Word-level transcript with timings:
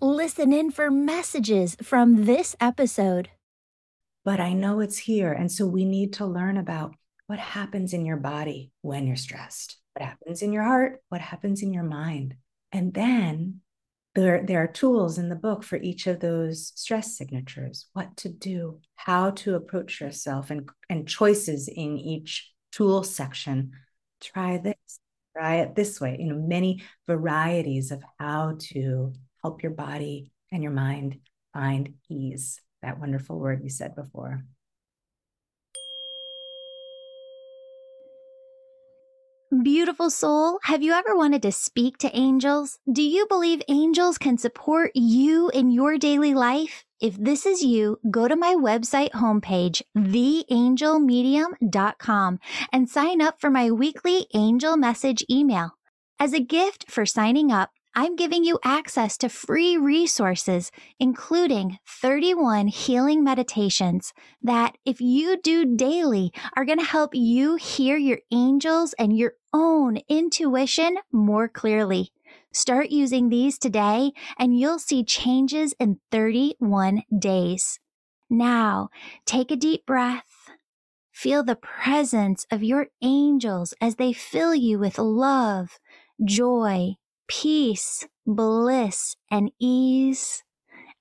Listen 0.00 0.52
in 0.52 0.70
for 0.70 0.90
messages 0.90 1.74
from 1.82 2.26
this 2.26 2.54
episode. 2.60 3.30
But 4.26 4.40
I 4.40 4.52
know 4.52 4.80
it's 4.80 4.98
here. 4.98 5.32
And 5.32 5.50
so 5.50 5.66
we 5.66 5.86
need 5.86 6.12
to 6.14 6.26
learn 6.26 6.58
about 6.58 6.94
what 7.28 7.38
happens 7.38 7.94
in 7.94 8.04
your 8.04 8.18
body 8.18 8.72
when 8.82 9.06
you're 9.06 9.16
stressed, 9.16 9.78
what 9.94 10.06
happens 10.06 10.42
in 10.42 10.52
your 10.52 10.64
heart, 10.64 11.00
what 11.08 11.22
happens 11.22 11.62
in 11.62 11.72
your 11.72 11.82
mind. 11.82 12.34
And 12.72 12.92
then 12.92 13.62
there, 14.14 14.44
there 14.44 14.62
are 14.62 14.66
tools 14.66 15.16
in 15.16 15.30
the 15.30 15.34
book 15.34 15.62
for 15.62 15.76
each 15.76 16.06
of 16.06 16.20
those 16.20 16.72
stress 16.74 17.16
signatures 17.16 17.86
what 17.92 18.16
to 18.16 18.28
do 18.28 18.80
how 18.94 19.30
to 19.30 19.54
approach 19.54 20.00
yourself 20.00 20.50
and, 20.50 20.70
and 20.88 21.06
choices 21.06 21.68
in 21.68 21.98
each 21.98 22.50
tool 22.72 23.02
section 23.02 23.72
try 24.22 24.56
this 24.56 25.00
try 25.36 25.56
it 25.56 25.74
this 25.74 26.00
way 26.00 26.16
you 26.18 26.32
know 26.32 26.40
many 26.40 26.82
varieties 27.06 27.90
of 27.90 28.02
how 28.18 28.56
to 28.58 29.12
help 29.46 29.62
your 29.62 29.70
body 29.70 30.32
and 30.50 30.60
your 30.60 30.72
mind 30.72 31.20
find 31.54 31.94
ease 32.10 32.60
that 32.82 32.98
wonderful 32.98 33.38
word 33.38 33.62
you 33.62 33.70
said 33.70 33.94
before 33.94 34.42
Beautiful 39.62 40.10
soul, 40.10 40.58
have 40.64 40.82
you 40.82 40.92
ever 40.92 41.16
wanted 41.16 41.40
to 41.42 41.52
speak 41.52 41.98
to 41.98 42.10
angels? 42.14 42.80
Do 42.92 43.00
you 43.00 43.28
believe 43.28 43.62
angels 43.68 44.18
can 44.18 44.36
support 44.36 44.90
you 44.94 45.48
in 45.50 45.70
your 45.70 45.98
daily 45.98 46.34
life? 46.34 46.84
If 47.00 47.16
this 47.16 47.46
is 47.46 47.62
you, 47.62 48.00
go 48.10 48.26
to 48.26 48.34
my 48.34 48.54
website 48.54 49.12
homepage, 49.12 49.82
theangelmedium.com, 49.96 52.40
and 52.72 52.90
sign 52.90 53.22
up 53.22 53.40
for 53.40 53.50
my 53.50 53.70
weekly 53.70 54.26
angel 54.34 54.76
message 54.76 55.24
email. 55.30 55.76
As 56.18 56.32
a 56.32 56.40
gift 56.40 56.90
for 56.90 57.06
signing 57.06 57.52
up, 57.52 57.70
I'm 57.98 58.14
giving 58.14 58.44
you 58.44 58.58
access 58.62 59.16
to 59.18 59.30
free 59.30 59.78
resources, 59.78 60.70
including 61.00 61.78
31 61.88 62.68
healing 62.68 63.24
meditations 63.24 64.12
that, 64.42 64.76
if 64.84 65.00
you 65.00 65.40
do 65.40 65.64
daily, 65.76 66.30
are 66.54 66.66
going 66.66 66.78
to 66.78 66.84
help 66.84 67.14
you 67.14 67.56
hear 67.56 67.96
your 67.96 68.18
angels 68.30 68.94
and 68.98 69.16
your 69.16 69.32
own 69.54 69.96
intuition 70.10 70.98
more 71.10 71.48
clearly. 71.48 72.12
Start 72.52 72.90
using 72.90 73.30
these 73.30 73.58
today 73.58 74.12
and 74.38 74.60
you'll 74.60 74.78
see 74.78 75.02
changes 75.02 75.74
in 75.80 75.98
31 76.10 77.02
days. 77.18 77.80
Now, 78.28 78.90
take 79.24 79.50
a 79.50 79.56
deep 79.56 79.86
breath. 79.86 80.50
Feel 81.12 81.42
the 81.42 81.56
presence 81.56 82.44
of 82.50 82.62
your 82.62 82.88
angels 83.00 83.72
as 83.80 83.94
they 83.94 84.12
fill 84.12 84.54
you 84.54 84.78
with 84.78 84.98
love, 84.98 85.78
joy, 86.22 86.96
peace, 87.28 88.06
bliss, 88.26 89.16
and 89.30 89.50
ease. 89.58 90.44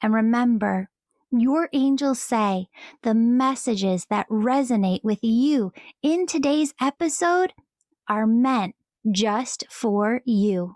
And 0.02 0.14
remember, 0.14 0.90
your 1.31 1.70
angels 1.73 2.20
say 2.20 2.68
the 3.04 3.14
messages 3.14 4.06
that 4.09 4.30
resonate 4.30 5.03
with 5.03 5.20
you 5.23 5.73
in 6.02 6.28
today's 6.28 6.73
episode 6.81 7.53
are 8.08 8.28
meant 8.28 8.76
just 9.12 9.66
for 9.70 10.22
you. 10.26 10.76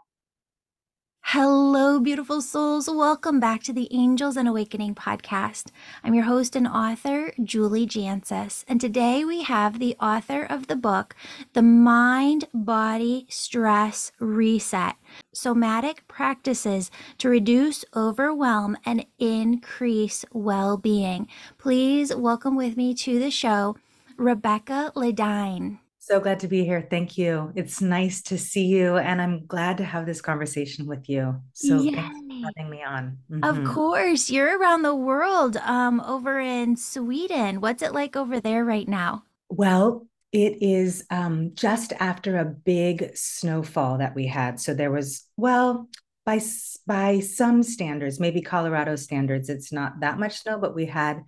Hello, 1.33 1.99
beautiful 1.99 2.41
souls. 2.41 2.89
Welcome 2.89 3.39
back 3.39 3.61
to 3.61 3.71
the 3.71 3.87
Angels 3.91 4.35
and 4.35 4.47
Awakening 4.47 4.95
podcast. 4.95 5.67
I'm 6.03 6.15
your 6.15 6.23
host 6.23 6.55
and 6.55 6.67
author, 6.67 7.33
Julie 7.43 7.85
Jancius, 7.85 8.65
and 8.67 8.81
today 8.81 9.23
we 9.23 9.43
have 9.43 9.77
the 9.77 9.95
author 10.01 10.41
of 10.41 10.65
the 10.65 10.75
book, 10.75 11.15
The 11.53 11.61
Mind 11.61 12.45
Body 12.51 13.27
Stress 13.29 14.11
Reset 14.17 14.95
Somatic 15.31 16.07
Practices 16.07 16.89
to 17.19 17.29
Reduce 17.29 17.85
Overwhelm 17.95 18.75
and 18.83 19.05
Increase 19.19 20.25
Well 20.33 20.77
Being. 20.77 21.27
Please 21.59 22.15
welcome 22.15 22.55
with 22.55 22.75
me 22.75 22.95
to 22.95 23.19
the 23.19 23.29
show, 23.29 23.77
Rebekkah 24.17 24.95
LaDyne. 24.95 25.77
So 26.09 26.19
glad 26.19 26.39
to 26.39 26.47
be 26.47 26.65
here. 26.65 26.87
Thank 26.89 27.19
you. 27.19 27.51
It's 27.55 27.81
nice 27.81 28.23
to 28.23 28.37
see 28.39 28.65
you, 28.65 28.97
and 28.97 29.21
I'm 29.21 29.45
glad 29.45 29.77
to 29.77 29.83
have 29.83 30.07
this 30.07 30.21
conversation 30.21 30.87
with 30.87 31.07
you. 31.07 31.39
So 31.53 31.79
Yay. 31.79 31.91
thanks 31.91 32.17
for 32.17 32.51
having 32.57 32.71
me 32.71 32.83
on. 32.83 33.19
Mm-hmm. 33.29 33.43
Of 33.43 33.63
course, 33.71 34.27
you're 34.27 34.57
around 34.57 34.81
the 34.81 34.95
world, 34.95 35.57
um, 35.57 35.99
over 36.01 36.39
in 36.39 36.75
Sweden. 36.77 37.61
What's 37.61 37.83
it 37.83 37.93
like 37.93 38.15
over 38.15 38.39
there 38.39 38.65
right 38.65 38.87
now? 38.87 39.23
Well, 39.49 40.07
it 40.31 40.63
is 40.63 41.05
um, 41.11 41.51
just 41.53 41.93
after 41.99 42.39
a 42.39 42.45
big 42.45 43.15
snowfall 43.15 43.99
that 43.99 44.15
we 44.15 44.25
had. 44.25 44.59
So 44.59 44.73
there 44.73 44.91
was, 44.91 45.27
well, 45.37 45.89
by 46.25 46.41
by 46.87 47.19
some 47.19 47.61
standards, 47.61 48.19
maybe 48.19 48.41
Colorado 48.41 48.95
standards, 48.95 49.47
it's 49.47 49.71
not 49.71 49.99
that 49.99 50.17
much 50.17 50.39
snow, 50.39 50.57
but 50.57 50.73
we 50.73 50.87
had 50.87 51.21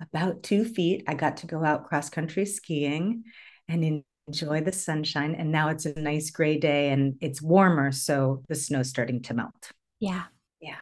about 0.00 0.44
two 0.44 0.64
feet. 0.64 1.02
I 1.08 1.14
got 1.14 1.38
to 1.38 1.48
go 1.48 1.64
out 1.64 1.88
cross 1.88 2.08
country 2.08 2.46
skiing, 2.46 3.24
and 3.66 3.82
in 3.82 4.04
enjoy 4.28 4.60
the 4.60 4.72
sunshine. 4.72 5.34
And 5.34 5.50
now 5.50 5.70
it's 5.70 5.86
a 5.86 6.00
nice 6.00 6.30
gray 6.30 6.58
day 6.58 6.90
and 6.90 7.16
it's 7.20 7.42
warmer. 7.42 7.90
So 7.90 8.42
the 8.48 8.54
snow's 8.54 8.88
starting 8.88 9.22
to 9.22 9.34
melt. 9.34 9.72
Yeah. 9.98 10.24
Yeah. 10.60 10.80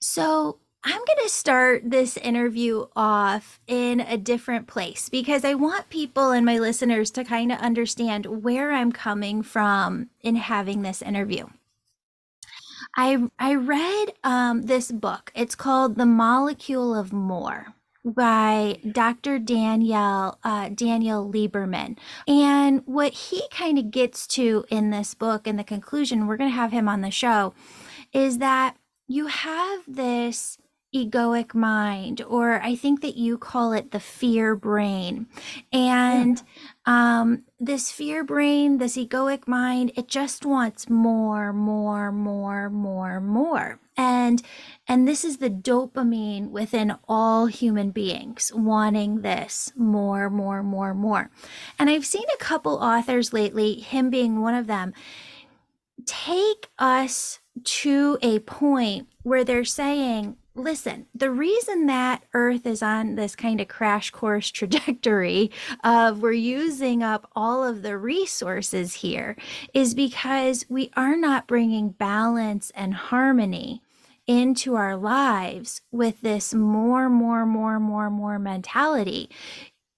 So 0.00 0.58
I'm 0.82 0.98
going 0.98 1.22
to 1.22 1.30
start 1.30 1.82
this 1.86 2.18
interview 2.18 2.86
off 2.94 3.58
in 3.66 4.00
a 4.00 4.18
different 4.18 4.66
place 4.66 5.08
because 5.08 5.44
I 5.44 5.54
want 5.54 5.88
people 5.88 6.30
and 6.30 6.44
my 6.44 6.58
listeners 6.58 7.10
to 7.12 7.24
kind 7.24 7.50
of 7.50 7.58
understand 7.58 8.44
where 8.44 8.72
I'm 8.72 8.92
coming 8.92 9.42
from 9.42 10.10
in 10.20 10.36
having 10.36 10.82
this 10.82 11.00
interview. 11.00 11.46
I 12.96 13.28
I 13.38 13.54
read 13.54 14.12
um, 14.22 14.62
this 14.62 14.92
book. 14.92 15.32
It's 15.34 15.54
called 15.54 15.96
The 15.96 16.06
Molecule 16.06 16.94
of 16.94 17.12
More 17.12 17.74
by 18.04 18.78
Dr. 18.90 19.38
Daniel 19.38 20.38
uh, 20.44 20.68
Daniel 20.68 21.30
Lieberman. 21.30 21.96
And 22.28 22.82
what 22.84 23.12
he 23.12 23.42
kind 23.50 23.78
of 23.78 23.90
gets 23.90 24.26
to 24.28 24.64
in 24.70 24.90
this 24.90 25.14
book, 25.14 25.46
in 25.46 25.56
the 25.56 25.64
conclusion, 25.64 26.26
we're 26.26 26.36
going 26.36 26.50
to 26.50 26.56
have 26.56 26.72
him 26.72 26.88
on 26.88 27.00
the 27.00 27.10
show, 27.10 27.54
is 28.12 28.38
that 28.38 28.76
you 29.08 29.26
have 29.26 29.80
this 29.86 30.58
egoic 30.94 31.54
mind, 31.54 32.22
or 32.22 32.62
I 32.62 32.76
think 32.76 33.00
that 33.00 33.16
you 33.16 33.38
call 33.38 33.72
it 33.72 33.90
the 33.90 34.00
fear 34.00 34.54
brain. 34.54 35.26
And. 35.72 36.42
Um, 36.86 37.44
this 37.58 37.90
fear 37.90 38.24
brain, 38.24 38.78
this 38.78 38.96
egoic 38.96 39.48
mind, 39.48 39.92
it 39.96 40.06
just 40.08 40.44
wants 40.44 40.90
more, 40.90 41.52
more, 41.52 42.12
more, 42.12 42.68
more, 42.68 43.20
more. 43.20 43.80
And 43.96 44.42
and 44.88 45.06
this 45.06 45.24
is 45.24 45.38
the 45.38 45.50
dopamine 45.50 46.50
within 46.50 46.96
all 47.08 47.46
human 47.46 47.90
beings 47.90 48.52
wanting 48.54 49.22
this 49.22 49.72
more, 49.76 50.28
more, 50.28 50.62
more, 50.62 50.94
more. 50.94 51.30
And 51.78 51.88
I've 51.88 52.04
seen 52.04 52.24
a 52.34 52.42
couple 52.42 52.74
authors 52.76 53.32
lately, 53.32 53.74
him 53.74 54.10
being 54.10 54.40
one 54.40 54.54
of 54.54 54.66
them, 54.66 54.92
take 56.04 56.68
us 56.78 57.38
to 57.62 58.18
a 58.20 58.40
point 58.40 59.08
where 59.22 59.44
they're 59.44 59.64
saying, 59.64 60.36
listen, 60.54 61.06
the 61.14 61.30
reason 61.30 61.86
that 61.86 62.22
Earth 62.32 62.66
is 62.66 62.82
on 62.82 63.16
this 63.16 63.34
kind 63.34 63.60
of 63.60 63.68
crash 63.68 64.10
course 64.10 64.50
trajectory 64.50 65.50
of 65.82 66.22
we're 66.22 66.32
using 66.32 67.02
up 67.02 67.30
all 67.34 67.64
of 67.64 67.82
the 67.82 67.98
resources 67.98 68.94
here 68.94 69.36
is 69.72 69.94
because 69.94 70.64
we 70.68 70.90
are 70.96 71.16
not 71.16 71.46
bringing 71.46 71.90
balance 71.90 72.70
and 72.74 72.94
harmony 72.94 73.82
into 74.26 74.74
our 74.74 74.96
lives 74.96 75.82
with 75.90 76.20
this 76.22 76.54
more, 76.54 77.10
more, 77.10 77.44
more, 77.44 77.78
more, 77.78 78.08
more 78.08 78.38
mentality, 78.38 79.28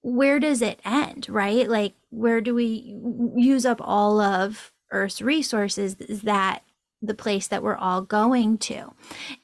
where 0.03 0.41
does 0.41 0.63
it 0.63 0.81
end, 0.85 1.29
right? 1.29 1.69
Like, 1.69 1.95
where 2.11 2.41
do 2.41 2.55
we 2.55 2.97
use 3.37 3.65
up 3.65 3.81
all 3.81 4.21
of 4.21 4.73
Earth's 4.91 5.23
resources? 5.23 5.97
Is 5.97 6.23
that 6.23 6.63
the 7.03 7.15
place 7.15 7.47
that 7.49 7.63
we're 7.63 7.77
all 7.77 8.03
going 8.03 8.59
to? 8.59 8.93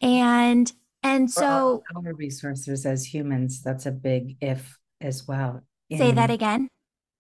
And 0.01 0.73
and 1.03 1.31
so 1.31 1.83
our 1.95 2.15
resources 2.15 2.87
as 2.87 3.05
humans, 3.05 3.63
that's 3.63 3.87
a 3.87 3.93
big 3.93 4.37
if 4.41 4.79
as 5.01 5.27
well. 5.27 5.63
Say 5.91 6.13
that 6.13 6.31
again 6.31 6.69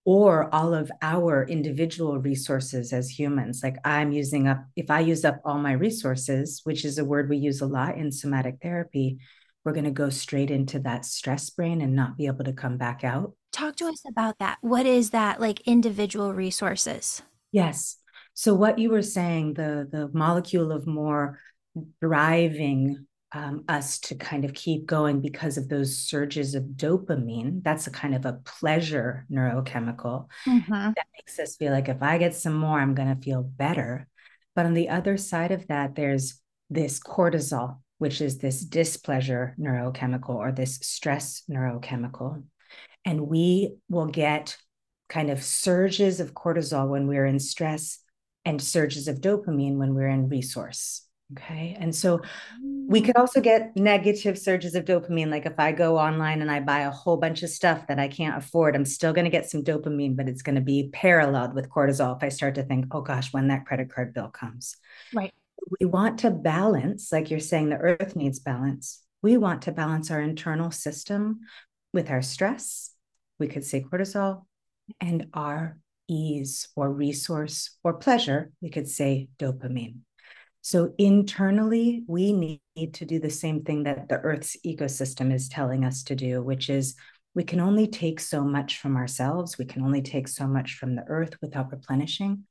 or 0.04 0.52
all 0.52 0.74
of 0.74 0.90
our 1.00 1.44
individual 1.44 2.18
resources 2.18 2.92
as 2.92 3.08
humans. 3.08 3.60
Like 3.62 3.76
I'm 3.84 4.12
using 4.12 4.48
up, 4.48 4.64
if 4.74 4.90
I 4.90 5.00
use 5.00 5.24
up 5.24 5.40
all 5.44 5.58
my 5.58 5.72
resources, 5.72 6.60
which 6.64 6.84
is 6.84 6.98
a 6.98 7.04
word 7.04 7.28
we 7.28 7.36
use 7.36 7.60
a 7.60 7.66
lot 7.66 7.96
in 7.96 8.10
somatic 8.10 8.56
therapy, 8.60 9.18
we're 9.64 9.72
going 9.72 9.84
to 9.84 9.92
go 9.92 10.10
straight 10.10 10.50
into 10.50 10.80
that 10.80 11.04
stress 11.04 11.48
brain 11.50 11.80
and 11.80 11.94
not 11.94 12.16
be 12.16 12.26
able 12.26 12.44
to 12.44 12.52
come 12.52 12.78
back 12.78 13.04
out. 13.04 13.34
Talk 13.52 13.76
to 13.76 13.86
us 13.86 14.02
about 14.08 14.38
that. 14.40 14.58
What 14.60 14.86
is 14.86 15.10
that 15.10 15.40
like 15.40 15.60
individual 15.60 16.34
resources? 16.34 17.22
Yes. 17.52 17.98
So 18.34 18.54
what 18.54 18.78
you 18.78 18.90
were 18.90 19.02
saying, 19.02 19.54
the 19.54 19.86
the 19.90 20.10
molecule 20.12 20.72
of 20.72 20.86
more 20.86 21.38
driving 22.00 23.06
um, 23.34 23.64
us 23.68 23.98
to 23.98 24.14
kind 24.14 24.44
of 24.44 24.52
keep 24.52 24.86
going 24.86 25.20
because 25.20 25.56
of 25.56 25.68
those 25.68 25.96
surges 25.96 26.54
of 26.54 26.64
dopamine. 26.64 27.62
That's 27.62 27.86
a 27.86 27.90
kind 27.90 28.14
of 28.14 28.26
a 28.26 28.40
pleasure 28.44 29.26
neurochemical 29.30 30.26
mm-hmm. 30.46 30.70
that 30.70 31.06
makes 31.16 31.38
us 31.38 31.56
feel 31.56 31.72
like 31.72 31.88
if 31.88 32.02
I 32.02 32.18
get 32.18 32.34
some 32.34 32.54
more, 32.54 32.78
I'm 32.78 32.94
going 32.94 33.14
to 33.14 33.22
feel 33.22 33.42
better. 33.42 34.08
But 34.54 34.66
on 34.66 34.74
the 34.74 34.90
other 34.90 35.16
side 35.16 35.50
of 35.50 35.66
that, 35.68 35.94
there's 35.94 36.40
this 36.68 37.00
cortisol, 37.00 37.78
which 37.98 38.20
is 38.20 38.38
this 38.38 38.60
displeasure 38.60 39.56
neurochemical 39.58 40.34
or 40.34 40.52
this 40.52 40.76
stress 40.82 41.42
neurochemical. 41.50 42.42
And 43.04 43.28
we 43.28 43.76
will 43.88 44.06
get 44.06 44.56
kind 45.08 45.30
of 45.30 45.42
surges 45.42 46.20
of 46.20 46.34
cortisol 46.34 46.88
when 46.88 47.06
we're 47.06 47.26
in 47.26 47.38
stress 47.38 47.98
and 48.44 48.60
surges 48.60 49.08
of 49.08 49.20
dopamine 49.20 49.76
when 49.76 49.94
we're 49.94 50.08
in 50.08 50.28
resource. 50.28 51.06
Okay. 51.32 51.76
And 51.78 51.94
so 51.94 52.20
we 52.60 53.00
could 53.00 53.14
mm. 53.14 53.20
also 53.20 53.40
get 53.40 53.76
negative 53.76 54.38
surges 54.38 54.74
of 54.74 54.84
dopamine. 54.84 55.30
Like 55.30 55.46
if 55.46 55.58
I 55.58 55.72
go 55.72 55.98
online 55.98 56.42
and 56.42 56.50
I 56.50 56.60
buy 56.60 56.80
a 56.80 56.90
whole 56.90 57.16
bunch 57.16 57.42
of 57.42 57.50
stuff 57.50 57.86
that 57.86 57.98
I 57.98 58.08
can't 58.08 58.36
afford, 58.36 58.74
I'm 58.74 58.84
still 58.84 59.12
going 59.12 59.24
to 59.24 59.30
get 59.30 59.48
some 59.48 59.62
dopamine, 59.62 60.16
but 60.16 60.28
it's 60.28 60.42
going 60.42 60.56
to 60.56 60.60
be 60.60 60.90
paralleled 60.92 61.54
with 61.54 61.70
cortisol 61.70 62.16
if 62.16 62.22
I 62.22 62.28
start 62.28 62.56
to 62.56 62.62
think, 62.62 62.86
oh 62.90 63.00
gosh, 63.00 63.32
when 63.32 63.48
that 63.48 63.66
credit 63.66 63.92
card 63.92 64.12
bill 64.12 64.28
comes. 64.28 64.76
Right. 65.14 65.32
We 65.80 65.86
want 65.86 66.18
to 66.20 66.30
balance, 66.30 67.12
like 67.12 67.30
you're 67.30 67.40
saying, 67.40 67.70
the 67.70 67.76
earth 67.76 68.16
needs 68.16 68.40
balance. 68.40 69.00
We 69.22 69.36
want 69.36 69.62
to 69.62 69.72
balance 69.72 70.10
our 70.10 70.20
internal 70.20 70.70
system 70.70 71.40
with 71.92 72.10
our 72.10 72.22
stress. 72.22 72.90
We 73.38 73.46
could 73.46 73.64
say 73.64 73.82
cortisol 73.82 74.44
and 75.00 75.28
our 75.32 75.78
ease 76.08 76.68
or 76.74 76.92
resource 76.92 77.78
or 77.84 77.94
pleasure. 77.94 78.50
We 78.60 78.70
could 78.70 78.88
say 78.88 79.28
dopamine. 79.38 79.98
So 80.62 80.94
internally, 80.96 82.04
we 82.06 82.32
need 82.32 82.94
to 82.94 83.04
do 83.04 83.18
the 83.18 83.30
same 83.30 83.62
thing 83.62 83.82
that 83.82 84.08
the 84.08 84.18
Earth's 84.18 84.56
ecosystem 84.64 85.34
is 85.34 85.48
telling 85.48 85.84
us 85.84 86.04
to 86.04 86.14
do, 86.14 86.42
which 86.42 86.70
is 86.70 86.94
we 87.34 87.42
can 87.42 87.60
only 87.60 87.88
take 87.88 88.20
so 88.20 88.44
much 88.44 88.78
from 88.78 88.96
ourselves. 88.96 89.58
We 89.58 89.64
can 89.64 89.82
only 89.82 90.02
take 90.02 90.28
so 90.28 90.46
much 90.46 90.74
from 90.74 90.94
the 90.94 91.04
Earth 91.08 91.34
without 91.42 91.72
replenishing, 91.72 92.44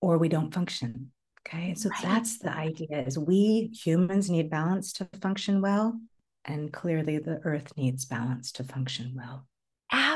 or 0.00 0.18
we 0.18 0.28
don't 0.28 0.54
function. 0.54 1.10
Okay. 1.48 1.74
So 1.74 1.88
right. 1.88 2.02
that's 2.02 2.38
the 2.38 2.52
idea 2.52 3.04
is 3.06 3.18
we 3.18 3.72
humans 3.72 4.30
need 4.30 4.50
balance 4.50 4.92
to 4.94 5.08
function 5.20 5.60
well. 5.60 5.98
And 6.44 6.72
clearly 6.72 7.18
the 7.18 7.40
earth 7.44 7.72
needs 7.76 8.04
balance 8.04 8.52
to 8.52 8.64
function 8.64 9.14
well. 9.16 9.47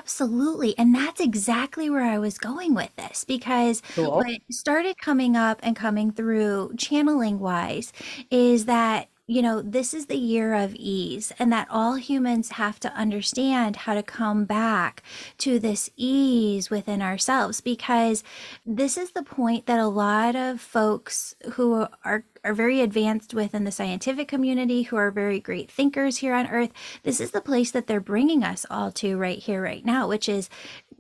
Absolutely. 0.03 0.77
And 0.77 0.93
that's 0.93 1.21
exactly 1.21 1.89
where 1.89 2.03
I 2.03 2.19
was 2.19 2.37
going 2.37 2.75
with 2.75 2.95
this 2.97 3.23
because 3.23 3.83
cool. 3.95 4.17
what 4.17 4.41
started 4.51 4.99
coming 4.99 5.37
up 5.37 5.61
and 5.63 5.77
coming 5.77 6.11
through 6.11 6.73
channeling 6.77 7.39
wise 7.39 7.93
is 8.29 8.65
that 8.65 9.09
you 9.29 9.41
know, 9.41 9.63
this 9.63 9.95
is 9.95 10.07
the 10.07 10.17
year 10.17 10.53
of 10.53 10.75
ease, 10.75 11.33
and 11.39 11.53
that 11.53 11.69
all 11.71 11.95
humans 11.95 12.51
have 12.51 12.81
to 12.81 12.93
understand 12.93 13.77
how 13.77 13.95
to 13.95 14.03
come 14.03 14.45
back 14.45 15.03
to 15.39 15.61
this 15.61 15.89
ease 15.97 16.69
within 16.71 17.01
ourselves 17.01 17.61
because 17.61 18.25
this 18.67 18.99
is 18.99 19.13
the 19.13 19.23
point 19.23 19.67
that 19.67 19.79
a 19.79 19.87
lot 19.87 20.35
of 20.35 20.61
folks 20.61 21.37
who 21.53 21.87
are 22.05 22.25
are 22.45 22.55
very 22.55 22.81
advanced 22.81 23.35
within 23.35 23.65
the 23.65 23.71
scientific 23.71 24.29
community, 24.29 24.83
who 24.83 24.97
are 24.97 25.11
very 25.11 25.41
great 25.41 25.71
thinkers 25.71 26.19
here 26.19 26.35
on 26.35 26.47
earth. 26.49 26.73
This 27.03 27.21
is 27.21 27.31
the 27.31 27.41
place 27.41 27.71
that 27.71 27.87
they're 27.87 28.01
bringing 28.01 28.43
us 28.43 28.67
all 28.71 28.91
to 28.93 29.17
right 29.17 29.39
here, 29.39 29.63
right 29.63 29.85
now, 29.85 30.09
which 30.09 30.29
is 30.29 30.49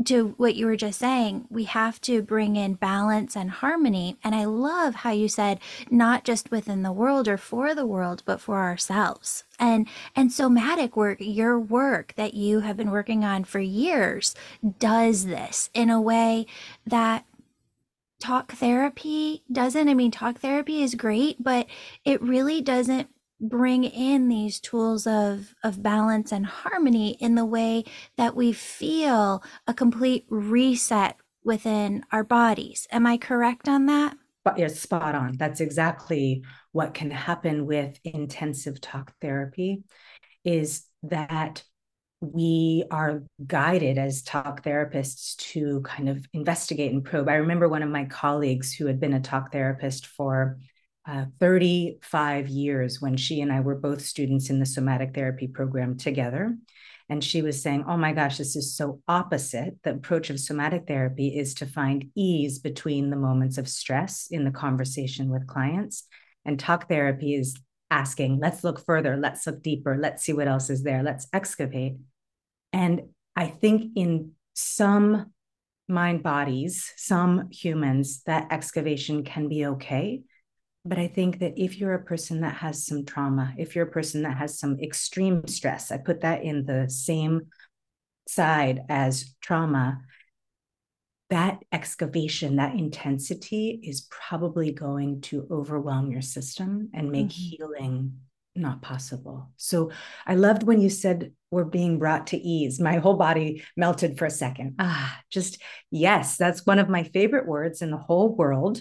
to 0.06 0.34
what 0.36 0.54
you 0.54 0.66
were 0.66 0.76
just 0.76 0.98
saying, 0.98 1.46
we 1.50 1.64
have 1.64 2.00
to 2.02 2.22
bring 2.22 2.56
in 2.56 2.74
balance 2.74 3.36
and 3.36 3.50
harmony. 3.50 4.16
And 4.24 4.34
I 4.34 4.44
love 4.44 4.96
how 4.96 5.10
you 5.10 5.28
said 5.28 5.60
not 5.90 6.24
just 6.24 6.50
within 6.50 6.82
the 6.82 6.92
world 6.92 7.28
or 7.28 7.36
for 7.36 7.74
the 7.74 7.86
world, 7.86 8.22
but 8.24 8.40
for 8.40 8.58
ourselves. 8.58 9.44
And 9.58 9.86
and 10.16 10.32
somatic 10.32 10.96
work, 10.96 11.18
your 11.20 11.58
work 11.58 12.14
that 12.16 12.34
you 12.34 12.60
have 12.60 12.76
been 12.76 12.90
working 12.90 13.24
on 13.24 13.44
for 13.44 13.60
years 13.60 14.34
does 14.78 15.26
this 15.26 15.70
in 15.74 15.90
a 15.90 16.00
way 16.00 16.46
that 16.86 17.24
talk 18.22 18.52
therapy 18.52 19.42
doesn't. 19.50 19.88
I 19.88 19.94
mean, 19.94 20.12
talk 20.12 20.38
therapy 20.38 20.82
is 20.82 20.94
great, 20.94 21.42
but 21.42 21.66
it 22.04 22.22
really 22.22 22.62
doesn't 22.62 23.08
bring 23.40 23.82
in 23.82 24.28
these 24.28 24.60
tools 24.60 25.04
of 25.04 25.52
of 25.64 25.82
balance 25.82 26.30
and 26.30 26.46
harmony 26.46 27.16
in 27.18 27.34
the 27.34 27.44
way 27.44 27.82
that 28.16 28.36
we 28.36 28.52
feel 28.52 29.42
a 29.66 29.74
complete 29.74 30.24
reset 30.28 31.16
within 31.44 32.04
our 32.12 32.22
bodies. 32.22 32.86
Am 32.92 33.04
i 33.04 33.16
correct 33.16 33.68
on 33.68 33.86
that? 33.86 34.16
But 34.44 34.58
you're 34.58 34.68
spot 34.68 35.16
on. 35.16 35.36
That's 35.36 35.60
exactly 35.60 36.44
what 36.70 36.94
can 36.94 37.10
happen 37.10 37.66
with 37.66 37.98
intensive 38.04 38.80
talk 38.80 39.12
therapy 39.20 39.82
is 40.44 40.84
that 41.04 41.64
we 42.22 42.84
are 42.92 43.24
guided 43.44 43.98
as 43.98 44.22
talk 44.22 44.62
therapists 44.62 45.36
to 45.36 45.80
kind 45.80 46.08
of 46.08 46.24
investigate 46.32 46.92
and 46.92 47.04
probe. 47.04 47.28
I 47.28 47.34
remember 47.34 47.68
one 47.68 47.82
of 47.82 47.90
my 47.90 48.04
colleagues 48.04 48.72
who 48.72 48.86
had 48.86 49.00
been 49.00 49.12
a 49.12 49.20
talk 49.20 49.50
therapist 49.50 50.06
for 50.06 50.58
uh, 51.04 51.24
35 51.40 52.48
years 52.48 53.00
when 53.00 53.16
she 53.16 53.40
and 53.40 53.52
I 53.52 53.58
were 53.58 53.74
both 53.74 54.02
students 54.02 54.50
in 54.50 54.60
the 54.60 54.66
somatic 54.66 55.14
therapy 55.14 55.48
program 55.48 55.96
together. 55.96 56.56
And 57.08 57.24
she 57.24 57.42
was 57.42 57.60
saying, 57.60 57.84
Oh 57.88 57.96
my 57.96 58.12
gosh, 58.12 58.38
this 58.38 58.54
is 58.54 58.76
so 58.76 59.02
opposite. 59.08 59.74
The 59.82 59.90
approach 59.90 60.30
of 60.30 60.38
somatic 60.38 60.86
therapy 60.86 61.36
is 61.36 61.54
to 61.54 61.66
find 61.66 62.10
ease 62.14 62.60
between 62.60 63.10
the 63.10 63.16
moments 63.16 63.58
of 63.58 63.68
stress 63.68 64.28
in 64.30 64.44
the 64.44 64.52
conversation 64.52 65.28
with 65.28 65.48
clients. 65.48 66.06
And 66.44 66.56
talk 66.56 66.88
therapy 66.88 67.34
is 67.34 67.56
asking, 67.90 68.38
Let's 68.38 68.62
look 68.62 68.84
further, 68.86 69.16
let's 69.16 69.44
look 69.44 69.60
deeper, 69.60 69.98
let's 69.98 70.22
see 70.22 70.32
what 70.32 70.46
else 70.46 70.70
is 70.70 70.84
there, 70.84 71.02
let's 71.02 71.26
excavate. 71.32 71.96
And 72.72 73.02
I 73.36 73.46
think 73.46 73.92
in 73.96 74.32
some 74.54 75.32
mind 75.88 76.22
bodies, 76.22 76.92
some 76.96 77.50
humans, 77.50 78.22
that 78.24 78.48
excavation 78.50 79.24
can 79.24 79.48
be 79.48 79.66
okay. 79.66 80.22
But 80.84 80.98
I 80.98 81.06
think 81.06 81.38
that 81.38 81.54
if 81.56 81.78
you're 81.78 81.94
a 81.94 82.04
person 82.04 82.40
that 82.40 82.56
has 82.56 82.84
some 82.86 83.04
trauma, 83.04 83.54
if 83.56 83.76
you're 83.76 83.86
a 83.86 83.90
person 83.90 84.22
that 84.22 84.36
has 84.36 84.58
some 84.58 84.80
extreme 84.80 85.46
stress, 85.46 85.92
I 85.92 85.98
put 85.98 86.22
that 86.22 86.42
in 86.42 86.64
the 86.64 86.90
same 86.90 87.42
side 88.26 88.80
as 88.88 89.34
trauma, 89.40 90.00
that 91.30 91.62
excavation, 91.72 92.56
that 92.56 92.74
intensity 92.74 93.80
is 93.82 94.08
probably 94.10 94.72
going 94.72 95.20
to 95.22 95.46
overwhelm 95.50 96.10
your 96.10 96.20
system 96.20 96.90
and 96.92 97.10
make 97.10 97.28
mm-hmm. 97.28 97.56
healing 97.56 98.18
not 98.54 98.82
possible. 98.82 99.50
So 99.56 99.90
I 100.26 100.34
loved 100.34 100.62
when 100.62 100.80
you 100.80 100.90
said 100.90 101.32
we're 101.50 101.64
being 101.64 101.98
brought 101.98 102.28
to 102.28 102.36
ease. 102.36 102.80
My 102.80 102.96
whole 102.96 103.16
body 103.16 103.64
melted 103.76 104.18
for 104.18 104.26
a 104.26 104.30
second. 104.30 104.76
Ah, 104.78 105.20
just 105.30 105.60
yes, 105.90 106.36
that's 106.36 106.66
one 106.66 106.78
of 106.78 106.88
my 106.88 107.04
favorite 107.04 107.46
words 107.46 107.82
in 107.82 107.90
the 107.90 107.96
whole 107.96 108.34
world 108.34 108.80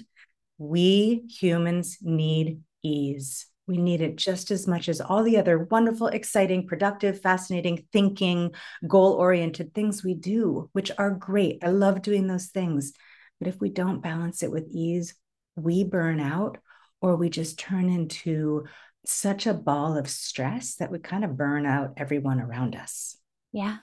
we 0.62 1.24
humans 1.28 1.98
need 2.02 2.62
ease. 2.84 3.48
We 3.66 3.78
need 3.78 4.02
it 4.02 4.16
just 4.16 4.52
as 4.52 4.68
much 4.68 4.90
as 4.90 5.02
all 5.02 5.24
the 5.24 5.38
other 5.38 5.58
wonderful, 5.58 6.08
exciting, 6.08 6.68
productive, 6.68 7.20
fascinating, 7.22 7.88
thinking, 7.92 8.52
goal 8.88 9.14
oriented 9.14 9.74
things 9.74 10.04
we 10.04 10.14
do, 10.14 10.70
which 10.74 10.92
are 11.00 11.12
great. 11.12 11.64
I 11.64 11.70
love 11.70 12.04
doing 12.04 12.28
those 12.28 12.48
things. 12.48 12.94
But 13.40 13.48
if 13.48 13.60
we 13.60 13.70
don't 13.70 14.04
balance 14.04 14.44
it 14.44 14.52
with 14.52 14.68
ease, 14.70 15.16
we 15.56 15.84
burn 15.84 16.20
out 16.20 16.60
or 17.02 17.16
we 17.16 17.30
just 17.30 17.58
turn 17.58 17.90
into 17.90 18.66
such 19.06 19.48
a 19.48 19.54
ball 19.54 19.98
of 19.98 20.10
stress 20.10 20.76
that 20.76 20.92
we 20.92 21.00
kind 21.00 21.24
of 21.24 21.38
burn 21.38 21.66
out 21.66 21.94
everyone 21.98 22.40
around 22.40 22.76
us. 22.76 23.18
Yeah, 23.52 23.78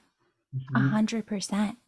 a 0.55 0.79
mm-hmm. 0.79 0.89
hundred 0.89 1.27
percent. 1.27 1.79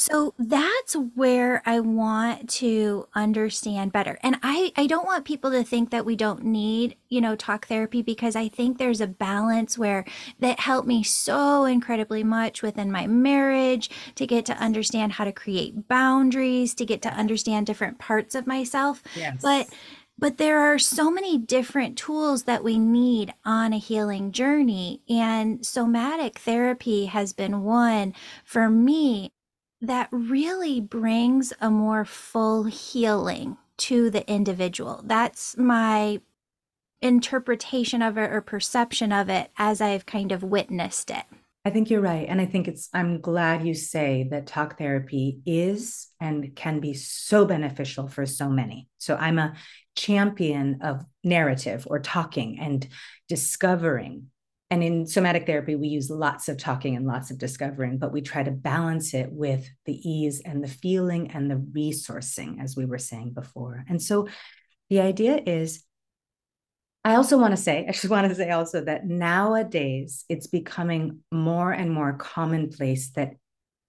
So 0.00 0.32
that's 0.38 0.94
where 1.16 1.60
I 1.66 1.80
want 1.80 2.48
to 2.50 3.08
understand 3.16 3.90
better. 3.90 4.16
And 4.22 4.36
I, 4.44 4.72
I 4.76 4.86
don't 4.86 5.04
want 5.04 5.24
people 5.24 5.50
to 5.50 5.64
think 5.64 5.90
that 5.90 6.06
we 6.06 6.14
don't 6.14 6.44
need, 6.44 6.94
you 7.08 7.20
know, 7.20 7.34
talk 7.34 7.66
therapy 7.66 8.02
because 8.02 8.36
I 8.36 8.46
think 8.46 8.78
there's 8.78 9.00
a 9.00 9.08
balance 9.08 9.76
where 9.76 10.04
that 10.38 10.60
helped 10.60 10.86
me 10.86 11.02
so 11.02 11.64
incredibly 11.64 12.22
much 12.22 12.62
within 12.62 12.92
my 12.92 13.08
marriage 13.08 13.90
to 14.14 14.24
get 14.24 14.46
to 14.46 14.56
understand 14.58 15.14
how 15.14 15.24
to 15.24 15.32
create 15.32 15.88
boundaries, 15.88 16.74
to 16.74 16.86
get 16.86 17.02
to 17.02 17.12
understand 17.12 17.66
different 17.66 17.98
parts 17.98 18.36
of 18.36 18.46
myself. 18.46 19.02
Yes. 19.16 19.38
But 19.42 19.68
but 20.18 20.36
there 20.36 20.60
are 20.60 20.78
so 20.78 21.10
many 21.10 21.38
different 21.38 21.96
tools 21.96 22.42
that 22.42 22.64
we 22.64 22.78
need 22.78 23.32
on 23.44 23.72
a 23.72 23.78
healing 23.78 24.32
journey. 24.32 25.00
And 25.08 25.64
somatic 25.64 26.38
therapy 26.38 27.06
has 27.06 27.32
been 27.32 27.62
one 27.62 28.14
for 28.44 28.68
me 28.68 29.30
that 29.80 30.08
really 30.10 30.80
brings 30.80 31.52
a 31.60 31.70
more 31.70 32.04
full 32.04 32.64
healing 32.64 33.56
to 33.76 34.10
the 34.10 34.28
individual. 34.28 35.02
That's 35.04 35.56
my 35.56 36.20
interpretation 37.00 38.02
of 38.02 38.18
it 38.18 38.32
or 38.32 38.40
perception 38.40 39.12
of 39.12 39.28
it 39.28 39.52
as 39.56 39.80
I've 39.80 40.04
kind 40.04 40.32
of 40.32 40.42
witnessed 40.42 41.10
it. 41.10 41.24
I 41.64 41.70
think 41.70 41.90
you're 41.90 42.00
right. 42.00 42.26
And 42.28 42.40
I 42.40 42.46
think 42.46 42.66
it's, 42.66 42.88
I'm 42.94 43.20
glad 43.20 43.66
you 43.66 43.74
say 43.74 44.26
that 44.30 44.46
talk 44.46 44.78
therapy 44.78 45.40
is 45.44 46.08
and 46.18 46.56
can 46.56 46.80
be 46.80 46.94
so 46.94 47.44
beneficial 47.44 48.08
for 48.08 48.26
so 48.26 48.48
many. 48.48 48.88
So 48.98 49.16
I'm 49.16 49.38
a 49.38 49.54
champion 49.98 50.78
of 50.82 51.04
narrative 51.24 51.86
or 51.90 51.98
talking 51.98 52.58
and 52.58 52.86
discovering 53.28 54.28
and 54.70 54.82
in 54.82 55.06
somatic 55.06 55.46
therapy, 55.46 55.76
we 55.76 55.88
use 55.88 56.10
lots 56.10 56.48
of 56.48 56.58
talking 56.58 56.94
and 56.94 57.06
lots 57.06 57.30
of 57.30 57.38
discovering, 57.38 57.96
but 57.96 58.12
we 58.12 58.20
try 58.20 58.42
to 58.42 58.50
balance 58.50 59.14
it 59.14 59.32
with 59.32 59.66
the 59.86 59.94
ease 59.94 60.42
and 60.44 60.62
the 60.62 60.68
feeling 60.68 61.30
and 61.30 61.50
the 61.50 61.54
resourcing, 61.54 62.62
as 62.62 62.76
we 62.76 62.84
were 62.84 62.98
saying 62.98 63.32
before. 63.32 63.84
And 63.88 64.00
so 64.02 64.28
the 64.90 65.00
idea 65.00 65.40
is 65.46 65.84
I 67.02 67.14
also 67.14 67.38
want 67.38 67.52
to 67.52 67.62
say, 67.62 67.86
I 67.88 67.92
just 67.92 68.10
want 68.10 68.28
to 68.28 68.34
say 68.34 68.50
also 68.50 68.82
that 68.82 69.06
nowadays 69.06 70.26
it's 70.28 70.48
becoming 70.48 71.20
more 71.32 71.72
and 71.72 71.90
more 71.90 72.12
commonplace 72.12 73.10
that 73.12 73.36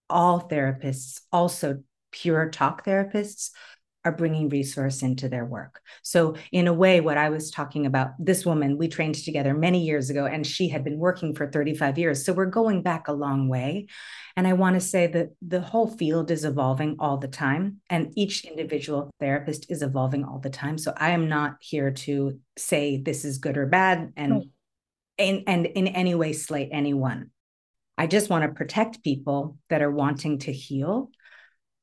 all 0.09 0.47
therapists, 0.47 1.19
also 1.31 1.83
pure 2.11 2.49
talk 2.49 2.85
therapists, 2.85 3.51
are 4.09 4.17
bringing 4.17 4.49
resource 4.49 5.01
into 5.03 5.29
their 5.29 5.45
work. 5.45 5.81
So, 6.03 6.35
in 6.51 6.67
a 6.67 6.73
way, 6.73 6.99
what 6.99 7.17
I 7.17 7.29
was 7.29 7.51
talking 7.51 7.85
about, 7.85 8.11
this 8.19 8.45
woman, 8.45 8.77
we 8.77 8.87
trained 8.87 9.15
together 9.15 9.53
many 9.53 9.85
years 9.85 10.09
ago, 10.09 10.25
and 10.25 10.45
she 10.45 10.67
had 10.67 10.83
been 10.83 10.97
working 10.97 11.33
for 11.33 11.49
35 11.49 11.97
years. 11.97 12.25
So, 12.25 12.33
we're 12.33 12.47
going 12.47 12.81
back 12.81 13.07
a 13.07 13.13
long 13.13 13.47
way. 13.47 13.87
And 14.35 14.47
I 14.47 14.53
want 14.53 14.75
to 14.75 14.81
say 14.81 15.07
that 15.07 15.29
the 15.41 15.61
whole 15.61 15.87
field 15.87 16.31
is 16.31 16.45
evolving 16.45 16.97
all 16.99 17.17
the 17.17 17.27
time, 17.27 17.77
and 17.89 18.11
each 18.15 18.45
individual 18.45 19.11
therapist 19.19 19.69
is 19.69 19.81
evolving 19.81 20.23
all 20.23 20.39
the 20.39 20.49
time. 20.49 20.77
So, 20.77 20.93
I 20.97 21.11
am 21.11 21.29
not 21.29 21.57
here 21.61 21.91
to 21.91 22.39
say 22.57 23.01
this 23.01 23.23
is 23.23 23.37
good 23.37 23.57
or 23.57 23.67
bad 23.67 24.13
and, 24.17 24.45
and, 25.17 25.43
and 25.47 25.65
in 25.65 25.87
any 25.87 26.15
way 26.15 26.33
slate 26.33 26.69
anyone. 26.71 27.29
I 27.97 28.07
just 28.07 28.29
want 28.29 28.43
to 28.43 28.55
protect 28.57 29.03
people 29.03 29.57
that 29.69 29.81
are 29.81 29.91
wanting 29.91 30.39
to 30.39 30.53
heal 30.53 31.11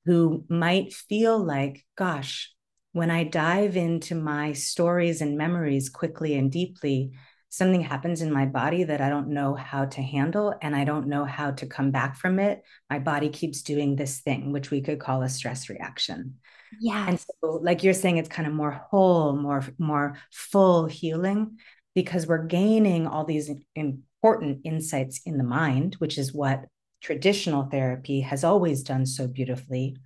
who 0.06 0.44
might 0.48 0.94
feel 0.94 1.38
like, 1.38 1.84
gosh, 1.96 2.52
when 2.92 3.10
I 3.10 3.25
dive 3.25 3.76
into 3.76 4.14
my 4.14 4.52
stories 4.54 5.20
and 5.20 5.36
memories 5.36 5.90
quickly 5.90 6.34
and 6.34 6.50
deeply, 6.50 7.12
something 7.48 7.82
happens 7.82 8.22
in 8.22 8.32
my 8.32 8.46
body 8.46 8.84
that 8.84 9.00
I 9.00 9.08
don't 9.08 9.28
know 9.28 9.54
how 9.54 9.84
to 9.86 10.02
handle 10.02 10.54
and 10.62 10.75
I 10.75 10.84
don't 10.84 11.08
know 11.08 11.25
how 11.25 11.50
to 11.52 11.66
come 11.66 11.90
back 11.90 12.16
from 12.16 12.38
it. 12.38 12.62
My 12.88 12.98
body 12.98 13.28
keeps 13.28 13.62
doing 13.62 13.96
this 13.96 14.20
thing, 14.20 14.52
which 14.52 14.70
we 14.70 14.80
could 14.80 15.00
call 15.00 15.22
a 15.22 15.28
stress 15.28 15.68
reaction. 15.68 16.36
Yeah. 16.80 17.06
And 17.08 17.18
so, 17.18 17.60
like 17.62 17.82
you're 17.82 17.94
saying, 17.94 18.18
it's 18.18 18.28
kind 18.28 18.48
of 18.48 18.54
more 18.54 18.72
whole, 18.90 19.34
more, 19.36 19.64
more 19.78 20.18
full 20.32 20.86
healing 20.86 21.58
because 21.94 22.26
we're 22.26 22.46
gaining 22.46 23.06
all 23.06 23.25
these 23.25 23.50
important 23.75 24.60
insights 24.64 25.20
in 25.25 25.38
the 25.38 25.44
mind, 25.44 25.94
which 25.98 26.18
is 26.18 26.32
what 26.34 26.64
traditional 27.00 27.64
therapy 27.64 28.20
has 28.20 28.44
always 28.44 28.82
done 28.82 29.06
so 29.06 29.26
beautifully, 29.26 29.96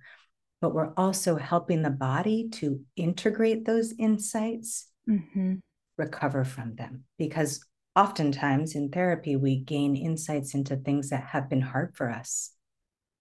but 0.61 0.73
we're 0.73 0.93
also 0.95 1.35
helping 1.35 1.81
the 1.81 1.89
body 1.89 2.49
to 2.49 2.81
integrate 2.95 3.65
those 3.65 3.93
insights, 3.97 4.87
mm-hmm. 5.09 5.55
recover 5.97 6.43
from 6.43 6.75
them. 6.75 7.03
Because 7.17 7.65
oftentimes 7.95 8.75
in 8.75 8.89
therapy, 8.89 9.35
we 9.35 9.59
gain 9.59 9.95
insights 9.95 10.53
into 10.53 10.75
things 10.75 11.09
that 11.09 11.23
have 11.23 11.49
been 11.49 11.61
hard 11.61 11.95
for 11.95 12.09
us. 12.09 12.51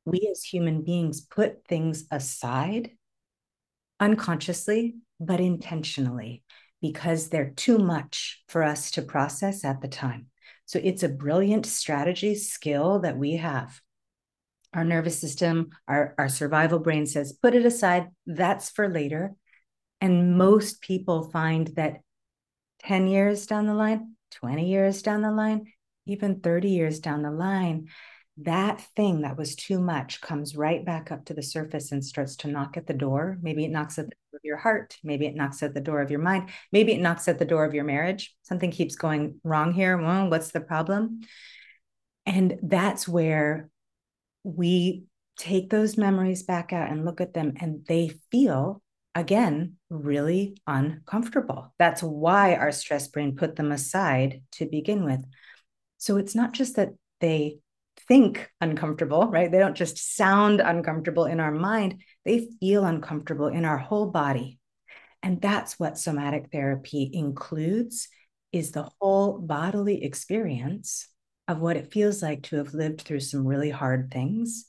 We 0.04 0.28
as 0.30 0.44
human 0.44 0.82
beings 0.82 1.20
put 1.20 1.66
things 1.66 2.04
aside 2.10 2.90
unconsciously, 3.98 4.96
but 5.18 5.40
intentionally 5.40 6.42
because 6.80 7.28
they're 7.28 7.50
too 7.50 7.78
much 7.78 8.42
for 8.48 8.62
us 8.62 8.90
to 8.92 9.02
process 9.02 9.64
at 9.64 9.80
the 9.82 9.88
time. 9.88 10.26
So 10.70 10.78
it's 10.80 11.02
a 11.02 11.08
brilliant 11.08 11.66
strategy 11.66 12.36
skill 12.36 13.00
that 13.00 13.18
we 13.18 13.38
have. 13.38 13.80
Our 14.72 14.84
nervous 14.84 15.18
system, 15.18 15.70
our, 15.88 16.14
our 16.16 16.28
survival 16.28 16.78
brain 16.78 17.06
says, 17.06 17.32
put 17.32 17.56
it 17.56 17.66
aside, 17.66 18.06
that's 18.24 18.70
for 18.70 18.88
later. 18.88 19.34
And 20.00 20.38
most 20.38 20.80
people 20.80 21.28
find 21.28 21.66
that 21.74 22.02
10 22.84 23.08
years 23.08 23.46
down 23.46 23.66
the 23.66 23.74
line, 23.74 24.14
20 24.36 24.68
years 24.68 25.02
down 25.02 25.22
the 25.22 25.32
line, 25.32 25.64
even 26.06 26.38
30 26.38 26.68
years 26.68 27.00
down 27.00 27.22
the 27.22 27.32
line, 27.32 27.88
that 28.36 28.80
thing 28.94 29.22
that 29.22 29.36
was 29.36 29.56
too 29.56 29.80
much 29.80 30.20
comes 30.20 30.54
right 30.54 30.86
back 30.86 31.10
up 31.10 31.24
to 31.24 31.34
the 31.34 31.42
surface 31.42 31.90
and 31.90 32.04
starts 32.04 32.36
to 32.36 32.48
knock 32.48 32.76
at 32.76 32.86
the 32.86 32.94
door. 32.94 33.38
Maybe 33.42 33.64
it 33.64 33.72
knocks 33.72 33.98
at 33.98 34.06
the 34.06 34.12
of 34.34 34.40
your 34.44 34.56
heart. 34.56 34.96
Maybe 35.02 35.26
it 35.26 35.34
knocks 35.34 35.62
at 35.62 35.74
the 35.74 35.80
door 35.80 36.00
of 36.00 36.10
your 36.10 36.20
mind. 36.20 36.50
Maybe 36.72 36.92
it 36.92 37.00
knocks 37.00 37.28
at 37.28 37.38
the 37.38 37.44
door 37.44 37.64
of 37.64 37.74
your 37.74 37.84
marriage. 37.84 38.34
Something 38.42 38.70
keeps 38.70 38.96
going 38.96 39.40
wrong 39.44 39.72
here. 39.72 39.96
Well, 39.96 40.28
what's 40.30 40.50
the 40.50 40.60
problem? 40.60 41.20
And 42.26 42.58
that's 42.62 43.08
where 43.08 43.70
we 44.44 45.04
take 45.38 45.70
those 45.70 45.96
memories 45.96 46.42
back 46.42 46.72
out 46.72 46.90
and 46.90 47.04
look 47.04 47.20
at 47.20 47.34
them, 47.34 47.54
and 47.60 47.84
they 47.86 48.12
feel 48.30 48.82
again 49.14 49.76
really 49.88 50.56
uncomfortable. 50.66 51.74
That's 51.78 52.02
why 52.02 52.54
our 52.54 52.72
stress 52.72 53.08
brain 53.08 53.36
put 53.36 53.56
them 53.56 53.72
aside 53.72 54.42
to 54.52 54.66
begin 54.66 55.04
with. 55.04 55.24
So 55.98 56.16
it's 56.18 56.34
not 56.34 56.52
just 56.52 56.76
that 56.76 56.90
they 57.20 57.58
think 58.06 58.50
uncomfortable, 58.60 59.28
right? 59.28 59.50
They 59.50 59.58
don't 59.58 59.76
just 59.76 60.16
sound 60.16 60.60
uncomfortable 60.60 61.24
in 61.24 61.40
our 61.40 61.52
mind, 61.52 62.02
they 62.24 62.48
feel 62.60 62.84
uncomfortable 62.84 63.48
in 63.48 63.64
our 63.64 63.78
whole 63.78 64.06
body. 64.06 64.58
And 65.22 65.40
that's 65.40 65.78
what 65.78 65.98
somatic 65.98 66.48
therapy 66.50 67.10
includes 67.12 68.08
is 68.52 68.72
the 68.72 68.88
whole 69.00 69.38
bodily 69.38 70.02
experience 70.02 71.08
of 71.46 71.60
what 71.60 71.76
it 71.76 71.92
feels 71.92 72.22
like 72.22 72.42
to 72.44 72.56
have 72.56 72.74
lived 72.74 73.02
through 73.02 73.20
some 73.20 73.46
really 73.46 73.70
hard 73.70 74.10
things. 74.10 74.66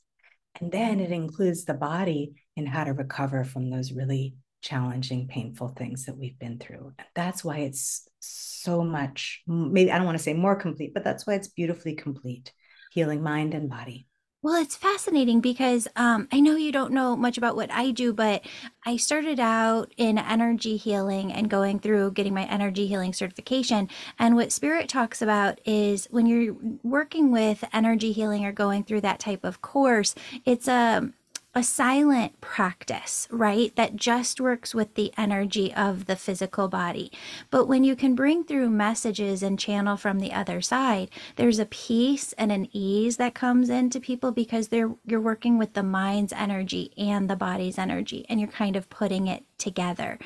And 0.59 0.71
then 0.71 0.99
it 0.99 1.11
includes 1.11 1.65
the 1.65 1.73
body 1.73 2.33
in 2.55 2.65
how 2.65 2.83
to 2.83 2.93
recover 2.93 3.43
from 3.43 3.69
those 3.69 3.91
really 3.91 4.35
challenging, 4.61 5.27
painful 5.27 5.69
things 5.69 6.05
that 6.05 6.17
we've 6.17 6.37
been 6.37 6.59
through. 6.59 6.93
And 6.97 7.07
that's 7.15 7.43
why 7.43 7.59
it's 7.59 8.07
so 8.19 8.83
much, 8.83 9.41
maybe 9.47 9.91
I 9.91 9.97
don't 9.97 10.05
want 10.05 10.17
to 10.17 10.23
say 10.23 10.33
more 10.33 10.55
complete, 10.55 10.93
but 10.93 11.03
that's 11.03 11.25
why 11.25 11.33
it's 11.35 11.47
beautifully 11.47 11.95
complete 11.95 12.51
healing 12.91 13.23
mind 13.23 13.53
and 13.53 13.69
body. 13.69 14.07
Well, 14.43 14.55
it's 14.59 14.75
fascinating 14.75 15.39
because 15.39 15.87
um, 15.95 16.27
I 16.31 16.39
know 16.39 16.55
you 16.55 16.71
don't 16.71 16.93
know 16.93 17.15
much 17.15 17.37
about 17.37 17.55
what 17.55 17.71
I 17.71 17.91
do, 17.91 18.11
but 18.11 18.41
I 18.83 18.97
started 18.97 19.39
out 19.39 19.93
in 19.97 20.17
energy 20.17 20.77
healing 20.77 21.31
and 21.31 21.47
going 21.47 21.77
through 21.77 22.13
getting 22.13 22.33
my 22.33 22.45
energy 22.45 22.87
healing 22.87 23.13
certification. 23.13 23.87
And 24.17 24.35
what 24.35 24.51
Spirit 24.51 24.89
talks 24.89 25.21
about 25.21 25.59
is 25.63 26.07
when 26.09 26.25
you're 26.25 26.55
working 26.81 27.31
with 27.31 27.63
energy 27.71 28.13
healing 28.13 28.43
or 28.43 28.51
going 28.51 28.83
through 28.83 29.01
that 29.01 29.19
type 29.19 29.43
of 29.43 29.61
course, 29.61 30.15
it's 30.43 30.67
a 30.67 30.97
um, 30.97 31.13
a 31.53 31.63
silent 31.63 32.39
practice, 32.39 33.27
right? 33.29 33.75
That 33.75 33.97
just 33.97 34.39
works 34.39 34.73
with 34.73 34.95
the 34.95 35.11
energy 35.17 35.73
of 35.73 36.05
the 36.05 36.15
physical 36.15 36.69
body. 36.69 37.11
But 37.49 37.65
when 37.67 37.83
you 37.83 37.95
can 37.97 38.15
bring 38.15 38.45
through 38.45 38.69
messages 38.69 39.43
and 39.43 39.59
channel 39.59 39.97
from 39.97 40.19
the 40.19 40.31
other 40.31 40.61
side, 40.61 41.09
there's 41.35 41.59
a 41.59 41.65
peace 41.65 42.31
and 42.33 42.53
an 42.53 42.69
ease 42.71 43.17
that 43.17 43.33
comes 43.33 43.69
into 43.69 43.99
people 43.99 44.31
because 44.31 44.69
they're 44.69 44.95
you're 45.05 45.19
working 45.19 45.57
with 45.57 45.73
the 45.73 45.83
mind's 45.83 46.31
energy 46.31 46.93
and 46.97 47.29
the 47.29 47.35
body's 47.35 47.77
energy 47.77 48.25
and 48.29 48.39
you're 48.39 48.49
kind 48.49 48.77
of 48.77 48.89
putting 48.89 49.27
it 49.27 49.43
together. 49.57 50.17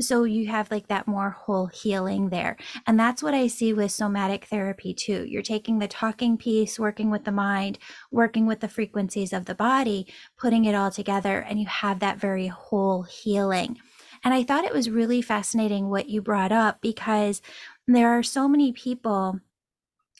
So 0.00 0.24
you 0.24 0.48
have 0.48 0.70
like 0.70 0.88
that 0.88 1.08
more 1.08 1.30
whole 1.30 1.66
healing 1.66 2.28
there. 2.28 2.56
And 2.86 3.00
that's 3.00 3.22
what 3.22 3.34
I 3.34 3.46
see 3.46 3.72
with 3.72 3.90
somatic 3.90 4.44
therapy 4.44 4.92
too. 4.92 5.24
You're 5.26 5.42
taking 5.42 5.78
the 5.78 5.88
talking 5.88 6.36
piece, 6.36 6.78
working 6.78 7.10
with 7.10 7.24
the 7.24 7.32
mind, 7.32 7.78
working 8.10 8.46
with 8.46 8.60
the 8.60 8.68
frequencies 8.68 9.32
of 9.32 9.46
the 9.46 9.54
body, 9.54 10.06
putting 10.42 10.64
it 10.64 10.74
all 10.74 10.90
together, 10.90 11.38
and 11.38 11.60
you 11.60 11.66
have 11.66 12.00
that 12.00 12.18
very 12.18 12.48
whole 12.48 13.04
healing. 13.04 13.78
And 14.24 14.34
I 14.34 14.42
thought 14.42 14.64
it 14.64 14.72
was 14.74 14.90
really 14.90 15.22
fascinating 15.22 15.88
what 15.88 16.08
you 16.08 16.20
brought 16.20 16.50
up 16.50 16.80
because 16.80 17.40
there 17.86 18.08
are 18.08 18.24
so 18.24 18.48
many 18.48 18.72
people 18.72 19.38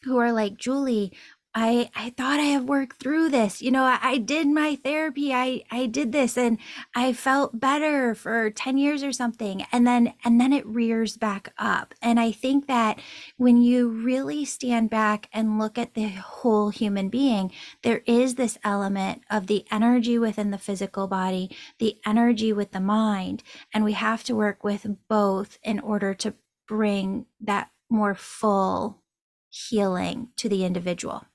who 0.05 0.19
are 0.19 0.33
like, 0.33 0.57
Julie, 0.57 1.12
I 1.54 1.90
I 1.94 2.11
thought 2.11 2.40
I 2.40 2.44
have 2.44 2.64
worked 2.64 2.99
through 2.99 3.28
this. 3.28 3.61
You 3.61 3.71
know, 3.71 3.85
I, 3.85 3.99
I, 4.00 4.18
did 4.18 4.47
my 4.47 4.76
therapy. 4.76 5.35
I 5.35 5.64
I 5.71 5.85
did 5.85 6.11
this 6.11 6.38
and 6.38 6.56
I 6.94 7.12
felt 7.12 7.61
better 7.61 8.14
for 8.14 8.49
10 8.50 8.78
years 8.78 9.02
or 9.02 9.12
something. 9.12 9.66
And 9.71 9.87
then 9.87 10.14
and 10.25 10.40
then 10.40 10.54
it 10.54 10.66
rears 10.66 11.18
back 11.18 11.52
up. 11.59 11.94
And 12.00 12.18
I 12.18 12.32
think 12.32 12.68
that 12.68 12.99
when 13.37 13.61
you 13.61 13.88
really 13.88 14.47
stand 14.47 14.88
back 14.88 15.28
and 15.32 15.59
look 15.59 15.76
at 15.76 15.92
the 15.92 16.09
whole 16.09 16.71
human 16.71 17.11
being, 17.11 17.52
there 17.82 18.02
is 18.06 18.37
this 18.37 18.56
element 18.64 19.23
of 19.30 19.47
the 19.47 19.66
energy 19.71 20.18
within 20.18 20.52
the 20.52 20.59
physical 20.59 21.06
body, 21.06 21.54
the 21.78 21.99
energy 22.06 22.54
with 22.54 22.73
the 22.73 22.80
mind, 22.80 23.42
and 23.75 23.85
we 23.85 23.92
have 23.92 24.25
to 24.25 24.35
work 24.35 24.64
with 24.64 24.87
both 25.06 25.59
in 25.62 25.80
order 25.80 26.14
to 26.14 26.35
bring 26.66 27.26
that 27.40 27.71
more 27.90 28.14
full 28.14 29.02
healing 29.50 30.28
to 30.37 30.49
the 30.49 30.64
individual. 30.64 31.26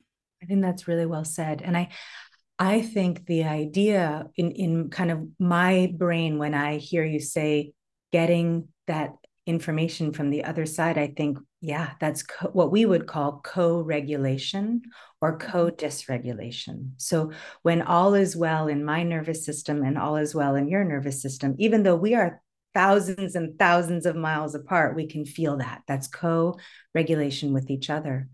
I 0.42 0.46
think 0.46 0.62
that's 0.62 0.88
really 0.88 1.06
well 1.06 1.26
said. 1.26 1.62
And 1.62 1.76
I 1.76 1.90
I 2.60 2.82
think 2.82 3.26
the 3.26 3.44
idea 3.44 4.28
in 4.36 4.52
in 4.52 4.90
kind 4.90 5.12
of 5.12 5.28
my 5.40 5.94
brain 5.96 6.38
when 6.38 6.54
I 6.54 6.78
hear 6.78 7.04
you 7.04 7.20
say 7.20 7.74
getting 8.12 8.70
that 8.88 9.14
information 9.48 10.12
from 10.12 10.30
the 10.30 10.44
other 10.44 10.66
side, 10.66 10.98
I 10.98 11.08
think, 11.16 11.40
yeah, 11.62 11.92
that's 12.02 12.22
co- 12.22 12.50
what 12.50 12.72
we 12.72 12.86
would 12.86 13.08
call 13.08 13.40
co-regulation 13.44 14.82
or 15.22 15.38
mm-hmm. 15.38 15.50
co-dysregulation. 15.50 16.92
So 16.98 17.32
when 17.64 17.82
all 17.82 18.14
is 18.14 18.36
well 18.36 18.68
in 18.68 18.84
my 18.84 19.04
nervous 19.04 19.46
system 19.46 19.84
and 19.84 19.98
all 19.98 20.18
is 20.18 20.36
well 20.36 20.56
in 20.56 20.68
your 20.68 20.84
nervous 20.84 21.22
system, 21.22 21.56
even 21.58 21.84
though 21.84 21.96
we 21.96 22.14
are 22.14 22.42
thousands 22.74 23.36
and 23.36 23.58
thousands 23.58 24.06
of 24.06 24.16
miles 24.16 24.54
apart, 24.54 24.96
we 24.96 25.08
can 25.08 25.26
feel 25.26 25.58
that. 25.58 25.82
That's 25.88 26.08
co-regulation 26.08 27.54
with 27.54 27.70
each 27.70 27.90
other 27.90 28.28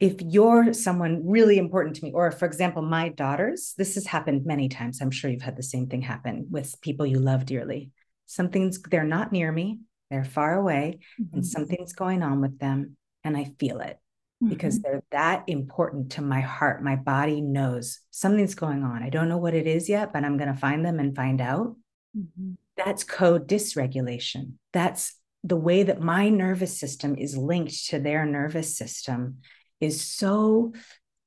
if 0.00 0.20
you're 0.20 0.72
someone 0.72 1.22
really 1.26 1.56
important 1.58 1.96
to 1.96 2.04
me, 2.04 2.12
or 2.12 2.30
for 2.30 2.46
example, 2.46 2.82
my 2.82 3.08
daughters, 3.10 3.74
this 3.78 3.94
has 3.94 4.06
happened 4.06 4.44
many 4.44 4.68
times. 4.68 5.00
I'm 5.00 5.10
sure 5.10 5.30
you've 5.30 5.42
had 5.42 5.56
the 5.56 5.62
same 5.62 5.86
thing 5.86 6.02
happen 6.02 6.46
with 6.50 6.80
people 6.80 7.06
you 7.06 7.18
love 7.20 7.46
dearly. 7.46 7.90
Something's, 8.26 8.80
they're 8.82 9.04
not 9.04 9.32
near 9.32 9.50
me. 9.52 9.80
they're 10.10 10.24
far 10.24 10.54
away 10.54 10.98
Mm-hmm. 11.20 11.34
and 11.36 11.46
something's 11.46 11.92
going 11.94 12.22
on 12.22 12.40
with 12.40 12.58
them 12.58 12.96
and 13.24 13.36
I 13.36 13.52
feel 13.58 13.80
it 13.80 13.98
because 14.46 14.78
Mhm. 14.78 14.82
they're 14.82 15.02
that 15.12 15.44
important 15.46 16.12
to 16.12 16.22
my 16.22 16.40
heart. 16.40 16.84
My 16.84 16.94
body 16.96 17.40
knows 17.40 18.00
something's 18.10 18.54
going 18.54 18.82
on. 18.84 19.02
I 19.02 19.08
don't 19.08 19.28
know 19.30 19.38
what 19.38 19.54
it 19.54 19.66
is 19.66 19.88
yet, 19.88 20.12
but 20.12 20.22
I'm 20.24 20.36
going 20.36 20.52
to 20.52 20.58
find 20.60 20.84
them 20.84 21.00
and 21.00 21.16
find 21.16 21.40
out. 21.40 21.76
Mhm. 22.16 22.56
That's 22.76 23.02
co-dysregulation. 23.02 24.52
That's 24.72 25.14
the 25.42 25.56
way 25.56 25.82
that 25.82 26.00
my 26.00 26.28
nervous 26.28 26.78
system 26.78 27.16
is 27.16 27.36
linked 27.36 27.86
to 27.88 27.98
their 27.98 28.26
nervous 28.26 28.76
system 28.76 29.38
is 29.80 30.02
so 30.02 30.72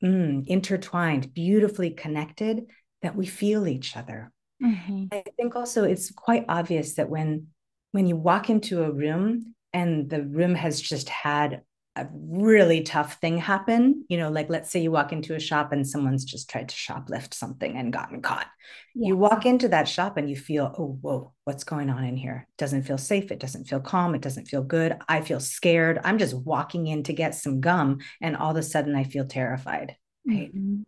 mm, 0.04 0.46
intertwined, 0.48 1.34
beautifully 1.34 1.92
connected 1.92 2.66
that 3.02 3.16
we 3.16 3.26
feel 3.26 3.68
each 3.68 3.96
other. 3.96 4.32
Mhm. 4.62 5.14
I 5.14 5.24
think 5.36 5.56
also 5.56 5.84
it's 5.84 6.12
quite 6.12 6.46
obvious 6.50 6.96
that 6.96 7.10
when 7.10 7.48
when 7.92 8.08
you 8.08 8.16
walk 8.16 8.50
into 8.50 8.84
a 8.84 8.92
room 8.92 9.56
and 9.74 10.10
the 10.10 10.24
room 10.24 10.56
has 10.56 10.82
just 10.82 11.10
had 11.10 11.62
a 11.98 12.08
really 12.14 12.82
tough 12.84 13.20
thing 13.20 13.38
happen, 13.38 14.06
you 14.08 14.18
know, 14.18 14.30
like 14.30 14.50
let's 14.50 14.70
say 14.70 14.80
you 14.80 14.92
walk 14.92 15.12
into 15.12 15.34
a 15.34 15.40
shop 15.40 15.72
and 15.72 15.88
someone's 15.88 16.24
just 16.24 16.50
tried 16.50 16.70
to 16.70 16.76
shoplift 16.76 17.34
something 17.34 17.76
and 17.76 17.92
gotten 17.92 18.22
caught. 18.22 18.48
You 18.94 19.18
walk 19.18 19.46
into 19.46 19.68
that 19.70 19.88
shop 19.88 20.18
and 20.18 20.30
you 20.30 20.36
feel, 20.36 20.74
oh, 20.78 20.98
whoa, 21.02 21.34
what's 21.44 21.64
going 21.64 21.90
on 21.90 22.04
in 22.04 22.16
here? 22.16 22.48
It 22.48 22.58
doesn't 22.60 22.84
feel 22.84 22.98
safe. 22.98 23.32
It 23.32 23.40
doesn't 23.40 23.66
feel 23.66 23.80
calm. 23.80 24.14
It 24.14 24.22
doesn't 24.22 24.48
feel 24.48 24.64
good. 24.64 24.98
I 25.10 25.22
feel 25.22 25.40
scared. 25.40 26.00
I'm 26.04 26.20
just 26.20 26.36
walking 26.36 26.88
in 26.88 27.04
to 27.04 27.14
get 27.14 27.36
some 27.36 27.60
gum. 27.60 28.00
And 28.22 28.38
all 28.38 28.52
of 28.52 28.58
a 28.58 28.64
sudden 28.64 28.96
I 28.96 29.04
feel 29.04 29.26
terrified. 29.26 29.96
Right. 30.26 30.56
Mhm. 30.56 30.86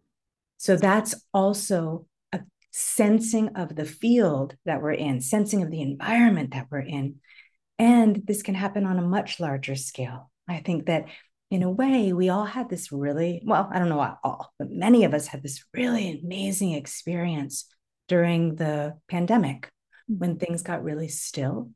So 0.58 0.76
that's 0.76 1.16
also 1.34 2.06
a 2.32 2.42
sensing 2.72 3.50
of 3.56 3.76
the 3.76 3.86
field 3.86 4.56
that 4.66 4.82
we're 4.82 4.92
in, 4.92 5.22
sensing 5.22 5.64
of 5.64 5.72
the 5.72 5.82
environment 5.82 6.52
that 6.54 6.68
we're 6.70 6.80
in. 6.80 7.16
And 7.80 8.22
this 8.28 8.44
can 8.44 8.56
happen 8.56 8.86
on 8.86 9.00
a 9.00 9.02
much 9.02 9.40
larger 9.40 9.76
scale. 9.76 10.30
I 10.50 10.60
think 10.60 10.88
that 10.88 11.06
in 11.52 11.64
a 11.64 11.72
way, 11.72 12.14
we 12.14 12.30
all 12.30 12.46
had 12.46 12.70
this 12.70 12.92
really, 12.92 13.42
well, 13.46 13.70
I 13.72 13.80
don't 13.80 13.90
know 13.90 14.00
about 14.00 14.20
all, 14.24 14.54
but 14.60 14.70
many 14.70 15.04
of 15.04 15.14
us 15.14 15.28
had 15.28 15.42
this 15.42 15.64
really 15.74 16.20
amazing 16.24 16.74
experience 16.74 17.66
during 18.08 18.56
the 18.56 18.98
pandemic 19.08 19.72
mm. 20.12 20.20
when 20.20 20.38
things 20.38 20.62
got 20.62 20.84
really 20.84 21.08
still. 21.08 21.72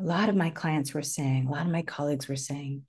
A 0.00 0.04
lot 0.04 0.30
of 0.30 0.36
my 0.36 0.50
clients 0.50 0.94
were 0.94 1.02
saying, 1.02 1.46
a 1.46 1.50
lot 1.50 1.66
of 1.66 1.72
my 1.72 1.82
colleagues 1.82 2.28
were 2.28 2.36
saying, 2.36 2.82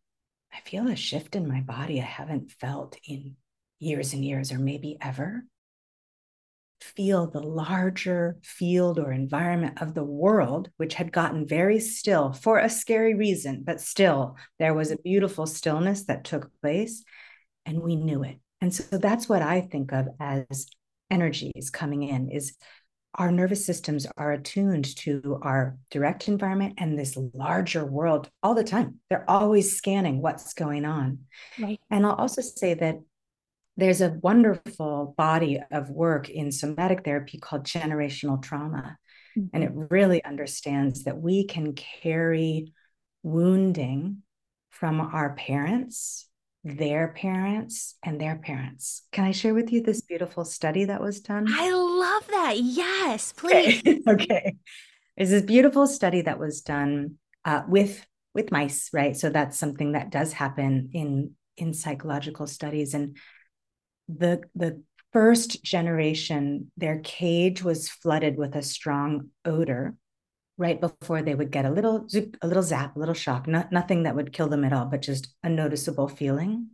I 0.54 0.60
feel 0.70 0.88
a 0.88 0.96
shift 0.96 1.36
in 1.36 1.48
my 1.48 1.62
body 1.62 2.00
I 2.00 2.06
haven't 2.06 2.52
felt 2.52 2.98
in 3.06 3.36
years 3.80 4.14
and 4.14 4.24
years, 4.24 4.52
or 4.52 4.60
maybe 4.60 4.98
ever. 5.02 5.44
Feel 6.82 7.28
the 7.28 7.42
larger 7.42 8.38
field 8.44 9.00
or 9.00 9.12
environment 9.12 9.82
of 9.82 9.94
the 9.94 10.04
world, 10.04 10.70
which 10.78 10.96
had 10.96 11.12
gotten 11.12 11.48
very 11.48 11.80
still 11.80 12.34
for 12.34 12.58
a 12.58 12.70
scary 12.70 13.14
reason, 13.14 13.64
but 13.64 13.80
still, 13.80 14.36
there 14.60 14.74
was 14.74 14.92
a 14.92 14.98
beautiful 14.98 15.46
stillness 15.46 16.06
that 16.06 16.24
took 16.24 16.50
place, 16.62 17.04
and 17.66 17.82
we 17.82 17.96
knew 17.96 18.24
it. 18.24 18.40
And 18.62 18.74
so 18.74 18.98
that's 18.98 19.30
what 19.30 19.42
I 19.42 19.62
think 19.62 19.92
of 19.94 20.08
as 20.20 20.68
energies 21.10 21.70
coming 21.70 22.04
in 22.04 22.30
is 22.30 22.56
our 23.16 23.32
nervous 23.32 23.66
systems 23.66 24.08
are 24.18 24.32
attuned 24.32 24.96
to 24.96 25.40
our 25.42 25.78
direct 25.90 26.28
environment 26.28 26.76
and 26.78 26.98
this 26.98 27.18
larger 27.34 27.86
world 27.86 28.30
all 28.42 28.56
the 28.56 28.64
time. 28.64 29.00
They're 29.10 29.30
always 29.30 29.76
scanning 29.76 30.22
what's 30.22 30.54
going 30.54 30.86
on. 30.86 31.20
Right. 31.60 31.80
And 31.90 32.06
I'll 32.06 32.14
also 32.14 32.42
say 32.42 32.74
that 32.76 33.00
there's 33.78 34.02
a 34.02 34.18
wonderful 34.22 35.16
body 35.18 35.60
of 35.72 35.90
work 35.90 36.30
in 36.30 36.52
somatic 36.52 37.04
therapy 37.04 37.40
called 37.40 37.64
generational 37.64 38.42
trauma. 38.42 38.98
And 39.54 39.64
it 39.64 39.72
really 39.74 40.24
understands 40.26 41.06
that 41.06 41.18
we 41.18 41.46
can 41.46 41.74
carry 41.74 42.74
wounding 43.24 44.24
from 44.72 45.00
our 45.00 45.36
parents, 45.36 46.28
their 46.66 47.10
parents, 47.10 47.96
and 48.04 48.20
their 48.20 48.36
parents. 48.36 49.04
Can 49.12 49.24
I 49.24 49.32
share 49.32 49.54
with 49.54 49.72
you 49.72 49.82
this 49.82 50.02
beautiful 50.02 50.44
study 50.44 50.86
that 50.86 51.02
was 51.02 51.22
done? 51.22 51.46
I 51.50 51.72
love 51.72 52.28
that. 52.28 52.58
Yes, 52.58 53.32
please. 53.32 53.82
Okay. 53.86 54.02
okay. 54.08 54.56
There's 55.16 55.30
this 55.30 55.44
beautiful 55.44 55.88
study 55.88 56.22
that 56.22 56.40
was 56.40 56.62
done 56.62 57.18
uh, 57.46 57.64
with 57.68 58.06
with 58.34 58.52
mice, 58.52 58.90
right? 58.94 59.16
So 59.16 59.30
that's 59.30 59.58
something 59.58 59.92
that 59.92 60.10
does 60.10 60.34
happen 60.34 60.90
in 60.94 61.36
in 61.58 61.74
psychological 61.74 62.48
studies. 62.48 62.94
And 62.94 63.18
the 64.18 64.42
the 64.56 64.84
first 65.14 65.64
generation, 65.64 66.72
their 66.78 67.00
cage 67.00 67.64
was 67.64 67.90
flooded 67.90 68.38
with 68.38 68.56
a 68.56 68.62
strong 68.62 69.30
odor 69.44 69.96
right 70.58 70.80
before 70.80 71.22
they 71.22 71.36
would 71.36 71.52
get 71.52 71.66
a 71.66 71.72
little 71.72 72.08
zoop, 72.08 72.38
a 72.42 72.48
little 72.48 72.64
zap, 72.64 72.96
a 72.96 73.00
little 73.00 73.16
shock, 73.16 73.48
not, 73.48 73.72
nothing 73.72 74.04
that 74.04 74.16
would 74.16 74.32
kill 74.32 74.48
them 74.48 74.64
at 74.64 74.74
all, 74.74 74.86
but 74.86 75.02
just 75.02 75.34
a 75.44 75.50
noticeable 75.50 76.08
feeling. 76.08 76.68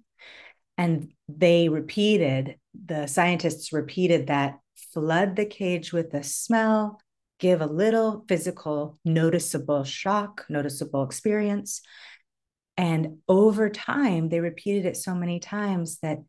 And 0.77 1.13
they 1.27 1.69
repeated, 1.69 2.57
the 2.85 3.07
scientists 3.07 3.71
repeated 3.71 4.27
that 4.27 4.59
flood 4.93 5.35
the 5.35 5.45
cage 5.45 5.93
with 5.93 6.13
a 6.13 6.23
smell, 6.23 6.99
give 7.39 7.61
a 7.61 7.65
little 7.65 8.25
physical, 8.27 8.99
noticeable 9.05 9.83
shock, 9.83 10.45
noticeable 10.49 11.03
experience. 11.03 11.81
And 12.75 13.17
over 13.27 13.69
time, 13.69 14.29
they 14.29 14.39
repeated 14.39 14.85
it 14.85 14.97
so 14.97 15.15
many 15.15 15.39
times 15.39 15.97
that 15.99 16.19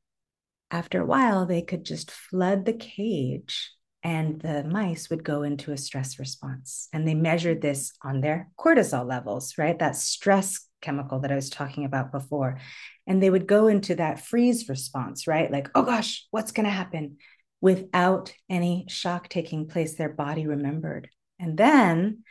after 0.70 1.00
a 1.00 1.06
while, 1.06 1.46
they 1.46 1.62
could 1.62 1.84
just 1.84 2.10
flood 2.10 2.64
the 2.64 2.72
cage 2.72 3.72
and 4.02 4.40
the 4.40 4.64
mice 4.64 5.10
would 5.10 5.24
go 5.24 5.42
into 5.42 5.72
a 5.72 5.76
stress 5.76 6.18
response. 6.18 6.88
And 6.92 7.06
they 7.06 7.14
measured 7.14 7.60
this 7.60 7.92
on 8.02 8.20
their 8.20 8.48
cortisol 8.58 9.06
levels, 9.06 9.54
right? 9.58 9.78
That 9.78 9.96
stress 9.96 10.66
chemical 10.80 11.20
that 11.20 11.32
I 11.32 11.34
was 11.34 11.50
talking 11.50 11.84
about 11.84 12.12
before. 12.12 12.58
And 13.06 13.22
they 13.22 13.30
would 13.30 13.46
go 13.46 13.66
into 13.66 13.96
that 13.96 14.20
freeze 14.20 14.68
response, 14.68 15.26
right? 15.26 15.50
Like, 15.50 15.68
oh 15.74 15.82
gosh, 15.82 16.26
what's 16.30 16.52
going 16.52 16.66
to 16.66 16.70
happen? 16.70 17.16
Without 17.60 18.32
any 18.48 18.86
shock 18.88 19.28
taking 19.28 19.66
place, 19.66 19.96
their 19.96 20.10
body 20.10 20.46
remembered. 20.46 21.08
And 21.40 21.58
then 21.58 22.22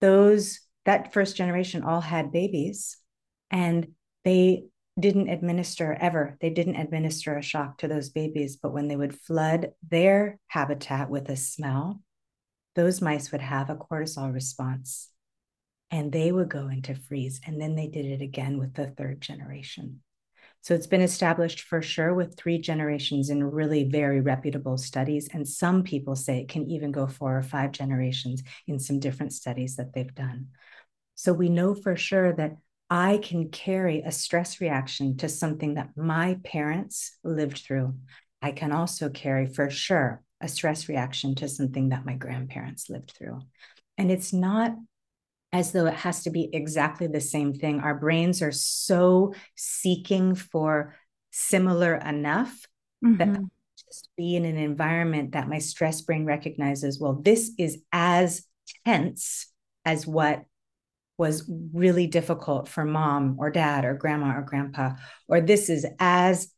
those, 0.00 0.60
that 0.84 1.14
first 1.14 1.36
generation 1.36 1.82
all 1.82 2.02
had 2.02 2.32
babies 2.32 2.98
and 3.50 3.88
they 4.24 4.64
didn't 4.98 5.28
administer 5.28 5.96
ever. 6.00 6.36
They 6.40 6.50
didn't 6.50 6.76
administer 6.76 7.36
a 7.36 7.42
shock 7.42 7.78
to 7.78 7.88
those 7.88 8.10
babies, 8.10 8.56
but 8.56 8.72
when 8.72 8.88
they 8.88 8.96
would 8.96 9.18
flood 9.18 9.72
their 9.88 10.38
habitat 10.46 11.10
with 11.10 11.28
a 11.28 11.36
smell, 11.36 12.02
those 12.74 13.00
mice 13.00 13.32
would 13.32 13.40
have 13.40 13.70
a 13.70 13.76
cortisol 13.76 14.32
response 14.32 15.10
and 15.90 16.12
they 16.12 16.32
would 16.32 16.48
go 16.48 16.68
into 16.68 16.94
freeze. 16.94 17.40
And 17.46 17.60
then 17.60 17.74
they 17.74 17.88
did 17.88 18.06
it 18.06 18.22
again 18.22 18.58
with 18.58 18.74
the 18.74 18.88
third 18.88 19.20
generation. 19.20 20.00
So 20.62 20.74
it's 20.74 20.86
been 20.86 21.02
established 21.02 21.60
for 21.60 21.82
sure 21.82 22.14
with 22.14 22.36
three 22.36 22.58
generations 22.58 23.28
in 23.28 23.44
really 23.44 23.84
very 23.84 24.20
reputable 24.20 24.78
studies. 24.78 25.28
And 25.32 25.46
some 25.46 25.82
people 25.82 26.16
say 26.16 26.38
it 26.38 26.48
can 26.48 26.66
even 26.68 26.90
go 26.90 27.06
four 27.06 27.36
or 27.36 27.42
five 27.42 27.72
generations 27.72 28.42
in 28.66 28.78
some 28.78 28.98
different 28.98 29.34
studies 29.34 29.76
that 29.76 29.92
they've 29.92 30.14
done. 30.14 30.48
So 31.16 31.32
we 31.32 31.48
know 31.48 31.74
for 31.74 31.96
sure 31.96 32.32
that 32.32 32.56
I 32.90 33.18
can 33.18 33.48
carry 33.48 34.02
a 34.02 34.12
stress 34.12 34.60
reaction 34.60 35.16
to 35.18 35.28
something 35.28 35.74
that 35.74 35.96
my 35.96 36.38
parents 36.44 37.16
lived 37.24 37.58
through. 37.58 37.94
I 38.42 38.52
can 38.52 38.72
also 38.72 39.08
carry 39.08 39.46
for 39.46 39.70
sure 39.70 40.22
a 40.40 40.48
stress 40.48 40.88
reaction 40.88 41.34
to 41.36 41.48
something 41.48 41.88
that 41.88 42.04
my 42.04 42.14
grandparents 42.14 42.90
lived 42.90 43.12
through. 43.16 43.40
And 43.96 44.10
it's 44.10 44.32
not 44.32 44.76
as 45.52 45.72
though 45.72 45.86
it 45.86 45.94
has 45.94 46.24
to 46.24 46.30
be 46.30 46.50
exactly 46.52 47.06
the 47.06 47.20
same 47.20 47.54
thing. 47.54 47.80
Our 47.80 47.94
brains 47.94 48.42
are 48.42 48.52
so 48.52 49.34
seeking 49.56 50.34
for 50.34 50.94
similar 51.30 51.94
enough 51.94 52.66
that 53.18 53.28
Mhm. 53.28 53.50
just 53.88 54.08
be 54.16 54.36
in 54.36 54.44
an 54.44 54.56
environment 54.56 55.32
that 55.32 55.48
my 55.48 55.58
stress 55.58 56.00
brain 56.02 56.24
recognizes, 56.24 57.00
well, 57.00 57.14
this 57.14 57.52
is 57.58 57.82
as 57.92 58.46
tense 58.84 59.52
as 59.84 60.06
what 60.06 60.44
was 61.16 61.50
really 61.72 62.06
difficult 62.06 62.68
for 62.68 62.84
mom 62.84 63.36
or 63.38 63.50
dad 63.50 63.84
or 63.84 63.94
grandma 63.94 64.36
or 64.36 64.42
grandpa, 64.42 64.94
or 65.28 65.40
this 65.40 65.68
is 65.68 65.86
as 65.98 66.48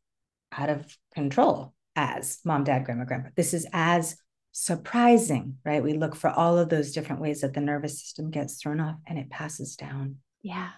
out 0.56 0.70
of 0.70 0.96
control 1.14 1.74
as 1.94 2.38
mom, 2.44 2.64
dad, 2.64 2.84
grandma, 2.84 3.04
grandpa. 3.04 3.30
This 3.36 3.54
is 3.54 3.66
as 3.72 4.16
surprising, 4.52 5.58
right? 5.64 5.82
We 5.82 5.94
look 5.94 6.16
for 6.16 6.30
all 6.30 6.58
of 6.58 6.68
those 6.68 6.92
different 6.92 7.20
ways 7.20 7.42
that 7.42 7.52
the 7.52 7.60
nervous 7.60 8.00
system 8.00 8.30
gets 8.30 8.60
thrown 8.60 8.80
off 8.80 8.96
and 9.06 9.18
it 9.18 9.30
passes 9.30 9.76
down. 9.76 10.16
Yeah. 10.42 10.70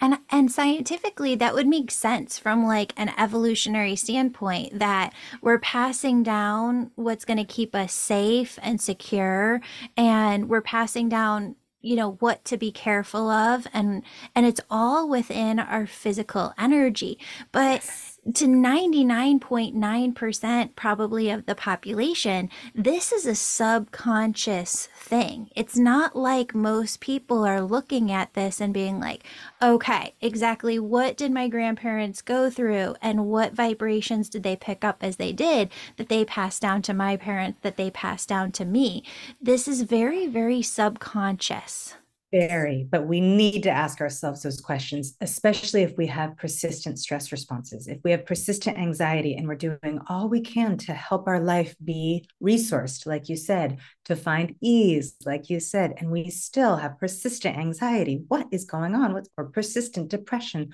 And 0.00 0.18
and 0.30 0.50
scientifically 0.50 1.34
that 1.36 1.54
would 1.54 1.66
make 1.66 1.90
sense 1.90 2.38
from 2.38 2.66
like 2.66 2.92
an 2.96 3.12
evolutionary 3.18 3.94
standpoint 3.94 4.78
that 4.78 5.12
we're 5.40 5.58
passing 5.58 6.22
down 6.22 6.90
what's 6.94 7.24
going 7.24 7.38
to 7.38 7.44
keep 7.44 7.74
us 7.74 7.92
safe 7.92 8.58
and 8.62 8.80
secure 8.80 9.60
and 9.96 10.48
we're 10.48 10.62
passing 10.62 11.08
down 11.08 11.56
you 11.82 11.96
know 11.96 12.12
what 12.20 12.44
to 12.44 12.56
be 12.56 12.72
careful 12.72 13.30
of 13.30 13.66
and 13.74 14.02
and 14.34 14.46
it's 14.46 14.60
all 14.70 15.08
within 15.08 15.58
our 15.58 15.86
physical 15.86 16.54
energy 16.58 17.18
but 17.52 17.84
Yes. 17.84 18.11
To 18.24 18.46
99.9% 18.46 20.76
probably 20.76 21.28
of 21.28 21.46
the 21.46 21.56
population, 21.56 22.48
this 22.72 23.10
is 23.10 23.26
a 23.26 23.34
subconscious 23.34 24.86
thing. 24.94 25.50
It's 25.56 25.76
not 25.76 26.14
like 26.14 26.54
most 26.54 27.00
people 27.00 27.44
are 27.44 27.60
looking 27.60 28.12
at 28.12 28.34
this 28.34 28.60
and 28.60 28.72
being 28.72 29.00
like, 29.00 29.24
okay, 29.60 30.14
exactly 30.20 30.78
what 30.78 31.16
did 31.16 31.32
my 31.32 31.48
grandparents 31.48 32.22
go 32.22 32.48
through 32.48 32.94
and 33.02 33.26
what 33.26 33.54
vibrations 33.54 34.28
did 34.28 34.44
they 34.44 34.54
pick 34.54 34.84
up 34.84 34.98
as 35.00 35.16
they 35.16 35.32
did 35.32 35.68
that 35.96 36.08
they 36.08 36.24
passed 36.24 36.62
down 36.62 36.80
to 36.82 36.94
my 36.94 37.16
parents, 37.16 37.58
that 37.62 37.76
they 37.76 37.90
passed 37.90 38.28
down 38.28 38.52
to 38.52 38.64
me? 38.64 39.02
This 39.40 39.66
is 39.66 39.82
very, 39.82 40.28
very 40.28 40.62
subconscious. 40.62 41.96
Very, 42.32 42.88
but 42.90 43.06
we 43.06 43.20
need 43.20 43.62
to 43.64 43.70
ask 43.70 44.00
ourselves 44.00 44.42
those 44.42 44.58
questions, 44.58 45.18
especially 45.20 45.82
if 45.82 45.98
we 45.98 46.06
have 46.06 46.38
persistent 46.38 46.98
stress 46.98 47.30
responses. 47.30 47.88
If 47.88 47.98
we 48.04 48.10
have 48.12 48.24
persistent 48.24 48.78
anxiety 48.78 49.34
and 49.34 49.46
we're 49.46 49.54
doing 49.54 50.00
all 50.08 50.30
we 50.30 50.40
can 50.40 50.78
to 50.78 50.94
help 50.94 51.28
our 51.28 51.40
life 51.40 51.76
be 51.84 52.26
resourced, 52.42 53.04
like 53.04 53.28
you 53.28 53.36
said, 53.36 53.80
to 54.06 54.16
find 54.16 54.54
ease, 54.62 55.14
like 55.26 55.50
you 55.50 55.60
said, 55.60 55.92
and 55.98 56.10
we 56.10 56.30
still 56.30 56.76
have 56.76 56.98
persistent 56.98 57.58
anxiety, 57.58 58.24
what 58.28 58.46
is 58.50 58.64
going 58.64 58.94
on? 58.94 59.12
What's 59.12 59.28
or 59.36 59.50
persistent 59.50 60.08
depression, 60.08 60.72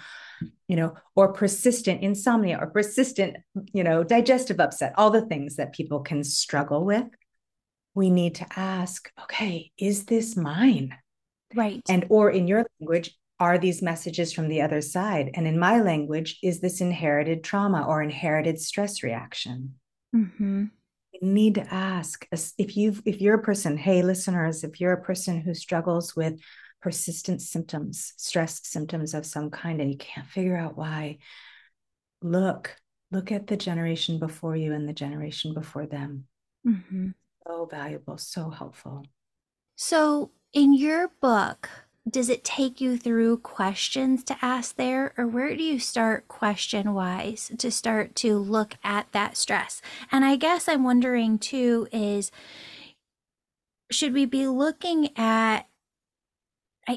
you 0.68 0.76
know, 0.76 0.94
or 1.16 1.32
persistent 1.32 2.02
insomnia 2.02 2.56
or 2.60 2.68
persistent, 2.68 3.36
you 3.72 3.82
know, 3.82 4.04
digestive 4.04 4.60
upset, 4.60 4.94
all 4.96 5.10
the 5.10 5.26
things 5.26 5.56
that 5.56 5.74
people 5.74 6.00
can 6.00 6.22
struggle 6.22 6.84
with. 6.84 7.06
We 7.96 8.10
need 8.10 8.36
to 8.36 8.46
ask, 8.54 9.10
okay, 9.24 9.72
is 9.76 10.04
this 10.04 10.36
mine? 10.36 10.94
Right. 11.54 11.82
And 11.88 12.06
or 12.08 12.30
in 12.30 12.46
your 12.46 12.66
language, 12.80 13.16
are 13.40 13.58
these 13.58 13.82
messages 13.82 14.32
from 14.32 14.48
the 14.48 14.62
other 14.62 14.80
side? 14.80 15.30
And 15.34 15.46
in 15.46 15.58
my 15.58 15.80
language, 15.80 16.38
is 16.42 16.60
this 16.60 16.80
inherited 16.80 17.44
trauma 17.44 17.86
or 17.86 18.02
inherited 18.02 18.60
stress 18.60 19.02
reaction? 19.02 19.74
Mm-hmm. 20.14 20.64
You 21.12 21.20
need 21.22 21.54
to 21.54 21.74
ask 21.74 22.26
if 22.32 22.76
you 22.76 22.96
if 23.04 23.20
you're 23.20 23.36
a 23.36 23.42
person, 23.42 23.76
hey 23.76 24.02
listeners, 24.02 24.64
if 24.64 24.80
you're 24.80 24.92
a 24.92 25.02
person 25.02 25.40
who 25.40 25.54
struggles 25.54 26.14
with 26.14 26.40
persistent 26.80 27.42
symptoms, 27.42 28.12
stress 28.16 28.60
symptoms 28.64 29.14
of 29.14 29.26
some 29.26 29.50
kind, 29.50 29.80
and 29.80 29.90
you 29.90 29.96
can't 29.96 30.26
figure 30.26 30.56
out 30.56 30.76
why, 30.76 31.18
look, 32.22 32.76
look 33.10 33.32
at 33.32 33.46
the 33.46 33.56
generation 33.56 34.18
before 34.18 34.56
you 34.56 34.72
and 34.72 34.88
the 34.88 34.92
generation 34.92 35.54
before 35.54 35.86
them. 35.86 36.24
Mm-hmm. 36.66 37.08
So 37.46 37.66
valuable, 37.66 38.18
so 38.18 38.50
helpful. 38.50 39.04
So 39.76 40.32
in 40.52 40.74
your 40.74 41.08
book, 41.20 41.68
does 42.08 42.30
it 42.30 42.42
take 42.42 42.80
you 42.80 42.96
through 42.96 43.38
questions 43.38 44.24
to 44.24 44.36
ask 44.40 44.76
there, 44.76 45.12
or 45.18 45.26
where 45.26 45.54
do 45.54 45.62
you 45.62 45.78
start 45.78 46.26
question 46.26 46.94
wise 46.94 47.52
to 47.58 47.70
start 47.70 48.14
to 48.16 48.38
look 48.38 48.76
at 48.82 49.12
that 49.12 49.36
stress? 49.36 49.82
And 50.10 50.24
I 50.24 50.36
guess 50.36 50.68
I'm 50.68 50.84
wondering 50.84 51.38
too 51.38 51.86
is 51.92 52.30
should 53.90 54.12
we 54.12 54.24
be 54.24 54.46
looking 54.46 55.10
at 55.16 55.66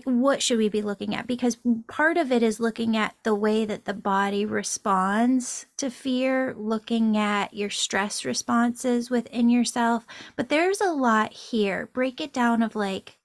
what 0.05 0.41
should 0.41 0.57
we 0.57 0.69
be 0.69 0.81
looking 0.81 1.13
at? 1.13 1.27
Because 1.27 1.57
part 1.89 2.15
of 2.15 2.31
it 2.31 2.41
is 2.41 2.61
looking 2.61 2.95
at 2.95 3.15
the 3.23 3.35
way 3.35 3.65
that 3.65 3.83
the 3.83 3.93
body 3.93 4.45
responds 4.45 5.65
to 5.75 5.89
fear, 5.89 6.55
looking 6.57 7.17
at 7.17 7.53
your 7.53 7.69
stress 7.69 8.23
responses 8.23 9.09
within 9.09 9.49
yourself. 9.49 10.05
But 10.37 10.47
there's 10.47 10.79
a 10.79 10.93
lot 10.93 11.33
here. 11.33 11.89
Break 11.91 12.21
it 12.21 12.31
down 12.31 12.63
of 12.63 12.73
like, 12.73 13.17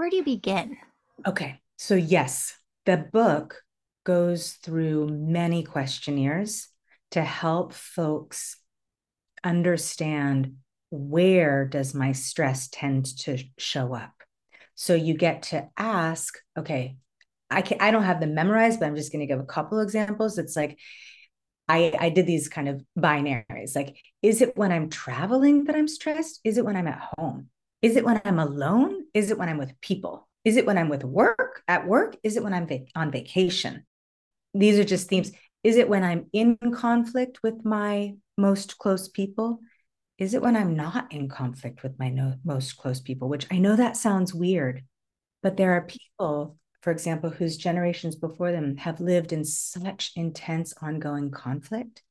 where 0.00 0.08
do 0.08 0.16
you 0.16 0.24
begin? 0.24 0.78
Okay. 1.26 1.60
So, 1.76 1.94
yes, 1.94 2.54
the 2.86 2.96
book 2.96 3.60
goes 4.02 4.52
through 4.52 5.08
many 5.08 5.62
questionnaires 5.62 6.68
to 7.10 7.20
help 7.20 7.74
folks 7.74 8.56
understand 9.44 10.54
where 10.88 11.66
does 11.66 11.94
my 11.94 12.12
stress 12.12 12.68
tend 12.72 13.14
to 13.18 13.44
show 13.58 13.94
up 13.94 14.12
so 14.74 14.94
you 14.94 15.14
get 15.14 15.42
to 15.42 15.68
ask 15.76 16.38
okay 16.58 16.96
i 17.48 17.62
can 17.62 17.78
i 17.80 17.90
don't 17.90 18.02
have 18.02 18.20
them 18.20 18.34
memorized 18.34 18.80
but 18.80 18.86
i'm 18.86 18.96
just 18.96 19.12
going 19.12 19.20
to 19.20 19.26
give 19.26 19.38
a 19.38 19.44
couple 19.44 19.80
examples 19.80 20.36
it's 20.36 20.56
like 20.56 20.76
i 21.68 21.94
i 22.00 22.08
did 22.10 22.26
these 22.26 22.48
kind 22.48 22.68
of 22.68 22.82
binaries 22.98 23.76
like 23.76 23.96
is 24.20 24.42
it 24.42 24.56
when 24.56 24.72
i'm 24.72 24.90
traveling 24.90 25.64
that 25.64 25.76
i'm 25.76 25.88
stressed 25.88 26.40
is 26.42 26.58
it 26.58 26.64
when 26.64 26.76
i'm 26.76 26.88
at 26.88 27.08
home 27.16 27.48
is 27.82 27.96
it 27.96 28.04
when 28.04 28.20
I'm 28.24 28.38
alone? 28.38 29.04
Is 29.14 29.30
it 29.30 29.38
when 29.38 29.48
I'm 29.48 29.58
with 29.58 29.80
people? 29.80 30.28
Is 30.44 30.56
it 30.56 30.66
when 30.66 30.78
I'm 30.78 30.88
with 30.88 31.04
work 31.04 31.62
at 31.68 31.86
work? 31.86 32.16
Is 32.22 32.36
it 32.36 32.42
when 32.42 32.54
I'm 32.54 32.68
on 32.94 33.10
vacation? 33.10 33.86
These 34.54 34.78
are 34.78 34.84
just 34.84 35.08
themes. 35.08 35.32
Is 35.62 35.76
it 35.76 35.88
when 35.88 36.02
I'm 36.02 36.26
in 36.32 36.56
conflict 36.72 37.42
with 37.42 37.64
my 37.64 38.14
most 38.36 38.78
close 38.78 39.08
people? 39.08 39.60
Is 40.18 40.34
it 40.34 40.42
when 40.42 40.56
I'm 40.56 40.76
not 40.76 41.12
in 41.12 41.28
conflict 41.28 41.82
with 41.82 41.98
my 41.98 42.10
no- 42.10 42.36
most 42.44 42.76
close 42.76 43.00
people? 43.00 43.28
Which 43.28 43.46
I 43.50 43.58
know 43.58 43.76
that 43.76 43.96
sounds 43.96 44.34
weird, 44.34 44.84
but 45.42 45.56
there 45.56 45.72
are 45.72 45.86
people, 45.86 46.56
for 46.82 46.90
example, 46.90 47.30
whose 47.30 47.56
generations 47.56 48.16
before 48.16 48.52
them 48.52 48.76
have 48.78 49.00
lived 49.00 49.32
in 49.32 49.44
such 49.44 50.12
intense 50.16 50.74
ongoing 50.82 51.30
conflict 51.30 52.02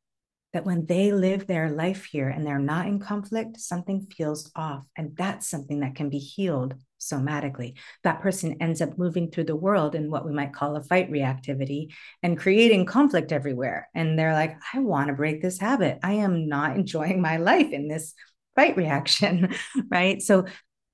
that 0.53 0.65
when 0.65 0.85
they 0.85 1.11
live 1.11 1.45
their 1.45 1.69
life 1.69 2.05
here 2.05 2.27
and 2.27 2.45
they're 2.45 2.59
not 2.59 2.87
in 2.87 2.99
conflict, 2.99 3.59
something 3.59 4.07
feels 4.15 4.51
off. 4.55 4.85
And 4.97 5.15
that's 5.15 5.47
something 5.47 5.81
that 5.81 5.95
can 5.95 6.09
be 6.09 6.17
healed 6.17 6.75
somatically. 6.99 7.75
That 8.03 8.21
person 8.21 8.57
ends 8.59 8.81
up 8.81 8.97
moving 8.97 9.29
through 9.29 9.45
the 9.45 9.55
world 9.55 9.95
in 9.95 10.09
what 10.09 10.25
we 10.25 10.33
might 10.33 10.53
call 10.53 10.75
a 10.75 10.83
fight 10.83 11.11
reactivity 11.11 11.93
and 12.23 12.37
creating 12.37 12.85
conflict 12.85 13.31
everywhere. 13.31 13.89
And 13.93 14.17
they're 14.17 14.33
like, 14.33 14.57
I 14.73 14.79
want 14.79 15.07
to 15.07 15.13
break 15.13 15.41
this 15.41 15.59
habit. 15.59 15.99
I 16.03 16.13
am 16.13 16.47
not 16.49 16.75
enjoying 16.75 17.21
my 17.21 17.37
life 17.37 17.71
in 17.71 17.87
this 17.87 18.13
fight 18.55 18.75
reaction. 18.75 19.53
right. 19.89 20.21
So 20.21 20.45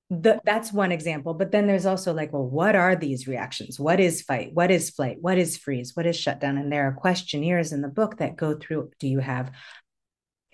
the, 0.10 0.40
that's 0.46 0.72
one 0.72 0.92
example. 0.92 1.34
But 1.34 1.52
then 1.52 1.68
there's 1.68 1.86
also 1.86 2.14
like, 2.14 2.32
well, 2.32 2.48
what 2.48 2.76
are 2.76 2.96
these 2.96 3.28
reactions? 3.28 3.80
What 3.80 4.00
is 4.00 4.22
fight? 4.22 4.52
What 4.54 4.70
is 4.72 4.90
flight? 4.92 5.18
What 5.20 5.38
is 5.38 5.58
freeze? 5.58 5.96
What 5.96 6.06
is 6.06 6.16
shutdown? 6.16 6.58
And 6.58 6.72
there 6.72 6.88
are 6.88 6.94
questionnaires 6.94 7.74
in 7.74 7.82
the 7.82 7.88
book 7.88 8.18
that 8.18 8.36
go 8.36 8.56
through 8.56 8.92
do 9.00 9.08
you 9.08 9.20
have 9.20 9.52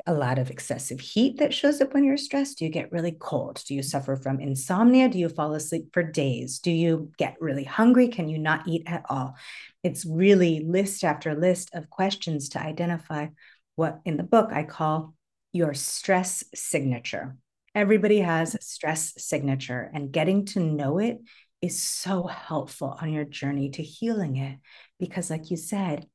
a 0.08 0.14
lot 0.14 0.40
of 0.40 0.50
excessive 0.50 1.00
heat 1.00 1.38
that 1.38 1.54
shows 1.54 1.80
up 1.82 1.94
when 1.94 2.04
you're 2.04 2.18
stressed? 2.18 2.58
Do 2.58 2.66
you 2.66 2.72
get 2.72 2.92
really 2.92 3.12
cold? 3.12 3.62
Do 3.68 3.76
you 3.76 3.84
suffer 3.84 4.16
from 4.16 4.40
insomnia? 4.40 5.10
Do 5.10 5.20
you 5.20 5.30
fall 5.30 5.54
asleep 5.54 5.90
for 5.94 6.02
days? 6.02 6.60
Do 6.60 6.72
you 6.72 7.12
get 7.18 7.36
really 7.40 7.64
hungry? 7.64 8.08
Can 8.08 8.30
you 8.30 8.40
not 8.40 8.68
eat 8.68 8.84
at 8.88 9.06
all? 9.10 9.36
It's 9.84 10.06
really 10.06 10.62
list 10.62 11.04
after 11.04 11.36
list 11.36 11.72
of 11.74 11.90
questions 11.90 12.50
to 12.50 12.62
identify 12.62 13.28
what 13.76 14.00
in 14.06 14.18
the 14.18 14.24
book 14.24 14.52
I 14.52 14.64
call 14.64 15.14
your 15.54 15.74
stress 15.74 16.44
signature. 16.56 17.36
Everybody 17.74 18.20
has 18.20 18.58
stress 18.60 19.14
signature, 19.18 19.90
and 19.94 20.12
getting 20.12 20.46
to 20.48 20.60
know 20.60 20.98
it 20.98 21.20
is 21.62 21.82
so 21.82 22.24
helpful 22.24 22.98
on 23.02 23.14
your 23.14 23.24
journey 23.24 23.70
to 23.72 23.84
healing 23.84 24.36
it. 24.36 24.60
Because, 25.00 25.30
like 25.30 25.52
you 25.52 25.58
said, 25.58 26.08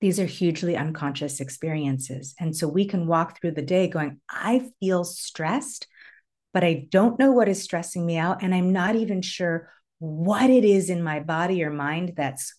these 0.00 0.18
are 0.18 0.26
hugely 0.26 0.76
unconscious 0.76 1.40
experiences. 1.40 2.34
And 2.40 2.56
so 2.56 2.66
we 2.66 2.86
can 2.86 3.06
walk 3.06 3.38
through 3.40 3.52
the 3.52 3.62
day 3.62 3.86
going, 3.86 4.20
I 4.28 4.70
feel 4.80 5.04
stressed, 5.04 5.86
but 6.52 6.64
I 6.64 6.86
don't 6.90 7.18
know 7.18 7.32
what 7.32 7.48
is 7.48 7.62
stressing 7.62 8.04
me 8.04 8.16
out. 8.16 8.42
And 8.42 8.54
I'm 8.54 8.72
not 8.72 8.96
even 8.96 9.22
sure 9.22 9.68
what 9.98 10.50
it 10.50 10.64
is 10.64 10.90
in 10.90 11.02
my 11.02 11.20
body 11.20 11.62
or 11.62 11.70
mind 11.70 12.14
that's 12.16 12.54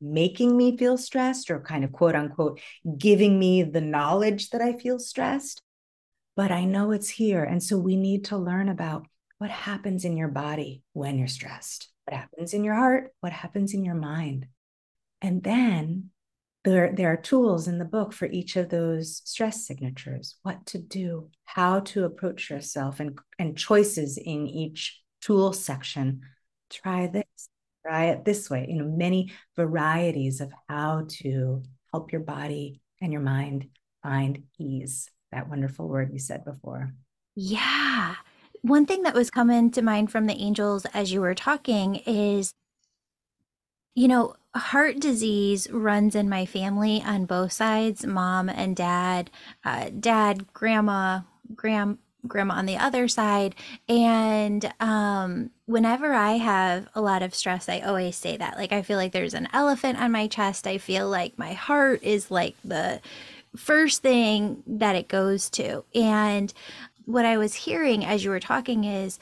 making 0.00 0.56
me 0.56 0.76
feel 0.76 0.96
stressed 0.96 1.50
or 1.50 1.60
kind 1.60 1.84
of 1.84 1.92
quote 1.92 2.14
unquote 2.14 2.60
giving 2.96 3.38
me 3.38 3.62
the 3.62 3.80
knowledge 3.80 4.50
that 4.50 4.62
I 4.62 4.72
feel 4.72 4.98
stressed 4.98 5.62
but 6.36 6.50
I 6.50 6.64
know 6.64 6.92
it's 6.92 7.08
here. 7.08 7.44
And 7.44 7.62
so 7.62 7.78
we 7.78 7.96
need 7.96 8.26
to 8.26 8.36
learn 8.36 8.68
about 8.68 9.06
what 9.38 9.50
happens 9.50 10.04
in 10.04 10.16
your 10.16 10.28
body 10.28 10.82
when 10.92 11.18
you're 11.18 11.28
stressed, 11.28 11.88
what 12.06 12.16
happens 12.16 12.54
in 12.54 12.64
your 12.64 12.74
heart, 12.74 13.12
what 13.20 13.32
happens 13.32 13.74
in 13.74 13.84
your 13.84 13.94
mind. 13.94 14.46
And 15.20 15.42
then 15.42 16.10
there, 16.64 16.92
there 16.94 17.12
are 17.12 17.16
tools 17.16 17.66
in 17.66 17.78
the 17.78 17.84
book 17.84 18.12
for 18.12 18.26
each 18.26 18.56
of 18.56 18.68
those 18.68 19.20
stress 19.24 19.66
signatures, 19.66 20.36
what 20.42 20.64
to 20.66 20.78
do, 20.78 21.28
how 21.44 21.80
to 21.80 22.04
approach 22.04 22.50
yourself, 22.50 23.00
and, 23.00 23.18
and 23.38 23.58
choices 23.58 24.16
in 24.16 24.46
each 24.46 25.02
tool 25.20 25.52
section. 25.52 26.22
Try 26.70 27.08
this, 27.08 27.48
try 27.84 28.06
it 28.06 28.24
this 28.24 28.48
way, 28.48 28.66
you 28.68 28.76
know, 28.76 28.88
many 28.88 29.32
varieties 29.56 30.40
of 30.40 30.52
how 30.68 31.06
to 31.08 31.62
help 31.92 32.12
your 32.12 32.22
body 32.22 32.80
and 33.00 33.12
your 33.12 33.22
mind 33.22 33.68
find 34.02 34.44
ease 34.58 35.10
that 35.32 35.48
wonderful 35.48 35.88
word 35.88 36.12
you 36.12 36.18
said 36.18 36.44
before. 36.44 36.92
Yeah. 37.34 38.16
One 38.60 38.86
thing 38.86 39.02
that 39.02 39.14
was 39.14 39.30
coming 39.30 39.70
to 39.72 39.82
mind 39.82 40.12
from 40.12 40.26
the 40.26 40.40
angels 40.40 40.86
as 40.94 41.12
you 41.12 41.20
were 41.20 41.34
talking 41.34 41.96
is, 42.06 42.54
you 43.94 44.06
know, 44.06 44.36
heart 44.54 45.00
disease 45.00 45.68
runs 45.70 46.14
in 46.14 46.28
my 46.28 46.46
family 46.46 47.02
on 47.04 47.24
both 47.24 47.52
sides 47.52 48.06
mom 48.06 48.48
and 48.48 48.76
dad, 48.76 49.30
uh, 49.64 49.90
dad, 49.98 50.52
grandma, 50.52 51.20
grand 51.54 51.98
grandma 52.26 52.54
on 52.54 52.66
the 52.66 52.76
other 52.76 53.08
side. 53.08 53.54
And 53.88 54.72
um, 54.78 55.50
whenever 55.66 56.12
I 56.12 56.32
have 56.32 56.88
a 56.94 57.00
lot 57.00 57.22
of 57.22 57.34
stress, 57.34 57.68
I 57.68 57.80
always 57.80 58.16
say 58.16 58.36
that. 58.36 58.56
Like, 58.56 58.72
I 58.72 58.82
feel 58.82 58.96
like 58.96 59.12
there's 59.12 59.34
an 59.34 59.48
elephant 59.52 60.00
on 60.00 60.12
my 60.12 60.28
chest. 60.28 60.66
I 60.66 60.78
feel 60.78 61.08
like 61.08 61.38
my 61.38 61.52
heart 61.52 62.02
is 62.02 62.30
like 62.30 62.54
the 62.64 63.00
first 63.56 64.02
thing 64.02 64.62
that 64.66 64.96
it 64.96 65.08
goes 65.08 65.50
to. 65.50 65.84
And 65.94 66.52
what 67.04 67.24
I 67.24 67.36
was 67.36 67.54
hearing 67.54 68.04
as 68.04 68.24
you 68.24 68.30
were 68.30 68.40
talking 68.40 68.84
is 68.84 69.18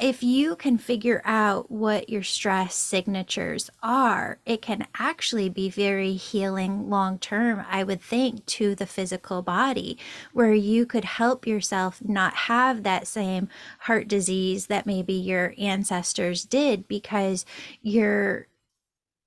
if 0.00 0.24
you 0.24 0.56
can 0.56 0.76
figure 0.76 1.22
out 1.24 1.70
what 1.70 2.08
your 2.08 2.24
stress 2.24 2.74
signatures 2.74 3.70
are, 3.80 4.38
it 4.44 4.60
can 4.60 4.86
actually 4.98 5.48
be 5.48 5.68
very 5.68 6.14
healing 6.14 6.90
long 6.90 7.18
term, 7.18 7.64
I 7.70 7.84
would 7.84 8.00
think, 8.00 8.44
to 8.46 8.74
the 8.74 8.86
physical 8.86 9.40
body, 9.40 9.96
where 10.32 10.52
you 10.52 10.84
could 10.84 11.04
help 11.04 11.46
yourself 11.46 12.00
not 12.02 12.34
have 12.34 12.82
that 12.82 13.06
same 13.06 13.48
heart 13.80 14.08
disease 14.08 14.66
that 14.66 14.86
maybe 14.86 15.12
your 15.12 15.54
ancestors 15.58 16.44
did 16.44 16.88
because 16.88 17.46
you're 17.80 18.48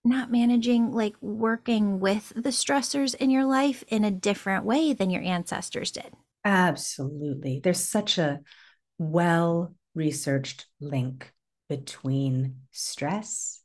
not 0.07 0.31
managing 0.31 0.91
like 0.91 1.15
working 1.21 1.99
with 1.99 2.33
the 2.35 2.49
stressors 2.49 3.15
in 3.15 3.29
your 3.29 3.45
life 3.45 3.83
in 3.87 4.03
a 4.03 4.11
different 4.11 4.65
way 4.65 4.93
than 4.93 5.09
your 5.09 5.21
ancestors 5.21 5.91
did. 5.91 6.13
Absolutely. 6.45 7.59
There's 7.63 7.79
such 7.79 8.17
a 8.17 8.39
well 8.97 9.75
researched 9.95 10.65
link 10.79 11.31
between 11.69 12.61
stress 12.71 13.61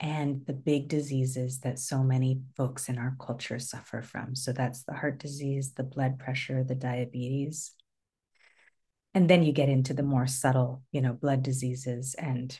and 0.00 0.44
the 0.46 0.52
big 0.52 0.88
diseases 0.88 1.60
that 1.60 1.78
so 1.78 2.02
many 2.02 2.40
folks 2.56 2.88
in 2.88 2.98
our 2.98 3.16
culture 3.20 3.58
suffer 3.58 4.02
from. 4.02 4.36
So 4.36 4.52
that's 4.52 4.84
the 4.84 4.94
heart 4.94 5.18
disease, 5.18 5.72
the 5.72 5.82
blood 5.82 6.18
pressure, 6.18 6.62
the 6.62 6.74
diabetes. 6.74 7.74
And 9.14 9.28
then 9.28 9.42
you 9.42 9.52
get 9.52 9.68
into 9.68 9.94
the 9.94 10.02
more 10.04 10.26
subtle, 10.26 10.82
you 10.92 11.00
know, 11.00 11.14
blood 11.14 11.42
diseases 11.42 12.14
and 12.14 12.58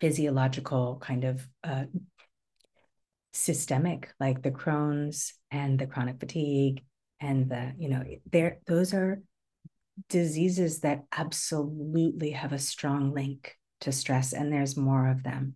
physiological 0.00 0.98
kind 1.02 1.24
of 1.24 1.46
uh, 1.64 1.84
systemic, 3.38 4.12
like 4.20 4.42
the 4.42 4.50
Crohn's 4.50 5.34
and 5.50 5.78
the 5.78 5.86
chronic 5.86 6.18
fatigue 6.20 6.82
and 7.20 7.48
the, 7.48 7.72
you 7.78 7.88
know, 7.88 8.04
there 8.30 8.58
those 8.66 8.92
are 8.94 9.22
diseases 10.08 10.80
that 10.80 11.04
absolutely 11.12 12.30
have 12.30 12.52
a 12.52 12.58
strong 12.58 13.12
link 13.12 13.56
to 13.80 13.92
stress, 13.92 14.32
and 14.32 14.52
there's 14.52 14.76
more 14.76 15.08
of 15.08 15.22
them. 15.22 15.54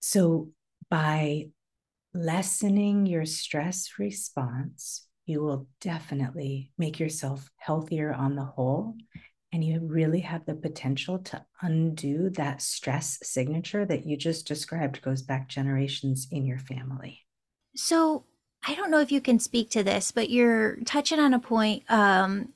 So, 0.00 0.50
by 0.90 1.48
lessening 2.14 3.06
your 3.06 3.24
stress 3.24 3.92
response, 3.98 5.06
you 5.26 5.42
will 5.42 5.66
definitely 5.80 6.72
make 6.78 6.98
yourself 6.98 7.50
healthier 7.56 8.12
on 8.12 8.34
the 8.34 8.44
whole. 8.44 8.94
And 9.52 9.64
you 9.64 9.80
really 9.80 10.20
have 10.20 10.44
the 10.44 10.54
potential 10.54 11.18
to 11.20 11.44
undo 11.62 12.28
that 12.30 12.60
stress 12.60 13.18
signature 13.22 13.86
that 13.86 14.04
you 14.04 14.16
just 14.16 14.46
described 14.46 15.00
goes 15.00 15.22
back 15.22 15.48
generations 15.48 16.28
in 16.30 16.44
your 16.44 16.58
family. 16.58 17.20
So, 17.74 18.24
I 18.66 18.74
don't 18.74 18.90
know 18.90 19.00
if 19.00 19.12
you 19.12 19.20
can 19.20 19.38
speak 19.38 19.70
to 19.70 19.82
this, 19.82 20.10
but 20.10 20.30
you're 20.30 20.76
touching 20.84 21.20
on 21.20 21.32
a 21.32 21.38
point 21.38 21.84
um, 21.88 22.52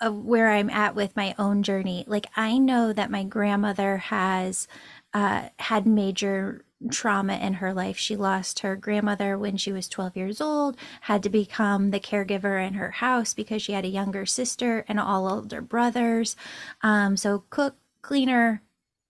of 0.00 0.16
where 0.16 0.50
I'm 0.50 0.70
at 0.70 0.94
with 0.94 1.14
my 1.14 1.34
own 1.38 1.62
journey. 1.62 2.04
Like 2.06 2.26
I 2.36 2.58
know 2.58 2.92
that 2.92 3.10
my 3.10 3.22
grandmother 3.22 3.98
has 3.98 4.66
uh, 5.14 5.48
had 5.58 5.86
major 5.86 6.64
trauma 6.90 7.34
in 7.34 7.54
her 7.54 7.72
life. 7.72 7.96
She 7.96 8.16
lost 8.16 8.60
her 8.60 8.76
grandmother 8.76 9.38
when 9.38 9.56
she 9.56 9.72
was 9.72 9.88
12 9.88 10.16
years 10.16 10.40
old, 10.40 10.76
had 11.02 11.22
to 11.22 11.30
become 11.30 11.90
the 11.90 12.00
caregiver 12.00 12.64
in 12.66 12.74
her 12.74 12.90
house 12.90 13.34
because 13.34 13.62
she 13.62 13.72
had 13.72 13.84
a 13.84 13.88
younger 13.88 14.26
sister 14.26 14.84
and 14.88 14.98
all 14.98 15.30
older 15.30 15.60
brothers. 15.60 16.36
Um, 16.82 17.16
so 17.16 17.44
cook, 17.50 17.76
cleaner, 18.02 18.62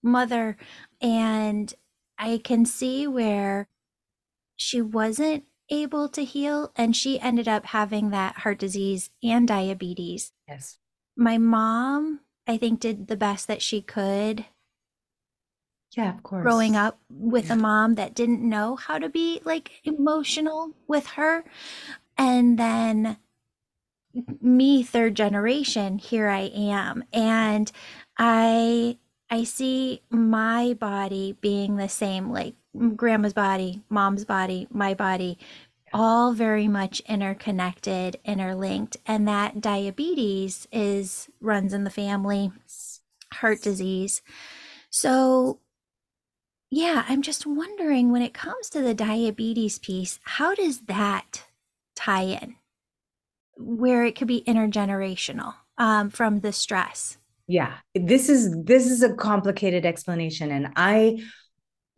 mother, 0.03 0.57
and 1.01 1.73
I 2.19 2.41
can 2.43 2.65
see 2.65 3.07
where 3.07 3.69
she 4.57 4.81
wasn't 4.81 5.45
able 5.71 6.09
to 6.11 6.25
heal 6.25 6.73
and 6.77 6.95
she 6.95 7.19
ended 7.19 7.49
up 7.49 7.67
having 7.67 8.11
that 8.11 8.39
heart 8.39 8.59
disease 8.59 9.11
and 9.23 9.49
diabetes. 9.49 10.33
Yes 10.47 10.79
my 11.17 11.39
mom, 11.39 12.21
I 12.47 12.57
think, 12.57 12.81
did 12.81 13.09
the 13.09 13.17
best 13.17 13.47
that 13.49 13.63
she 13.63 13.81
could. 13.81 14.47
Yeah, 15.97 16.15
of 16.15 16.23
course. 16.23 16.43
Growing 16.43 16.77
up 16.77 16.99
with 17.11 17.47
yeah. 17.47 17.55
a 17.55 17.57
mom 17.57 17.97
that 17.97 18.15
didn't 18.15 18.49
know 18.49 18.77
how 18.77 18.99
to 18.99 19.09
be 19.09 19.41
like 19.45 19.71
emotional 19.85 20.73
with 20.89 21.07
her. 21.09 21.45
And 22.17 22.59
then 22.59 23.19
me, 24.41 24.83
third 24.83 25.15
generation, 25.15 25.99
here 25.99 26.29
I 26.29 26.51
am. 26.55 27.05
And 27.13 27.71
I 28.19 28.99
I 29.31 29.45
see 29.45 30.03
my 30.11 30.75
body 30.75 31.37
being 31.41 31.77
the 31.77 31.89
same, 31.89 32.31
like 32.31 32.55
grandma's 32.97 33.33
body, 33.33 33.83
mom's 33.89 34.27
body, 34.27 34.69
my 34.71 34.93
body, 34.93 35.39
all 35.93 36.35
very 36.35 36.69
much 36.69 37.01
interconnected, 37.09 38.19
interlinked, 38.25 38.99
and 39.07 39.27
that 39.29 39.61
diabetes 39.61 40.69
is 40.71 41.31
runs 41.41 41.73
in 41.73 41.85
the 41.85 41.91
family, 41.91 42.53
heart 43.33 43.63
disease. 43.63 44.21
So 44.91 45.61
yeah, 46.73 47.05
I'm 47.07 47.21
just 47.21 47.45
wondering 47.45 48.11
when 48.11 48.23
it 48.23 48.33
comes 48.33 48.71
to 48.71 48.81
the 48.81 48.95
diabetes 48.95 49.79
piece, 49.79 50.19
how 50.23 50.55
does 50.55 50.81
that 50.87 51.45
tie 51.95 52.23
in? 52.23 52.55
Where 53.59 54.07
it 54.07 54.17
could 54.17 54.27
be 54.27 54.43
intergenerational 54.49 55.53
um, 55.77 56.09
from 56.09 56.41
the 56.41 56.51
stress. 56.51 57.19
Yeah, 57.47 57.75
this 57.95 58.31
is 58.31 58.57
this 58.65 58.87
is 58.91 59.03
a 59.03 59.15
complicated 59.15 59.85
explanation, 59.85 60.51
and 60.51 60.73
I 60.75 61.23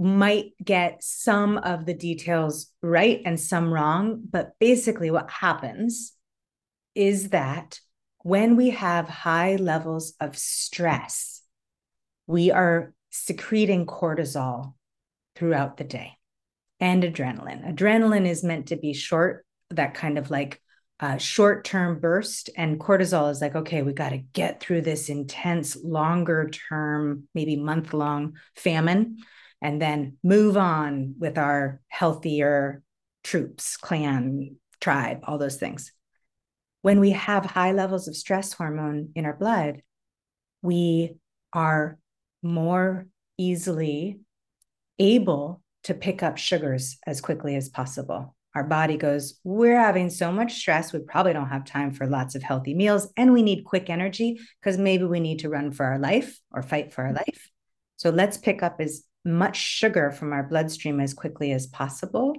might 0.01 0.55
get 0.63 1.05
some 1.05 1.59
of 1.59 1.87
the 1.87 1.95
details 1.95 2.73
right 2.83 3.23
and 3.25 3.39
some 3.39 3.73
wrong. 3.73 4.25
But 4.29 4.59
basically, 4.59 5.13
what 5.13 5.31
happens 5.31 6.15
is 6.97 7.29
that 7.29 7.79
when 8.25 8.57
we 8.57 8.71
have 8.71 9.09
high 9.09 9.55
levels 9.55 10.15
of 10.21 10.37
stress, 10.37 11.43
we 12.27 12.51
are 12.51 12.93
secreting 13.15 13.87
cortisol 13.87 14.75
throughout 15.37 15.77
the 15.77 15.85
day 15.85 16.17
and 16.81 17.03
adrenaline. 17.03 17.65
Adrenaline 17.73 18.27
is 18.27 18.43
meant 18.43 18.69
to 18.69 18.77
be 18.77 18.93
short, 18.93 19.47
that 19.71 19.95
kind 19.95 20.19
of 20.19 20.31
like 20.31 20.61
uh, 21.01 21.17
short 21.17 21.65
term 21.65 22.01
burst, 22.01 22.51
and 22.57 22.81
cortisol 22.81 23.31
is 23.31 23.41
like, 23.41 23.55
okay, 23.55 23.83
we 23.83 23.93
got 23.93 24.11
to 24.11 24.19
get 24.19 24.61
through 24.61 24.83
this 24.83 25.09
intense, 25.09 25.77
longer 25.77 26.51
term, 26.69 27.25
maybe 27.35 27.57
month 27.57 27.93
long 27.95 28.35
famine 28.55 29.19
and 29.65 29.81
then 29.81 30.19
move 30.23 30.59
on 30.59 31.15
with 31.19 31.39
our 31.39 31.81
healthier 31.89 32.83
troops, 33.25 33.79
clan, 33.79 34.57
tribe, 34.79 35.21
all 35.25 35.39
those 35.39 35.57
things. 35.57 35.91
When 36.83 37.01
we 37.01 37.13
have 37.13 37.47
high 37.47 37.73
levels 37.73 38.07
of 38.07 38.15
stress 38.15 38.53
hormone 38.53 39.09
in 39.15 39.25
our 39.25 39.33
blood, 39.33 39.81
we 40.61 41.17
are 41.55 41.99
more 42.45 43.07
easily 43.39 44.21
able 44.99 45.63
to 45.85 45.95
pick 45.95 46.23
up 46.23 46.39
sugars 46.39 46.99
as 47.07 47.21
quickly 47.21 47.57
as 47.57 47.69
possible. 47.69 48.35
Our 48.55 48.65
body 48.65 48.97
goes, 48.97 49.41
We're 49.43 49.81
having 49.81 50.11
so 50.11 50.31
much 50.31 50.55
stress. 50.55 50.93
We 50.93 51.01
probably 51.01 51.33
don't 51.33 51.49
have 51.49 51.65
time 51.65 51.91
for 51.91 52.07
lots 52.07 52.35
of 52.35 52.43
healthy 52.43 52.75
meals. 52.75 53.13
And 53.17 53.33
we 53.33 53.43
need 53.43 53.65
quick 53.65 53.91
energy 53.91 54.39
because 54.61 54.79
maybe 54.79 55.05
we 55.05 55.21
need 55.21 55.41
to 55.41 55.49
run 55.49 55.73
for 55.73 55.85
our 55.87 55.99
life 55.99 56.39
or 56.53 56.63
fight 56.63 56.93
for 56.93 57.03
our 57.03 57.09
mm-hmm. 57.09 57.17
life. 57.17 57.51
So 57.97 58.11
let's 58.11 58.37
pick 58.37 58.63
up 58.63 58.81
as 58.81 59.05
much 59.25 59.57
sugar 59.57 60.11
from 60.11 60.33
our 60.33 60.43
bloodstream 60.43 61.01
as 61.01 61.15
quickly 61.15 61.53
as 61.53 61.67
possible. 61.67 62.35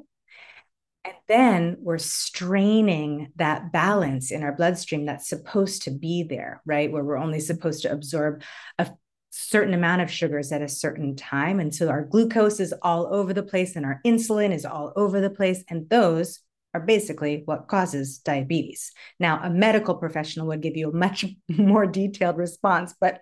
And 1.04 1.16
then 1.28 1.78
we're 1.80 1.98
straining 1.98 3.32
that 3.36 3.72
balance 3.72 4.32
in 4.32 4.44
our 4.44 4.54
bloodstream 4.54 5.06
that's 5.06 5.28
supposed 5.28 5.84
to 5.84 5.92
be 5.92 6.24
there, 6.24 6.62
right? 6.66 6.92
Where 6.92 7.04
we're 7.04 7.18
only 7.18 7.40
supposed 7.40 7.84
to 7.84 7.92
absorb 7.92 8.42
a 8.80 8.92
certain 9.38 9.74
amount 9.74 10.02
of 10.02 10.10
sugars 10.10 10.52
at 10.52 10.62
a 10.62 10.68
certain 10.68 11.16
time. 11.16 11.60
And 11.60 11.74
so 11.74 11.90
our 11.90 12.04
glucose 12.06 12.60
is 12.60 12.74
all 12.82 13.14
over 13.14 13.34
the 13.34 13.44
place 13.44 13.76
and 13.76 13.86
our 13.86 14.00
insulin 14.06 14.54
is 14.54 14.66
all 14.66 14.94
over 14.96 15.20
the 15.20 15.30
place. 15.30 15.64
And 15.70 15.90
those 15.90 16.40
are 16.74 16.80
basically 16.80 17.42
what 17.46 17.68
causes 17.68 18.20
diabetes. 18.20 18.92
Now, 19.20 19.42
a 19.44 19.50
medical 19.50 19.96
professional 19.96 20.48
would 20.48 20.62
give 20.62 20.78
you 20.78 20.90
a 20.90 20.96
much 20.96 21.26
more 21.50 21.86
detailed 21.86 22.38
response, 22.38 22.94
but 23.00 23.22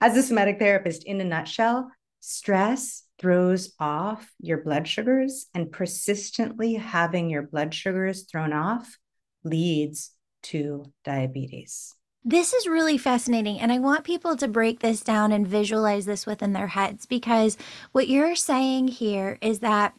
as 0.00 0.16
a 0.16 0.22
somatic 0.22 0.58
therapist, 0.58 1.04
in 1.04 1.20
a 1.20 1.24
nutshell, 1.24 1.90
Stress 2.20 3.04
throws 3.20 3.72
off 3.78 4.32
your 4.40 4.58
blood 4.58 4.88
sugars, 4.88 5.46
and 5.54 5.70
persistently 5.70 6.74
having 6.74 7.30
your 7.30 7.42
blood 7.42 7.72
sugars 7.72 8.24
thrown 8.24 8.52
off 8.52 8.98
leads 9.44 10.10
to 10.42 10.92
diabetes. 11.04 11.94
This 12.26 12.52
is 12.52 12.66
really 12.66 12.98
fascinating. 12.98 13.60
And 13.60 13.70
I 13.72 13.78
want 13.78 14.04
people 14.04 14.36
to 14.36 14.48
break 14.48 14.80
this 14.80 15.00
down 15.00 15.30
and 15.32 15.46
visualize 15.46 16.06
this 16.06 16.26
within 16.26 16.52
their 16.52 16.66
heads 16.68 17.06
because 17.06 17.56
what 17.92 18.08
you're 18.08 18.34
saying 18.34 18.88
here 18.88 19.38
is 19.40 19.60
that 19.60 19.94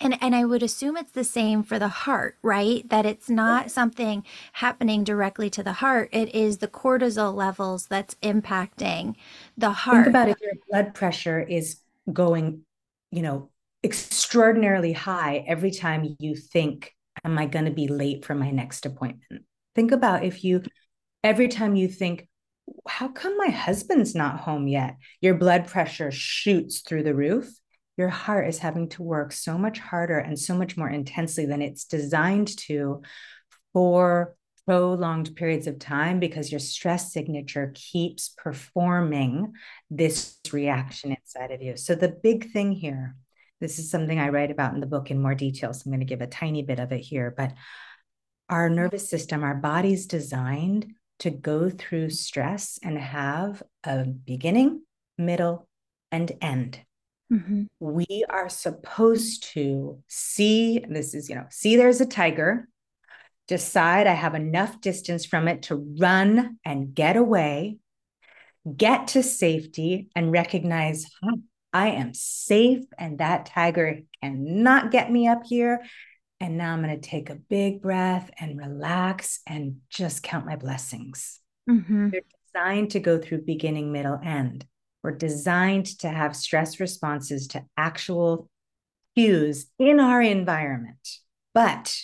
And 0.00 0.16
and 0.22 0.34
I 0.36 0.44
would 0.46 0.62
assume 0.64 0.96
it's 0.96 1.12
the 1.12 1.24
same 1.24 1.62
for 1.64 1.78
the 1.78 1.88
heart, 1.88 2.38
right? 2.42 2.88
That 2.90 3.06
it's 3.06 3.30
not 3.30 3.70
something 3.70 4.24
happening 4.54 5.04
directly 5.04 5.50
to 5.50 5.62
the 5.64 5.74
heart. 5.74 6.10
It 6.12 6.34
is 6.34 6.58
the 6.58 6.68
cortisol 6.68 7.34
levels 7.34 7.86
that's 7.88 8.16
impacting 8.22 9.16
the 9.56 9.70
heart. 9.72 10.06
Think 10.06 10.06
about 10.06 10.28
if 10.28 10.36
your 10.40 10.54
blood 10.70 10.94
pressure 10.94 11.40
is 11.40 11.80
going, 12.12 12.62
you 13.10 13.22
know, 13.22 13.50
extraordinarily 13.82 14.92
high 14.92 15.44
every 15.46 15.70
time 15.70 16.16
you 16.18 16.36
think, 16.36 16.94
am 17.24 17.38
I 17.38 17.46
going 17.46 17.66
to 17.66 17.70
be 17.70 17.88
late 17.88 18.24
for 18.24 18.34
my 18.34 18.50
next 18.50 18.86
appointment? 18.86 19.44
Think 19.74 19.92
about 19.92 20.24
if 20.24 20.44
you 20.44 20.62
every 21.24 21.48
time 21.48 21.74
you 21.74 21.88
think, 21.88 22.28
how 22.86 23.08
come 23.08 23.36
my 23.36 23.48
husband's 23.48 24.14
not 24.14 24.40
home 24.40 24.68
yet? 24.68 24.96
Your 25.20 25.34
blood 25.34 25.66
pressure 25.66 26.12
shoots 26.12 26.82
through 26.82 27.02
the 27.02 27.14
roof 27.14 27.50
your 27.96 28.08
heart 28.08 28.48
is 28.48 28.58
having 28.58 28.88
to 28.90 29.02
work 29.02 29.32
so 29.32 29.56
much 29.56 29.78
harder 29.78 30.18
and 30.18 30.38
so 30.38 30.54
much 30.56 30.76
more 30.76 30.88
intensely 30.88 31.46
than 31.46 31.62
it's 31.62 31.84
designed 31.84 32.56
to 32.58 33.02
for 33.72 34.36
prolonged 34.66 35.36
periods 35.36 35.66
of 35.66 35.78
time 35.78 36.18
because 36.18 36.50
your 36.50 36.58
stress 36.58 37.12
signature 37.12 37.72
keeps 37.74 38.30
performing 38.30 39.52
this 39.90 40.38
reaction 40.52 41.12
inside 41.12 41.50
of 41.50 41.62
you. 41.62 41.76
So, 41.76 41.94
the 41.94 42.08
big 42.08 42.50
thing 42.50 42.72
here, 42.72 43.16
this 43.60 43.78
is 43.78 43.90
something 43.90 44.18
I 44.18 44.30
write 44.30 44.50
about 44.50 44.74
in 44.74 44.80
the 44.80 44.86
book 44.86 45.10
in 45.10 45.20
more 45.20 45.34
detail. 45.34 45.72
So, 45.72 45.82
I'm 45.84 45.92
going 45.92 46.00
to 46.00 46.06
give 46.06 46.22
a 46.22 46.26
tiny 46.26 46.62
bit 46.62 46.80
of 46.80 46.92
it 46.92 47.00
here. 47.00 47.32
But 47.36 47.52
our 48.48 48.68
nervous 48.70 49.08
system, 49.08 49.44
our 49.44 49.54
body's 49.54 50.06
designed 50.06 50.86
to 51.20 51.30
go 51.30 51.70
through 51.70 52.10
stress 52.10 52.78
and 52.82 52.98
have 52.98 53.62
a 53.84 54.04
beginning, 54.04 54.82
middle, 55.16 55.68
and 56.10 56.32
end. 56.40 56.80
Mm-hmm. 57.32 57.64
We 57.80 58.24
are 58.28 58.48
supposed 58.48 59.44
to 59.54 60.02
see 60.08 60.84
this 60.88 61.14
is, 61.14 61.28
you 61.28 61.34
know, 61.34 61.46
see 61.50 61.76
there's 61.76 62.00
a 62.00 62.06
tiger, 62.06 62.68
decide 63.48 64.06
I 64.06 64.12
have 64.12 64.34
enough 64.34 64.80
distance 64.80 65.24
from 65.24 65.48
it 65.48 65.62
to 65.64 65.76
run 65.98 66.58
and 66.64 66.94
get 66.94 67.16
away, 67.16 67.78
get 68.76 69.08
to 69.08 69.22
safety, 69.22 70.08
and 70.14 70.32
recognize 70.32 71.06
I 71.72 71.88
am 71.88 72.14
safe 72.14 72.84
and 72.98 73.18
that 73.18 73.46
tiger 73.46 74.00
cannot 74.22 74.92
get 74.92 75.10
me 75.10 75.26
up 75.26 75.42
here. 75.44 75.82
And 76.40 76.58
now 76.58 76.72
I'm 76.72 76.82
going 76.82 77.00
to 77.00 77.08
take 77.08 77.30
a 77.30 77.36
big 77.36 77.80
breath 77.80 78.30
and 78.38 78.58
relax 78.58 79.40
and 79.46 79.76
just 79.88 80.22
count 80.22 80.46
my 80.46 80.56
blessings. 80.56 81.40
Mm-hmm. 81.70 82.10
They're 82.10 82.20
designed 82.52 82.90
to 82.90 83.00
go 83.00 83.18
through 83.18 83.42
beginning, 83.42 83.92
middle, 83.92 84.20
end. 84.22 84.66
We're 85.02 85.12
designed 85.12 85.86
to 86.00 86.08
have 86.08 86.36
stress 86.36 86.80
responses 86.80 87.46
to 87.48 87.64
actual 87.76 88.48
cues 89.14 89.66
in 89.78 90.00
our 90.00 90.20
environment. 90.20 91.18
But 91.52 91.96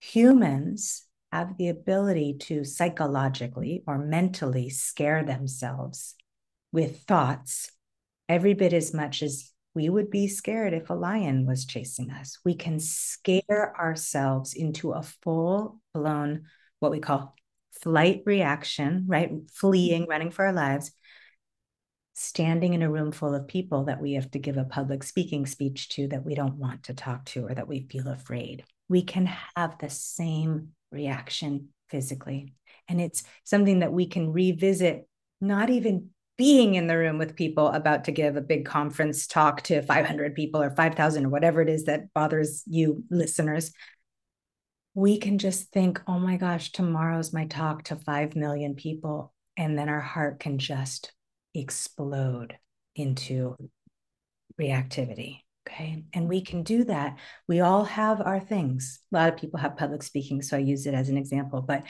humans 0.00 1.06
have 1.32 1.56
the 1.56 1.68
ability 1.68 2.36
to 2.40 2.64
psychologically 2.64 3.82
or 3.86 3.98
mentally 3.98 4.70
scare 4.70 5.24
themselves 5.24 6.14
with 6.72 7.02
thoughts 7.02 7.70
every 8.28 8.54
bit 8.54 8.72
as 8.72 8.92
much 8.92 9.22
as 9.22 9.52
we 9.78 9.88
would 9.88 10.10
be 10.10 10.26
scared 10.26 10.74
if 10.74 10.90
a 10.90 10.94
lion 10.94 11.46
was 11.46 11.64
chasing 11.64 12.10
us. 12.10 12.36
We 12.44 12.56
can 12.56 12.74
mm-hmm. 12.74 12.80
scare 12.80 13.72
ourselves 13.78 14.52
into 14.54 14.90
a 14.90 15.02
full 15.02 15.80
blown, 15.94 16.46
what 16.80 16.90
we 16.90 16.98
call 16.98 17.36
flight 17.80 18.22
reaction, 18.26 19.04
right? 19.06 19.30
Fleeing, 19.52 20.02
mm-hmm. 20.02 20.10
running 20.10 20.30
for 20.32 20.46
our 20.46 20.52
lives 20.52 20.90
standing 22.14 22.74
in 22.74 22.82
a 22.82 22.90
room 22.90 23.12
full 23.12 23.32
of 23.32 23.46
people 23.46 23.84
that 23.84 24.00
we 24.00 24.14
have 24.14 24.28
to 24.32 24.40
give 24.40 24.56
a 24.56 24.64
public 24.64 25.04
speaking 25.04 25.46
speech 25.46 25.88
to 25.90 26.08
that 26.08 26.24
we 26.24 26.34
don't 26.34 26.56
want 26.56 26.82
to 26.82 26.92
talk 26.92 27.24
to 27.24 27.46
or 27.46 27.54
that 27.54 27.68
we 27.68 27.86
feel 27.88 28.08
afraid. 28.08 28.64
We 28.88 29.02
can 29.02 29.26
have 29.54 29.78
the 29.78 29.88
same 29.88 30.70
reaction 30.90 31.68
physically. 31.88 32.54
And 32.88 33.00
it's 33.00 33.22
something 33.44 33.78
that 33.78 33.92
we 33.92 34.06
can 34.06 34.32
revisit, 34.32 35.06
not 35.40 35.70
even 35.70 36.10
being 36.38 36.76
in 36.76 36.86
the 36.86 36.96
room 36.96 37.18
with 37.18 37.36
people 37.36 37.68
about 37.68 38.04
to 38.04 38.12
give 38.12 38.36
a 38.36 38.40
big 38.40 38.64
conference 38.64 39.26
talk 39.26 39.62
to 39.62 39.82
500 39.82 40.34
people 40.36 40.62
or 40.62 40.70
5,000 40.70 41.26
or 41.26 41.28
whatever 41.28 41.60
it 41.60 41.68
is 41.68 41.84
that 41.84 42.14
bothers 42.14 42.62
you, 42.66 43.04
listeners. 43.10 43.72
We 44.94 45.18
can 45.18 45.38
just 45.38 45.72
think, 45.72 46.00
oh 46.06 46.18
my 46.18 46.36
gosh, 46.36 46.70
tomorrow's 46.70 47.32
my 47.32 47.46
talk 47.46 47.82
to 47.84 47.96
5 47.96 48.36
million 48.36 48.76
people. 48.76 49.34
And 49.56 49.76
then 49.76 49.88
our 49.88 50.00
heart 50.00 50.38
can 50.38 50.58
just 50.58 51.12
explode 51.54 52.56
into 52.94 53.56
reactivity. 54.60 55.40
Okay. 55.68 56.04
And 56.14 56.28
we 56.28 56.40
can 56.40 56.62
do 56.62 56.84
that. 56.84 57.18
We 57.48 57.60
all 57.60 57.84
have 57.84 58.20
our 58.20 58.40
things. 58.40 59.00
A 59.12 59.16
lot 59.16 59.32
of 59.32 59.38
people 59.38 59.58
have 59.58 59.76
public 59.76 60.02
speaking, 60.02 60.40
so 60.40 60.56
I 60.56 60.60
use 60.60 60.86
it 60.86 60.94
as 60.94 61.08
an 61.08 61.18
example, 61.18 61.62
but 61.62 61.82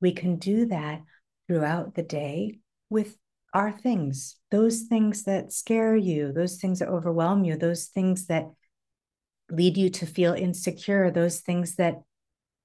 we 0.00 0.12
can 0.12 0.36
do 0.36 0.66
that 0.66 1.02
throughout 1.46 1.94
the 1.94 2.02
day 2.02 2.58
with 2.88 3.16
our 3.52 3.72
things, 3.72 4.36
those 4.50 4.82
things 4.82 5.24
that 5.24 5.52
scare 5.52 5.96
you, 5.96 6.32
those 6.32 6.56
things 6.56 6.78
that 6.78 6.88
overwhelm 6.88 7.44
you, 7.44 7.56
those 7.56 7.86
things 7.86 8.26
that 8.26 8.46
lead 9.50 9.76
you 9.76 9.90
to 9.90 10.06
feel 10.06 10.32
insecure, 10.32 11.10
those 11.10 11.40
things 11.40 11.76
that 11.76 12.02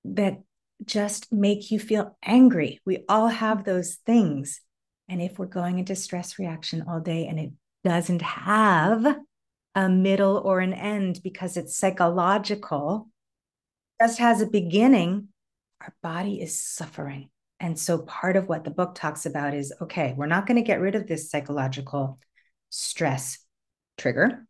that 0.04 0.42
just 0.84 1.32
make 1.32 1.72
you 1.72 1.80
feel 1.80 2.18
angry. 2.24 2.80
We 2.86 3.06
all 3.10 3.28
have 3.28 3.64
those 3.64 3.96
things. 4.06 4.62
And 5.08 5.22
if 5.22 5.40
we're 5.40 5.46
going 5.46 5.80
into 5.80 5.96
stress 5.96 6.38
reaction 6.38 6.84
all 6.88 7.00
day 7.00 7.28
and 7.28 7.40
it 7.40 7.52
doesn't 7.84 8.22
have 8.22 9.18
a 9.74 9.90
middle 9.90 10.38
or 10.38 10.60
an 10.60 10.74
end 10.74 11.22
because 11.24 11.58
it's 11.58 11.78
psychological, 11.78 13.10
just 14.02 14.20
has 14.20 14.42
a 14.42 14.48
beginning, 14.48 15.30
our 15.82 15.94
body 16.04 16.42
is 16.42 16.62
suffering. 16.62 17.30
And 17.60 17.80
so 17.80 18.00
part 18.00 18.36
of 18.36 18.48
what 18.48 18.64
the 18.64 18.72
book 18.72 18.96
talks 18.96 19.26
about 19.26 19.54
is 19.54 19.74
okay, 19.82 20.14
we're 20.18 20.26
not 20.26 20.46
going 20.46 20.58
to 20.58 20.68
get 20.68 20.82
rid 20.82 20.96
of 20.96 21.08
this 21.08 21.30
psychological 21.30 22.20
stress 22.70 23.40
trigger, 23.98 24.46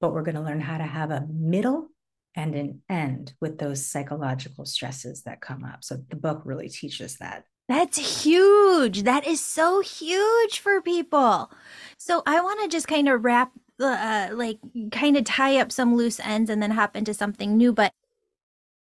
but 0.00 0.12
we're 0.12 0.22
going 0.22 0.36
to 0.36 0.42
learn 0.42 0.60
how 0.60 0.78
to 0.78 0.84
have 0.84 1.10
a 1.10 1.26
middle 1.28 1.88
and 2.34 2.54
an 2.54 2.82
end 2.88 3.32
with 3.40 3.58
those 3.58 3.86
psychological 3.86 4.64
stresses 4.64 5.22
that 5.22 5.40
come 5.40 5.64
up. 5.64 5.82
So 5.82 5.96
the 6.08 6.16
book 6.16 6.42
really 6.44 6.68
teaches 6.68 7.16
that. 7.16 7.44
That's 7.68 8.24
huge. 8.24 9.02
That 9.02 9.26
is 9.26 9.40
so 9.40 9.80
huge 9.80 10.60
for 10.60 10.80
people. 10.82 11.50
So 11.98 12.22
I 12.26 12.40
want 12.40 12.60
to 12.62 12.68
just 12.68 12.86
kind 12.86 13.08
of 13.08 13.24
wrap, 13.24 13.50
uh, 13.80 14.28
like, 14.32 14.58
kind 14.92 15.16
of 15.16 15.24
tie 15.24 15.58
up 15.58 15.72
some 15.72 15.96
loose 15.96 16.20
ends 16.20 16.48
and 16.48 16.62
then 16.62 16.70
hop 16.70 16.94
into 16.94 17.12
something 17.12 17.56
new. 17.56 17.72
But 17.72 17.92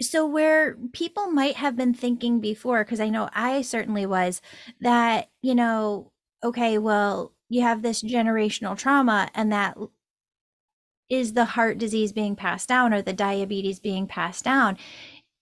so 0.02 0.26
where 0.26 0.76
people 0.94 1.32
might 1.32 1.56
have 1.56 1.76
been 1.76 1.94
thinking 1.94 2.40
before, 2.40 2.84
because 2.84 3.00
I 3.00 3.10
know 3.10 3.30
I 3.34 3.62
certainly 3.62 4.06
was, 4.06 4.42
that, 4.82 5.30
you 5.42 5.56
know, 5.56 6.12
okay, 6.44 6.78
well, 6.78 7.34
you 7.50 7.62
have 7.62 7.82
this 7.82 8.04
generational 8.04 8.78
trauma 8.78 9.30
and 9.34 9.52
that 9.52 9.78
is 11.10 11.34
the 11.34 11.46
heart 11.46 11.78
disease 11.78 12.12
being 12.12 12.36
passed 12.36 12.68
down 12.68 12.94
or 12.94 13.02
the 13.02 13.14
diabetes 13.14 13.80
being 13.80 14.08
passed 14.08 14.44
down 14.44 14.78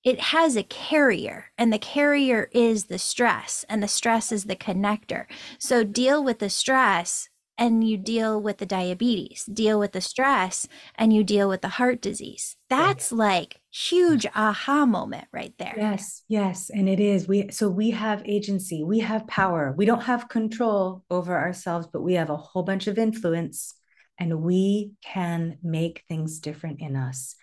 it 0.03 0.19
has 0.19 0.55
a 0.55 0.63
carrier 0.63 1.45
and 1.57 1.71
the 1.71 1.79
carrier 1.79 2.49
is 2.51 2.85
the 2.85 2.99
stress 2.99 3.63
and 3.69 3.81
the 3.81 3.87
stress 3.87 4.31
is 4.31 4.43
the 4.45 4.55
connector. 4.55 5.25
So 5.57 5.83
deal 5.83 6.23
with 6.23 6.39
the 6.39 6.49
stress 6.49 7.29
and 7.57 7.87
you 7.87 7.97
deal 7.97 8.41
with 8.41 8.57
the 8.57 8.65
diabetes. 8.65 9.45
Deal 9.45 9.79
with 9.79 9.93
the 9.93 10.01
stress 10.01 10.67
and 10.95 11.13
you 11.13 11.23
deal 11.23 11.47
with 11.47 11.61
the 11.61 11.69
heart 11.69 12.01
disease. 12.01 12.57
That's 12.69 13.11
like 13.13 13.61
Mm. 13.73 13.89
huge 13.89 14.25
aha 14.36 14.86
moment 14.86 15.27
right 15.31 15.53
there 15.57 15.73
yes 15.75 16.23
yes 16.27 16.69
and 16.69 16.88
it 16.88 16.99
is 16.99 17.27
we 17.27 17.49
so 17.49 17.69
we 17.69 17.91
have 17.91 18.21
agency 18.25 18.83
we 18.83 18.99
have 18.99 19.27
power 19.27 19.73
we 19.77 19.86
don't 19.86 20.03
have 20.03 20.29
control 20.29 21.03
over 21.09 21.38
ourselves 21.38 21.88
but 21.91 22.01
we 22.01 22.13
have 22.13 22.29
a 22.29 22.38
whole 22.38 22.63
bunch 22.63 22.88
of 22.88 22.97
influence 22.97 23.73
and 24.19 24.41
we 24.41 24.91
can 25.03 25.57
make 25.63 26.03
things 26.07 26.39
different 26.39 26.81
in 26.81 26.95
us 26.95 27.36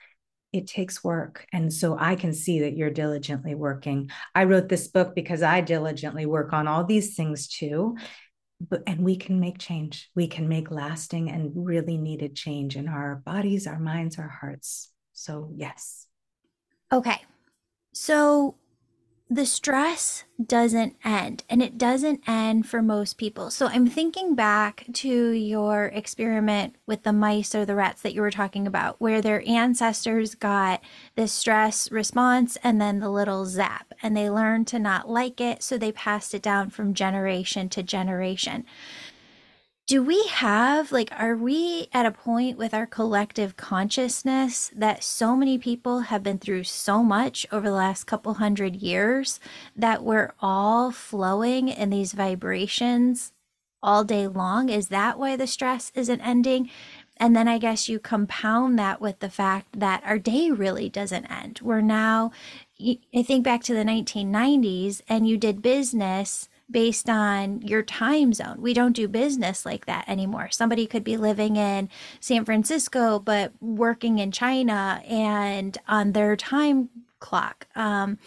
it 0.52 0.66
takes 0.66 1.04
work. 1.04 1.46
And 1.52 1.72
so 1.72 1.96
I 1.98 2.16
can 2.16 2.32
see 2.32 2.60
that 2.60 2.76
you're 2.76 2.90
diligently 2.90 3.54
working. 3.54 4.10
I 4.34 4.44
wrote 4.44 4.68
this 4.68 4.88
book 4.88 5.14
because 5.14 5.42
I 5.42 5.60
diligently 5.60 6.26
work 6.26 6.52
on 6.52 6.66
all 6.66 6.84
these 6.84 7.14
things 7.14 7.48
too. 7.48 7.96
But 8.60 8.82
and 8.86 9.02
we 9.02 9.16
can 9.16 9.40
make 9.40 9.58
change. 9.58 10.10
We 10.14 10.26
can 10.26 10.48
make 10.48 10.70
lasting 10.70 11.30
and 11.30 11.52
really 11.54 11.96
needed 11.96 12.36
change 12.36 12.76
in 12.76 12.88
our 12.88 13.22
bodies, 13.24 13.66
our 13.66 13.78
minds, 13.78 14.18
our 14.18 14.28
hearts. 14.28 14.92
So 15.12 15.50
yes. 15.54 16.06
Okay. 16.92 17.22
So 17.92 18.56
the 19.32 19.46
stress 19.46 20.24
doesn't 20.44 20.96
end 21.04 21.44
and 21.48 21.62
it 21.62 21.78
doesn't 21.78 22.20
end 22.28 22.66
for 22.66 22.82
most 22.82 23.16
people. 23.16 23.48
So 23.48 23.66
I'm 23.66 23.86
thinking 23.86 24.34
back 24.34 24.86
to 24.94 25.30
your 25.30 25.86
experiment 25.86 26.74
with 26.84 27.04
the 27.04 27.12
mice 27.12 27.54
or 27.54 27.64
the 27.64 27.76
rats 27.76 28.02
that 28.02 28.12
you 28.12 28.22
were 28.22 28.32
talking 28.32 28.66
about, 28.66 29.00
where 29.00 29.22
their 29.22 29.48
ancestors 29.48 30.34
got 30.34 30.80
this 31.14 31.32
stress 31.32 31.92
response 31.92 32.58
and 32.64 32.80
then 32.80 32.98
the 32.98 33.08
little 33.08 33.46
zap, 33.46 33.92
and 34.02 34.16
they 34.16 34.28
learned 34.28 34.66
to 34.68 34.80
not 34.80 35.08
like 35.08 35.40
it. 35.40 35.62
So 35.62 35.78
they 35.78 35.92
passed 35.92 36.34
it 36.34 36.42
down 36.42 36.70
from 36.70 36.92
generation 36.92 37.68
to 37.68 37.84
generation. 37.84 38.64
Do 39.90 40.04
we 40.04 40.24
have 40.28 40.92
like 40.92 41.10
are 41.18 41.34
we 41.34 41.88
at 41.92 42.06
a 42.06 42.12
point 42.12 42.56
with 42.56 42.72
our 42.72 42.86
collective 42.86 43.56
consciousness 43.56 44.70
that 44.72 45.02
so 45.02 45.34
many 45.34 45.58
people 45.58 46.02
have 46.02 46.22
been 46.22 46.38
through 46.38 46.62
so 46.62 47.02
much 47.02 47.44
over 47.50 47.68
the 47.68 47.74
last 47.74 48.04
couple 48.04 48.34
hundred 48.34 48.76
years 48.76 49.40
that 49.74 50.04
we're 50.04 50.30
all 50.38 50.92
flowing 50.92 51.66
in 51.66 51.90
these 51.90 52.12
vibrations 52.12 53.32
all 53.82 54.04
day 54.04 54.28
long? 54.28 54.68
Is 54.68 54.88
that 54.90 55.18
why 55.18 55.34
the 55.34 55.48
stress 55.48 55.90
isn't 55.96 56.20
ending? 56.20 56.70
And 57.16 57.34
then 57.34 57.48
i 57.48 57.58
guess 57.58 57.88
you 57.88 57.98
compound 57.98 58.78
that 58.78 59.00
with 59.00 59.18
the 59.18 59.28
fact 59.28 59.80
that 59.80 60.04
our 60.04 60.20
day 60.20 60.52
really 60.52 60.88
doesn't 60.88 61.26
end. 61.26 61.58
We're 61.64 61.80
now 61.80 62.30
i 62.80 63.22
think 63.24 63.42
back 63.42 63.64
to 63.64 63.74
the 63.74 63.82
1990s 63.82 65.02
and 65.08 65.26
you 65.26 65.36
did 65.36 65.60
business 65.62 66.48
based 66.70 67.08
on 67.08 67.62
your 67.62 67.82
time 67.82 68.32
zone. 68.32 68.60
We 68.60 68.74
don't 68.74 68.92
do 68.92 69.08
business 69.08 69.66
like 69.66 69.86
that 69.86 70.08
anymore. 70.08 70.48
Somebody 70.50 70.86
could 70.86 71.04
be 71.04 71.16
living 71.16 71.56
in 71.56 71.88
San 72.20 72.44
Francisco 72.44 73.18
but 73.18 73.52
working 73.60 74.18
in 74.18 74.32
China 74.32 75.02
and 75.06 75.76
on 75.88 76.12
their 76.12 76.36
time 76.36 76.88
clock. 77.18 77.66
Um, 77.74 78.18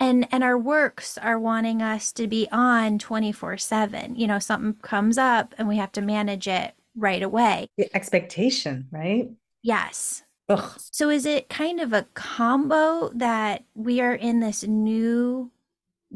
and 0.00 0.26
and 0.32 0.42
our 0.42 0.58
works 0.58 1.16
are 1.16 1.38
wanting 1.38 1.80
us 1.80 2.12
to 2.12 2.26
be 2.26 2.48
on 2.50 2.98
24/7. 2.98 4.16
You 4.16 4.26
know, 4.26 4.38
something 4.40 4.74
comes 4.82 5.16
up 5.16 5.54
and 5.58 5.68
we 5.68 5.76
have 5.76 5.92
to 5.92 6.00
manage 6.00 6.48
it 6.48 6.74
right 6.96 7.22
away. 7.22 7.68
The 7.78 7.94
expectation, 7.94 8.88
right? 8.90 9.30
Yes. 9.62 10.24
Ugh. 10.48 10.72
So 10.90 11.08
is 11.08 11.24
it 11.24 11.48
kind 11.48 11.80
of 11.80 11.92
a 11.92 12.06
combo 12.14 13.10
that 13.14 13.64
we 13.74 14.00
are 14.00 14.14
in 14.14 14.40
this 14.40 14.64
new 14.64 15.52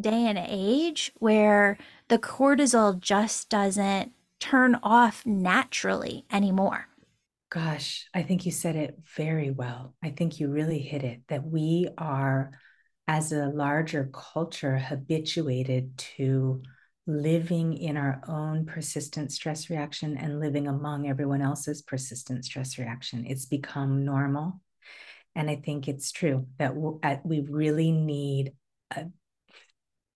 day 0.01 0.27
and 0.27 0.39
age 0.39 1.13
where 1.19 1.79
the 2.09 2.19
cortisol 2.19 2.99
just 2.99 3.49
doesn't 3.49 4.13
turn 4.39 4.77
off 4.83 5.25
naturally 5.25 6.25
anymore. 6.31 6.89
Gosh, 7.49 8.07
I 8.13 8.23
think 8.23 8.45
you 8.45 8.53
said 8.53 8.77
it 8.77 8.99
very 9.17 9.51
well. 9.51 9.95
I 10.03 10.11
think 10.11 10.41
you 10.41 10.49
really 10.49 10.81
hit 10.81 11.05
it 11.05 11.23
that 11.29 11.45
we 11.45 11.89
are, 11.97 12.51
as 13.09 13.33
a 13.33 13.47
larger 13.47 14.11
culture, 14.13 14.77
habituated 14.77 15.97
to 15.97 16.63
living 17.07 17.73
in 17.75 17.97
our 17.97 18.21
own 18.27 18.67
persistent 18.67 19.31
stress 19.31 19.71
reaction 19.71 20.17
and 20.17 20.41
living 20.41 20.67
among 20.67 21.09
everyone 21.09 21.41
else's 21.41 21.83
persistent 21.83 22.45
stress 22.45 22.79
reaction. 22.79 23.25
It's 23.27 23.47
become 23.47 24.05
normal. 24.05 24.61
And 25.37 25.49
I 25.49 25.55
think 25.55 25.87
it's 25.87 26.11
true 26.11 26.47
that 26.59 26.75
we 26.75 27.47
really 27.49 27.93
need 27.93 28.55
a 28.91 29.07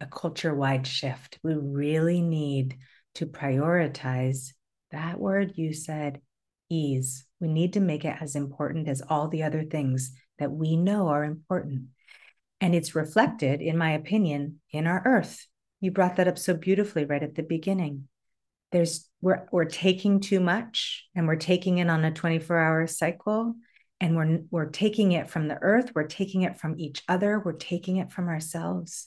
a 0.01 0.07
culture 0.07 0.55
wide 0.55 0.86
shift. 0.86 1.38
We 1.42 1.55
really 1.55 2.22
need 2.22 2.78
to 3.16 3.26
prioritize 3.26 4.53
that 4.92 5.20
word 5.20 5.53
you 5.57 5.72
said, 5.72 6.20
ease. 6.68 7.24
We 7.40 7.48
need 7.48 7.74
to 7.74 7.80
make 7.80 8.05
it 8.05 8.16
as 8.20 8.34
important 8.34 8.88
as 8.88 9.03
all 9.03 9.28
the 9.28 9.42
other 9.42 9.62
things 9.62 10.12
that 10.38 10.51
we 10.51 10.76
know 10.76 11.09
are 11.09 11.24
important. 11.24 11.86
And 12.61 12.74
it's 12.74 12.94
reflected, 12.94 13.61
in 13.61 13.76
my 13.76 13.92
opinion, 13.92 14.61
in 14.70 14.86
our 14.86 15.03
earth. 15.05 15.46
You 15.80 15.90
brought 15.90 16.16
that 16.16 16.28
up 16.28 16.38
so 16.38 16.55
beautifully 16.55 17.05
right 17.05 17.22
at 17.22 17.34
the 17.34 17.42
beginning. 17.42 18.09
There's 18.72 19.09
we're 19.20 19.46
we're 19.51 19.64
taking 19.64 20.20
too 20.20 20.40
much 20.40 21.07
and 21.14 21.26
we're 21.26 21.36
taking 21.36 21.78
it 21.78 21.88
on 21.88 22.05
a 22.05 22.12
24-hour 22.12 22.86
cycle 22.86 23.55
and 24.01 24.16
we're 24.16 24.40
we're 24.51 24.70
taking 24.70 25.12
it 25.12 25.28
from 25.28 25.48
the 25.48 25.59
earth, 25.61 25.92
we're 25.94 26.07
taking 26.07 26.42
it 26.42 26.59
from 26.59 26.78
each 26.78 27.03
other, 27.09 27.40
we're 27.40 27.53
taking 27.53 27.96
it 27.96 28.12
from 28.12 28.28
ourselves 28.28 29.07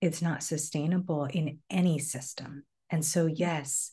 it's 0.00 0.22
not 0.22 0.42
sustainable 0.42 1.24
in 1.24 1.58
any 1.70 1.98
system. 1.98 2.64
And 2.90 3.04
so, 3.04 3.26
yes, 3.26 3.92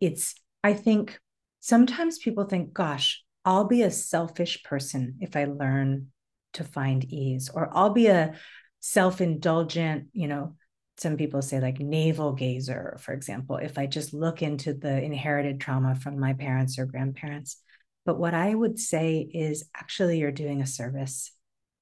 it's, 0.00 0.34
I 0.64 0.74
think 0.74 1.18
sometimes 1.60 2.18
people 2.18 2.44
think, 2.44 2.72
gosh, 2.72 3.22
I'll 3.44 3.64
be 3.64 3.82
a 3.82 3.90
selfish 3.90 4.62
person 4.62 5.16
if 5.20 5.36
I 5.36 5.44
learn 5.44 6.08
to 6.54 6.64
find 6.64 7.04
ease, 7.04 7.50
or 7.52 7.70
I'll 7.72 7.90
be 7.90 8.06
a 8.06 8.34
self 8.80 9.20
indulgent, 9.20 10.08
you 10.12 10.28
know, 10.28 10.56
some 10.98 11.16
people 11.16 11.42
say 11.42 11.60
like 11.60 11.80
navel 11.80 12.32
gazer, 12.32 12.98
for 13.00 13.12
example, 13.12 13.56
if 13.56 13.78
I 13.78 13.86
just 13.86 14.12
look 14.12 14.42
into 14.42 14.74
the 14.74 15.02
inherited 15.02 15.60
trauma 15.60 15.94
from 15.94 16.18
my 16.18 16.34
parents 16.34 16.78
or 16.78 16.86
grandparents. 16.86 17.56
But 18.04 18.18
what 18.18 18.34
I 18.34 18.54
would 18.54 18.78
say 18.78 19.18
is 19.18 19.64
actually, 19.74 20.18
you're 20.18 20.32
doing 20.32 20.60
a 20.60 20.66
service 20.66 21.32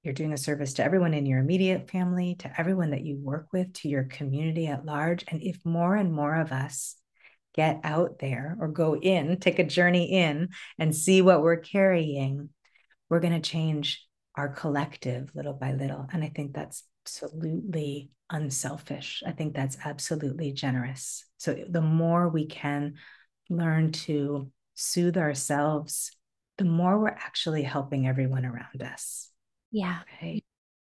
you're 0.03 0.15
doing 0.15 0.33
a 0.33 0.39
service 0.39 0.75
to 0.75 0.85
everyone 0.85 1.13
in 1.13 1.27
your 1.27 1.41
immediate 1.41 1.91
family, 1.91 2.37
to 2.37 2.61
everyone 2.61 2.91
that 2.91 3.05
you 3.05 3.17
work 3.17 3.49
with, 3.53 3.73
to 3.75 3.89
your 3.89 4.05
community 4.05 4.67
at 4.67 4.87
large. 4.87 5.25
And 5.29 5.43
if 5.43 5.59
more 5.65 5.95
and 5.95 6.13
more 6.13 6.35
of 6.35 6.53
us 6.53 6.97
get 7.55 7.81
out 7.85 8.19
there 8.19 8.57
or 8.61 8.69
go 8.69 8.97
in, 8.97 9.37
take 9.41 9.59
a 9.59 9.65
journey 9.65 10.13
in 10.13 10.49
and 10.79 10.95
see 10.95 11.21
what 11.21 11.43
we're 11.43 11.57
carrying, 11.57 12.49
we're 13.09 13.21
going 13.21 13.41
to 13.41 13.51
change 13.51 14.07
our 14.37 14.49
collective 14.49 15.31
little 15.35 15.53
by 15.53 15.73
little. 15.73 16.07
And 16.13 16.25
I 16.25 16.29
think 16.29 16.55
that's 16.55 16.85
absolutely 17.05 18.11
unselfish. 18.31 19.23
I 19.27 19.33
think 19.33 19.55
that's 19.55 19.77
absolutely 19.85 20.53
generous. 20.53 21.27
So 21.37 21.57
the 21.69 21.81
more 21.83 22.29
we 22.29 22.47
can 22.47 22.95
learn 23.51 23.93
to 23.93 24.51
soothe 24.75 25.19
ourselves, 25.19 26.13
the 26.57 26.65
more 26.65 26.99
we're 26.99 27.09
actually 27.09 27.65
helping 27.65 28.07
everyone 28.07 28.47
around 28.47 28.83
us. 28.83 29.29
Yeah. 29.71 30.01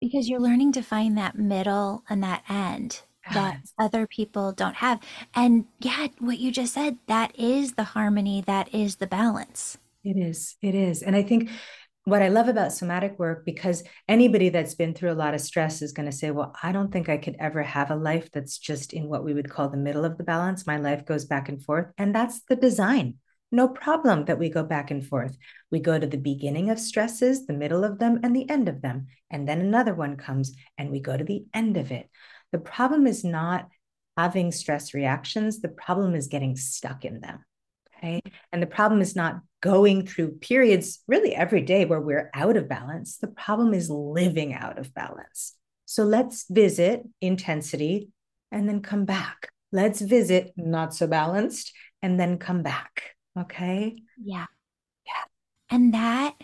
Because 0.00 0.28
you're 0.28 0.40
learning 0.40 0.72
to 0.72 0.82
find 0.82 1.18
that 1.18 1.38
middle 1.38 2.04
and 2.08 2.22
that 2.22 2.42
end 2.48 3.02
that 3.32 3.54
uh-huh. 3.54 3.84
other 3.84 4.06
people 4.06 4.52
don't 4.52 4.76
have. 4.76 5.00
And 5.34 5.66
yeah, 5.80 6.08
what 6.18 6.38
you 6.38 6.50
just 6.50 6.74
said, 6.74 6.98
that 7.06 7.38
is 7.38 7.74
the 7.74 7.84
harmony, 7.84 8.42
that 8.46 8.74
is 8.74 8.96
the 8.96 9.06
balance. 9.06 9.78
It 10.04 10.16
is. 10.16 10.56
It 10.62 10.74
is. 10.74 11.02
And 11.02 11.14
I 11.14 11.22
think 11.22 11.50
what 12.04 12.22
I 12.22 12.28
love 12.28 12.48
about 12.48 12.72
somatic 12.72 13.18
work, 13.18 13.44
because 13.44 13.84
anybody 14.08 14.48
that's 14.48 14.74
been 14.74 14.94
through 14.94 15.12
a 15.12 15.14
lot 15.14 15.34
of 15.34 15.42
stress 15.42 15.82
is 15.82 15.92
going 15.92 16.06
to 16.06 16.16
say, 16.16 16.30
well, 16.30 16.54
I 16.62 16.72
don't 16.72 16.90
think 16.90 17.08
I 17.10 17.18
could 17.18 17.36
ever 17.38 17.62
have 17.62 17.90
a 17.90 17.96
life 17.96 18.30
that's 18.32 18.58
just 18.58 18.94
in 18.94 19.08
what 19.08 19.24
we 19.24 19.34
would 19.34 19.50
call 19.50 19.68
the 19.68 19.76
middle 19.76 20.06
of 20.06 20.16
the 20.16 20.24
balance. 20.24 20.66
My 20.66 20.78
life 20.78 21.04
goes 21.04 21.26
back 21.26 21.50
and 21.50 21.62
forth. 21.62 21.92
And 21.98 22.14
that's 22.14 22.40
the 22.48 22.56
design 22.56 23.16
no 23.50 23.68
problem 23.68 24.26
that 24.26 24.38
we 24.38 24.50
go 24.50 24.62
back 24.62 24.90
and 24.90 25.06
forth. 25.06 25.36
We 25.70 25.80
go 25.80 25.98
to 25.98 26.06
the 26.06 26.18
beginning 26.18 26.70
of 26.70 26.78
stresses, 26.78 27.46
the 27.46 27.52
middle 27.52 27.84
of 27.84 27.98
them, 27.98 28.20
and 28.22 28.34
the 28.34 28.48
end 28.48 28.68
of 28.68 28.82
them. 28.82 29.06
And 29.30 29.48
then 29.48 29.60
another 29.60 29.94
one 29.94 30.16
comes 30.16 30.54
and 30.76 30.90
we 30.90 31.00
go 31.00 31.16
to 31.16 31.24
the 31.24 31.44
end 31.54 31.76
of 31.76 31.90
it. 31.90 32.08
The 32.52 32.58
problem 32.58 33.06
is 33.06 33.24
not 33.24 33.68
having 34.16 34.50
stress 34.52 34.94
reactions, 34.94 35.60
the 35.60 35.68
problem 35.68 36.14
is 36.14 36.26
getting 36.26 36.56
stuck 36.56 37.04
in 37.04 37.20
them. 37.20 37.44
Okay. 37.96 38.20
And 38.52 38.62
the 38.62 38.66
problem 38.66 39.00
is 39.00 39.16
not 39.16 39.40
going 39.60 40.06
through 40.06 40.38
periods 40.38 41.00
really 41.08 41.34
every 41.34 41.62
day 41.62 41.84
where 41.84 42.00
we're 42.00 42.30
out 42.34 42.56
of 42.56 42.68
balance. 42.68 43.18
The 43.18 43.28
problem 43.28 43.74
is 43.74 43.90
living 43.90 44.54
out 44.54 44.78
of 44.78 44.94
balance. 44.94 45.54
So 45.84 46.04
let's 46.04 46.46
visit 46.48 47.02
intensity 47.20 48.10
and 48.52 48.68
then 48.68 48.82
come 48.82 49.04
back. 49.04 49.50
Let's 49.72 50.00
visit 50.00 50.52
not 50.56 50.94
so 50.94 51.06
balanced 51.06 51.72
and 52.02 52.18
then 52.18 52.38
come 52.38 52.62
back. 52.62 53.16
Okay. 53.40 54.02
Yeah. 54.22 54.46
Yeah. 55.06 55.24
And 55.70 55.94
that 55.94 56.34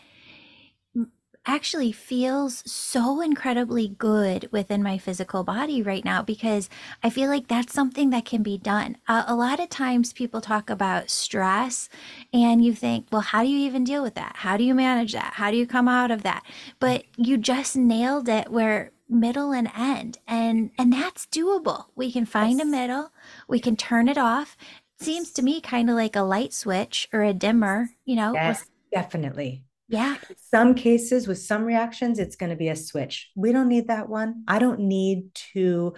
actually 1.47 1.93
feels 1.93 2.63
so 2.71 3.21
incredibly 3.21 3.89
good 3.89 4.49
within 4.51 4.83
my 4.83 4.97
physical 4.97 5.45
body 5.45 5.83
right 5.83 6.05
now 6.05 6.23
because 6.23 6.71
I 7.03 7.11
feel 7.11 7.29
like 7.29 7.49
that's 7.49 7.75
something 7.75 8.11
that 8.11 8.25
can 8.25 8.43
be 8.43 8.57
done. 8.57 8.97
Uh, 9.07 9.25
a 9.27 9.35
lot 9.35 9.61
of 9.61 9.69
times 9.69 10.13
people 10.13 10.41
talk 10.41 10.71
about 10.71 11.11
stress 11.11 11.89
and 12.33 12.65
you 12.65 12.75
think, 12.75 13.09
well, 13.13 13.21
how 13.21 13.43
do 13.43 13.49
you 13.49 13.59
even 13.67 13.85
deal 13.85 14.03
with 14.03 14.15
that? 14.15 14.37
How 14.37 14.57
do 14.57 14.65
you 14.65 14.75
manage 14.75 15.13
that? 15.13 15.35
How 15.35 15.51
do 15.51 15.57
you 15.57 15.67
come 15.67 15.89
out 15.89 16.11
of 16.11 16.23
that? 16.23 16.45
But 16.81 17.05
you 17.17 17.37
just 17.37 17.77
nailed 17.77 18.29
it 18.29 18.51
where 18.51 18.93
middle 19.07 19.53
and 19.53 19.71
end 19.77 20.19
and 20.27 20.71
and 20.79 20.93
that's 20.93 21.27
doable. 21.27 21.87
We 21.95 22.11
can 22.11 22.25
find 22.25 22.59
yes. 22.59 22.67
a 22.67 22.71
middle, 22.71 23.13
we 23.49 23.61
can 23.61 23.77
turn 23.77 24.09
it 24.09 24.17
off 24.17 24.57
seems 25.01 25.33
to 25.33 25.43
me 25.43 25.61
kind 25.61 25.91
of 25.91 25.97
like 25.97 26.17
a 26.17 26.23
light 26.23 26.53
switch 26.53 27.09
or 27.13 27.23
a 27.23 27.35
dimmer, 27.35 27.89
you 28.05 28.17
know? 28.17 28.33
Yes, 28.35 28.65
definitely. 28.93 29.65
Yeah. 29.89 30.17
In 30.29 30.37
some 30.51 30.75
cases, 30.75 31.29
with 31.29 31.39
some 31.39 31.65
reactions, 31.65 32.19
it's 32.19 32.37
going 32.37 32.51
to 32.51 32.57
be 32.57 32.69
a 32.69 32.77
switch. 32.77 33.31
We 33.37 33.53
don't 33.53 33.69
need 33.69 33.89
that 33.89 34.09
one. 34.09 34.45
I 34.49 34.59
don't 34.59 34.81
need 34.81 35.35
to 35.53 35.95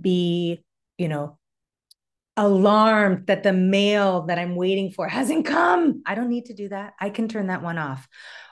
be, 0.00 0.64
you 0.96 1.08
know, 1.08 1.38
alarmed 2.36 3.26
that 3.26 3.42
the 3.42 3.52
mail 3.52 4.22
that 4.26 4.38
I'm 4.38 4.54
waiting 4.54 4.92
for 4.92 5.08
hasn't 5.08 5.46
come. 5.46 6.02
I 6.06 6.14
don't 6.14 6.30
need 6.30 6.46
to 6.46 6.54
do 6.54 6.68
that. 6.68 6.94
I 7.00 7.10
can 7.10 7.28
turn 7.28 7.48
that 7.48 7.62
one 7.62 7.78
off. 7.78 8.08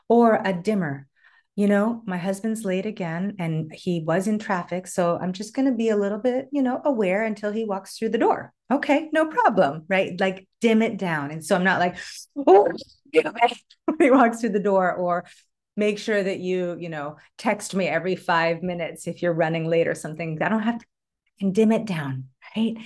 Or 0.09 0.41
a 0.45 0.53
dimmer 0.53 1.09
you 1.57 1.67
know, 1.67 2.03
my 2.05 2.19
husband's 2.19 2.67
late 2.67 2.85
again 2.85 3.35
and 3.39 3.73
he 3.75 4.01
was 4.01 4.29
in 4.29 4.39
traffic. 4.39 4.87
So 4.87 5.19
I'm 5.19 5.33
just 5.33 5.55
going 5.55 5.67
to 5.67 5.75
be 5.75 5.89
a 5.89 5.97
little 5.97 6.19
bit, 6.19 6.49
you 6.53 6.63
know, 6.63 6.83
aware 6.85 7.25
until 7.25 7.51
he 7.51 7.65
walks 7.65 7.97
through 7.97 8.11
the 8.11 8.19
door. 8.19 8.53
Okay, 8.71 9.09
no 9.13 9.27
problem. 9.27 9.85
Right. 9.89 10.19
Like 10.19 10.49
dim 10.61 10.83
it 10.83 10.97
down. 10.97 11.31
And 11.31 11.45
so 11.45 11.55
I'm 11.55 11.65
not 11.65 11.79
like, 11.79 11.97
oh, 12.37 12.45
oh 12.47 12.69
get 13.13 13.27
away 13.27 13.53
when 13.85 13.97
he 14.01 14.11
walks 14.11 14.41
through 14.41 14.51
the 14.51 14.59
door 14.59 14.93
or 14.93 15.25
make 15.77 15.99
sure 15.99 16.23
that 16.23 16.41
you, 16.41 16.77
you 16.79 16.89
know, 16.89 17.17
text 17.39 17.75
me 17.75 17.87
every 17.87 18.17
five 18.17 18.63
minutes 18.63 19.07
if 19.07 19.23
you're 19.23 19.33
running 19.33 19.67
late 19.67 19.87
or 19.87 19.95
something. 19.95 20.43
I 20.43 20.49
don't 20.49 20.63
have 20.63 20.79
to 20.79 20.85
I 20.85 21.41
can 21.41 21.53
dim 21.53 21.73
it 21.73 21.85
down. 21.85 22.25
Right. 22.57 22.77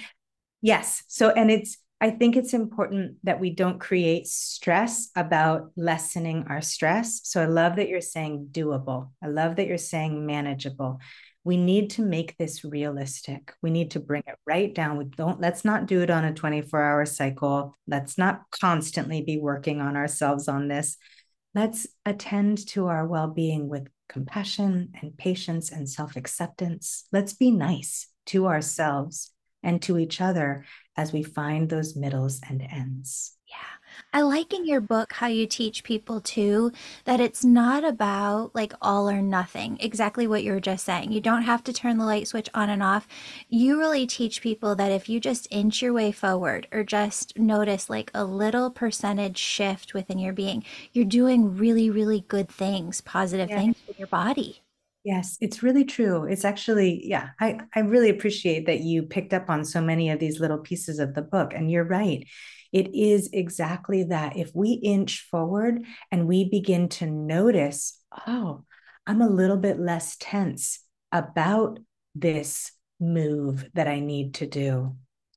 Yes. 0.60 1.04
So, 1.06 1.30
and 1.30 1.50
it's, 1.50 1.78
I 2.00 2.10
think 2.10 2.36
it's 2.36 2.54
important 2.54 3.16
that 3.24 3.40
we 3.40 3.50
don't 3.50 3.78
create 3.78 4.26
stress 4.26 5.10
about 5.14 5.70
lessening 5.76 6.46
our 6.48 6.62
stress. 6.62 7.20
So 7.24 7.42
I 7.42 7.46
love 7.46 7.76
that 7.76 7.88
you're 7.88 8.00
saying 8.00 8.48
doable. 8.52 9.10
I 9.22 9.28
love 9.28 9.56
that 9.56 9.66
you're 9.66 9.78
saying 9.78 10.24
manageable. 10.24 10.98
We 11.44 11.56
need 11.56 11.90
to 11.90 12.02
make 12.02 12.36
this 12.36 12.64
realistic. 12.64 13.54
We 13.62 13.70
need 13.70 13.92
to 13.92 14.00
bring 14.00 14.22
it 14.26 14.36
right 14.46 14.74
down. 14.74 14.98
We 14.98 15.04
don't 15.04 15.40
let's 15.40 15.64
not 15.64 15.86
do 15.86 16.02
it 16.02 16.10
on 16.10 16.24
a 16.24 16.32
24-hour 16.32 17.06
cycle. 17.06 17.78
Let's 17.86 18.18
not 18.18 18.42
constantly 18.50 19.22
be 19.22 19.38
working 19.38 19.80
on 19.80 19.96
ourselves 19.96 20.48
on 20.48 20.68
this. 20.68 20.96
Let's 21.54 21.86
attend 22.04 22.66
to 22.68 22.86
our 22.88 23.06
well-being 23.06 23.68
with 23.68 23.88
compassion 24.08 24.92
and 25.00 25.16
patience 25.16 25.70
and 25.70 25.88
self-acceptance. 25.88 27.06
Let's 27.10 27.32
be 27.32 27.50
nice 27.50 28.08
to 28.26 28.46
ourselves 28.46 29.32
and 29.62 29.80
to 29.82 29.98
each 29.98 30.20
other 30.20 30.64
as 30.96 31.12
we 31.12 31.22
find 31.22 31.68
those 31.68 31.96
middles 31.96 32.40
and 32.48 32.62
ends. 32.62 33.36
I 34.12 34.22
like 34.22 34.52
in 34.52 34.64
your 34.66 34.80
book 34.80 35.14
how 35.14 35.26
you 35.26 35.46
teach 35.46 35.84
people 35.84 36.20
too 36.20 36.72
that 37.04 37.20
it's 37.20 37.44
not 37.44 37.84
about 37.84 38.54
like 38.54 38.72
all 38.80 39.08
or 39.08 39.20
nothing, 39.22 39.78
exactly 39.80 40.26
what 40.26 40.44
you 40.44 40.52
were 40.52 40.60
just 40.60 40.84
saying. 40.84 41.12
You 41.12 41.20
don't 41.20 41.42
have 41.42 41.64
to 41.64 41.72
turn 41.72 41.98
the 41.98 42.04
light 42.04 42.28
switch 42.28 42.48
on 42.54 42.70
and 42.70 42.82
off. 42.82 43.08
You 43.48 43.78
really 43.78 44.06
teach 44.06 44.42
people 44.42 44.74
that 44.76 44.92
if 44.92 45.08
you 45.08 45.18
just 45.20 45.48
inch 45.50 45.82
your 45.82 45.92
way 45.92 46.12
forward 46.12 46.66
or 46.72 46.84
just 46.84 47.38
notice 47.38 47.90
like 47.90 48.10
a 48.14 48.24
little 48.24 48.70
percentage 48.70 49.38
shift 49.38 49.94
within 49.94 50.18
your 50.18 50.32
being, 50.32 50.64
you're 50.92 51.04
doing 51.04 51.56
really, 51.56 51.90
really 51.90 52.20
good 52.28 52.48
things, 52.48 53.00
positive 53.00 53.50
Yeah. 53.50 53.56
things 53.56 53.76
with 53.86 53.98
your 53.98 54.08
body. 54.08 54.62
Yes, 55.02 55.38
it's 55.40 55.62
really 55.62 55.84
true. 55.84 56.24
It's 56.24 56.44
actually, 56.44 57.00
yeah, 57.08 57.30
I, 57.40 57.60
I 57.74 57.80
really 57.80 58.10
appreciate 58.10 58.66
that 58.66 58.80
you 58.80 59.02
picked 59.04 59.32
up 59.32 59.48
on 59.48 59.64
so 59.64 59.80
many 59.80 60.10
of 60.10 60.18
these 60.18 60.40
little 60.40 60.58
pieces 60.58 60.98
of 60.98 61.14
the 61.14 61.22
book. 61.22 61.54
And 61.54 61.70
you're 61.70 61.84
right. 61.84 62.26
It 62.72 62.94
is 62.94 63.30
exactly 63.32 64.04
that. 64.04 64.36
If 64.36 64.52
we 64.54 64.72
inch 64.72 65.26
forward 65.30 65.84
and 66.10 66.26
we 66.26 66.48
begin 66.48 66.88
to 66.90 67.06
notice, 67.06 67.98
oh, 68.26 68.64
I'm 69.06 69.22
a 69.22 69.28
little 69.28 69.56
bit 69.56 69.78
less 69.78 70.16
tense 70.18 70.80
about 71.10 71.78
this 72.14 72.72
move 73.00 73.68
that 73.74 73.88
I 73.88 74.00
need 74.00 74.34
to 74.34 74.46
do 74.46 74.96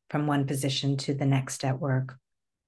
from 0.10 0.28
one 0.28 0.46
position 0.46 0.98
to 0.98 1.14
the 1.14 1.26
next 1.26 1.64
at 1.66 1.80
work. 1.80 2.18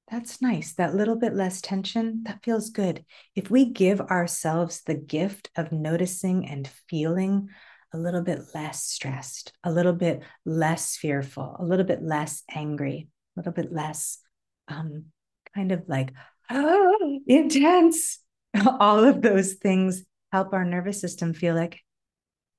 That's 0.09 0.41
nice. 0.41 0.73
That 0.73 0.95
little 0.95 1.15
bit 1.15 1.33
less 1.33 1.61
tension, 1.61 2.23
that 2.25 2.43
feels 2.43 2.69
good. 2.69 3.03
If 3.35 3.49
we 3.49 3.65
give 3.65 4.01
ourselves 4.01 4.81
the 4.81 4.95
gift 4.95 5.49
of 5.55 5.71
noticing 5.71 6.47
and 6.47 6.69
feeling 6.87 7.49
a 7.93 7.97
little 7.97 8.21
bit 8.21 8.39
less 8.53 8.83
stressed, 8.83 9.53
a 9.63 9.71
little 9.71 9.93
bit 9.93 10.21
less 10.45 10.95
fearful, 10.95 11.55
a 11.59 11.63
little 11.65 11.85
bit 11.85 12.03
less 12.03 12.43
angry, 12.53 13.07
a 13.35 13.39
little 13.39 13.53
bit 13.53 13.71
less 13.71 14.19
um, 14.67 15.05
kind 15.53 15.71
of 15.71 15.83
like 15.87 16.11
oh, 16.49 17.19
intense, 17.27 18.19
all 18.79 19.03
of 19.03 19.21
those 19.21 19.53
things 19.53 20.03
help 20.31 20.53
our 20.53 20.65
nervous 20.65 20.99
system 20.99 21.33
feel 21.33 21.55
like 21.55 21.79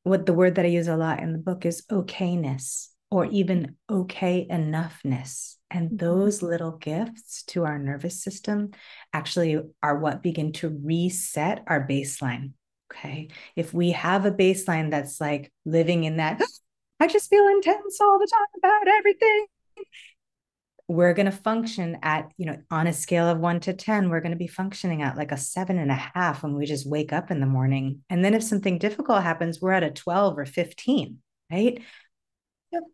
what 0.04 0.26
the 0.26 0.34
word 0.34 0.54
that 0.54 0.64
I 0.64 0.68
use 0.68 0.88
a 0.88 0.96
lot 0.96 1.20
in 1.20 1.32
the 1.32 1.38
book 1.38 1.66
is 1.66 1.82
okayness 1.90 2.88
or 3.10 3.26
even 3.26 3.76
okay 3.90 4.46
enoughness. 4.50 5.56
And 5.70 5.90
Mhm. 5.90 5.98
those 5.98 6.42
little 6.42 6.72
gifts 6.72 7.42
to 7.48 7.64
our 7.64 7.78
nervous 7.78 8.22
system 8.22 8.70
actually 9.12 9.60
are 9.82 9.98
what 9.98 10.22
begin 10.22 10.52
to 10.54 10.68
reset 10.68 11.64
our 11.66 11.86
baseline. 11.86 12.52
Okay. 12.92 13.28
If 13.56 13.74
we 13.74 13.90
have 13.92 14.26
a 14.26 14.30
baseline 14.30 14.90
that's 14.90 15.20
like 15.20 15.52
living 15.64 16.04
in 16.04 16.18
that, 16.18 16.40
I 17.00 17.08
just 17.08 17.28
feel 17.28 17.46
intense 17.48 18.00
all 18.00 18.18
the 18.18 18.28
time 18.32 18.46
about 18.58 18.88
everything. 18.88 19.46
We're 20.88 21.14
going 21.14 21.26
to 21.26 21.32
function 21.32 21.98
at, 22.02 22.30
you 22.36 22.46
know, 22.46 22.58
on 22.70 22.86
a 22.86 22.92
scale 22.92 23.28
of 23.28 23.38
one 23.38 23.58
to 23.60 23.72
10, 23.72 24.08
we're 24.08 24.20
going 24.20 24.30
to 24.30 24.36
be 24.36 24.46
functioning 24.46 25.02
at 25.02 25.16
like 25.16 25.32
a 25.32 25.36
seven 25.36 25.78
and 25.78 25.90
a 25.90 25.94
half 25.94 26.42
when 26.42 26.54
we 26.54 26.64
just 26.64 26.88
wake 26.88 27.12
up 27.12 27.30
in 27.32 27.40
the 27.40 27.46
morning. 27.46 28.02
And 28.08 28.24
then 28.24 28.34
if 28.34 28.42
something 28.42 28.78
difficult 28.78 29.22
happens, 29.22 29.60
we're 29.60 29.72
at 29.72 29.82
a 29.82 29.90
12 29.90 30.38
or 30.38 30.46
15, 30.46 31.18
right? 31.50 31.82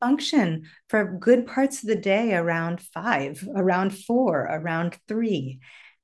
function 0.01 0.65
for 0.89 1.17
good 1.19 1.47
parts 1.47 1.83
of 1.83 1.89
the 1.89 1.97
day 1.97 2.35
around 2.35 2.81
five, 2.81 3.47
around 3.55 3.91
four, 3.91 4.43
around 4.43 4.97
three. 5.09 5.61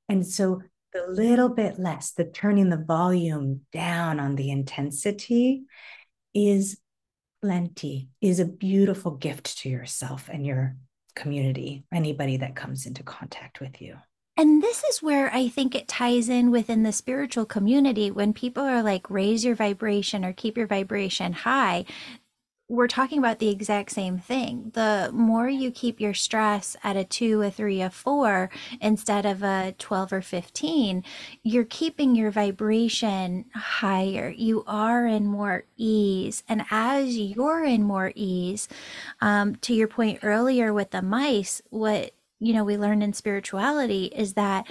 And 0.08 0.26
so 0.26 0.62
the 0.92 1.06
little 1.06 1.48
bit 1.48 1.78
less, 1.78 2.12
the 2.12 2.24
turning 2.24 2.70
the 2.70 2.84
volume 2.84 3.62
down 3.72 4.20
on 4.20 4.36
the 4.36 4.50
intensity 4.50 5.64
is 6.34 6.80
plenty, 7.42 8.08
is 8.20 8.40
a 8.40 8.44
beautiful 8.44 9.12
gift 9.12 9.58
to 9.58 9.68
yourself 9.68 10.28
and 10.32 10.46
your 10.46 10.76
community, 11.18 11.84
anybody 11.92 12.38
that 12.38 12.56
comes 12.56 12.86
into 12.86 13.02
contact 13.02 13.60
with 13.60 13.82
you. 13.82 13.96
And 14.38 14.62
this 14.62 14.84
is 14.84 15.02
where 15.02 15.34
I 15.34 15.48
think 15.48 15.74
it 15.74 15.88
ties 15.88 16.28
in 16.28 16.52
within 16.52 16.84
the 16.84 16.92
spiritual 16.92 17.44
community 17.44 18.08
when 18.10 18.32
people 18.32 18.62
are 18.62 18.84
like, 18.84 19.10
raise 19.10 19.44
your 19.44 19.56
vibration 19.56 20.24
or 20.24 20.32
keep 20.32 20.56
your 20.56 20.68
vibration 20.68 21.32
high. 21.32 21.84
We're 22.70 22.86
talking 22.86 23.18
about 23.18 23.38
the 23.38 23.48
exact 23.48 23.90
same 23.90 24.18
thing. 24.18 24.70
The 24.74 25.10
more 25.14 25.48
you 25.48 25.70
keep 25.70 26.00
your 26.00 26.12
stress 26.12 26.76
at 26.84 26.96
a 26.98 27.04
two, 27.04 27.40
a 27.40 27.50
three, 27.50 27.80
a 27.80 27.88
four 27.88 28.50
instead 28.78 29.24
of 29.24 29.42
a 29.42 29.74
12 29.78 30.12
or 30.12 30.20
15, 30.20 31.02
you're 31.42 31.64
keeping 31.64 32.14
your 32.14 32.30
vibration 32.30 33.46
higher. 33.54 34.28
You 34.36 34.64
are 34.66 35.06
in 35.06 35.26
more 35.26 35.64
ease. 35.78 36.42
And 36.46 36.66
as 36.70 37.16
you're 37.16 37.64
in 37.64 37.84
more 37.84 38.12
ease, 38.14 38.68
um, 39.22 39.56
to 39.56 39.72
your 39.72 39.88
point 39.88 40.18
earlier 40.22 40.74
with 40.74 40.90
the 40.90 41.00
mice, 41.00 41.62
what 41.70 42.12
you 42.38 42.52
know 42.52 42.64
we 42.64 42.76
learned 42.76 43.02
in 43.02 43.14
spirituality 43.14 44.06
is 44.06 44.34
that 44.34 44.66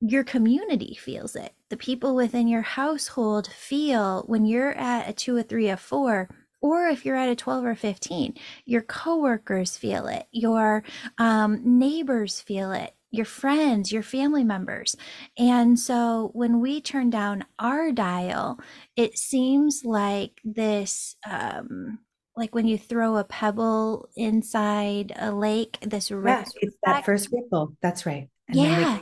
your 0.00 0.24
community 0.24 0.94
feels 0.94 1.36
it. 1.36 1.52
The 1.68 1.76
people 1.76 2.14
within 2.14 2.48
your 2.48 2.62
household 2.62 3.46
feel 3.46 4.22
when 4.26 4.46
you're 4.46 4.72
at 4.72 5.08
a 5.08 5.12
two, 5.12 5.36
a 5.36 5.42
three, 5.42 5.68
a 5.68 5.76
four, 5.76 6.28
or 6.66 6.86
if 6.88 7.04
you're 7.04 7.16
at 7.16 7.28
a 7.28 7.36
12 7.36 7.64
or 7.64 7.74
15 7.74 8.34
your 8.64 8.82
coworkers 8.82 9.76
feel 9.76 10.06
it 10.06 10.26
your 10.32 10.82
um, 11.18 11.60
neighbors 11.64 12.40
feel 12.40 12.72
it 12.72 12.94
your 13.10 13.24
friends 13.24 13.92
your 13.92 14.02
family 14.02 14.44
members 14.44 14.96
and 15.38 15.78
so 15.78 16.30
when 16.32 16.60
we 16.60 16.80
turn 16.80 17.08
down 17.08 17.44
our 17.58 17.92
dial 17.92 18.58
it 18.96 19.16
seems 19.16 19.82
like 19.84 20.40
this 20.44 21.16
um, 21.30 21.98
like 22.36 22.54
when 22.54 22.66
you 22.66 22.76
throw 22.76 23.16
a 23.16 23.24
pebble 23.24 24.08
inside 24.16 25.12
a 25.16 25.32
lake 25.32 25.78
this 25.80 26.10
Yeah, 26.10 26.44
it's 26.60 26.76
that 26.84 27.04
first 27.04 27.30
ripple. 27.32 27.76
That's 27.80 28.04
right. 28.04 28.28
And 28.48 28.58
yeah 28.58 29.00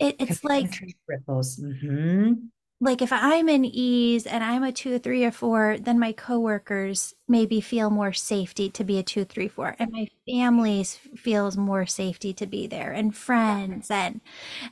it, 0.00 0.16
it's 0.18 0.44
like 0.44 0.82
ripples. 1.06 1.56
hmm 1.56 2.32
like 2.80 3.02
if 3.02 3.12
I'm 3.12 3.48
in 3.48 3.64
ease 3.64 4.26
and 4.26 4.44
I'm 4.44 4.62
a 4.62 4.70
two, 4.70 4.98
three, 4.98 5.24
or 5.24 5.32
four, 5.32 5.78
then 5.80 5.98
my 5.98 6.12
coworkers 6.12 7.14
maybe 7.26 7.60
feel 7.60 7.90
more 7.90 8.12
safety 8.12 8.70
to 8.70 8.84
be 8.84 8.98
a 8.98 9.02
two, 9.02 9.24
three, 9.24 9.48
four, 9.48 9.74
and 9.78 9.90
my 9.90 10.06
families 10.28 10.98
feels 11.16 11.56
more 11.56 11.86
safety 11.86 12.32
to 12.34 12.46
be 12.46 12.66
there, 12.66 12.92
and 12.92 13.16
friends, 13.16 13.90
and 13.90 14.20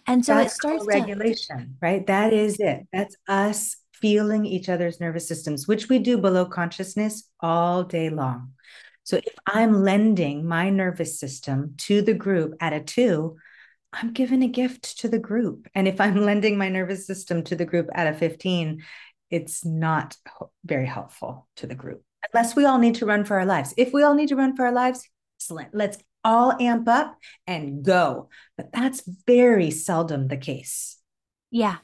and 0.07 0.25
so 0.25 0.35
it 0.35 0.45
That's 0.45 0.55
starts 0.55 0.85
to 0.87 0.93
co-regulation, 0.93 1.77
right? 1.83 2.07
That 2.07 2.33
is 2.33 2.61
it. 2.61 2.87
That's 2.93 3.17
us 3.27 3.77
feeling 3.93 4.47
each 4.47 4.69
other's 4.69 5.01
nervous 5.01 5.27
systems, 5.27 5.67
which 5.67 5.89
we 5.89 5.99
do 5.99 6.19
below 6.19 6.45
consciousness 6.45 7.29
all 7.41 7.83
day 7.83 8.11
long. 8.11 8.53
So 9.03 9.17
if 9.17 9.35
I'm 9.47 9.83
lending 9.83 10.47
my 10.47 10.69
nervous 10.71 11.19
system 11.19 11.75
to 11.79 12.03
the 12.03 12.15
group 12.15 12.55
at 12.61 12.73
a 12.73 12.81
two, 12.81 13.37
I'm 13.93 14.13
giving 14.13 14.43
a 14.43 14.49
gift 14.49 14.99
to 15.01 15.09
the 15.09 15.19
group. 15.19 15.69
And 15.75 15.89
if 15.89 16.01
I'm 16.01 16.17
lending 16.25 16.59
my 16.59 16.69
nervous 16.69 17.07
system 17.07 17.43
to 17.45 17.57
the 17.57 17.65
group 17.65 17.89
at 17.95 18.13
a 18.13 18.17
15, 18.17 18.83
it's 19.31 19.65
not 19.65 20.17
very 20.65 20.87
helpful 20.87 21.49
to 21.57 21.67
the 21.67 21.75
group 21.75 22.03
unless 22.33 22.57
we 22.57 22.65
all 22.65 22.79
need 22.79 22.97
to 22.97 23.07
run 23.07 23.25
for 23.25 23.39
our 23.39 23.47
lives. 23.47 23.75
If 23.77 23.93
we 23.93 24.03
all 24.03 24.15
need 24.15 24.29
to 24.29 24.37
run 24.37 24.57
for 24.57 24.67
our 24.67 24.73
lives, 24.73 25.09
excellent. 25.39 25.75
Let's 25.75 25.99
all 26.25 26.53
amp 26.61 26.89
up 26.89 27.17
and 27.47 27.85
go. 27.85 28.29
But 28.57 28.73
that's 28.73 29.03
very 29.27 29.71
seldom 29.71 30.29
the 30.29 30.37
case. 30.37 30.99
yeah 31.51 31.77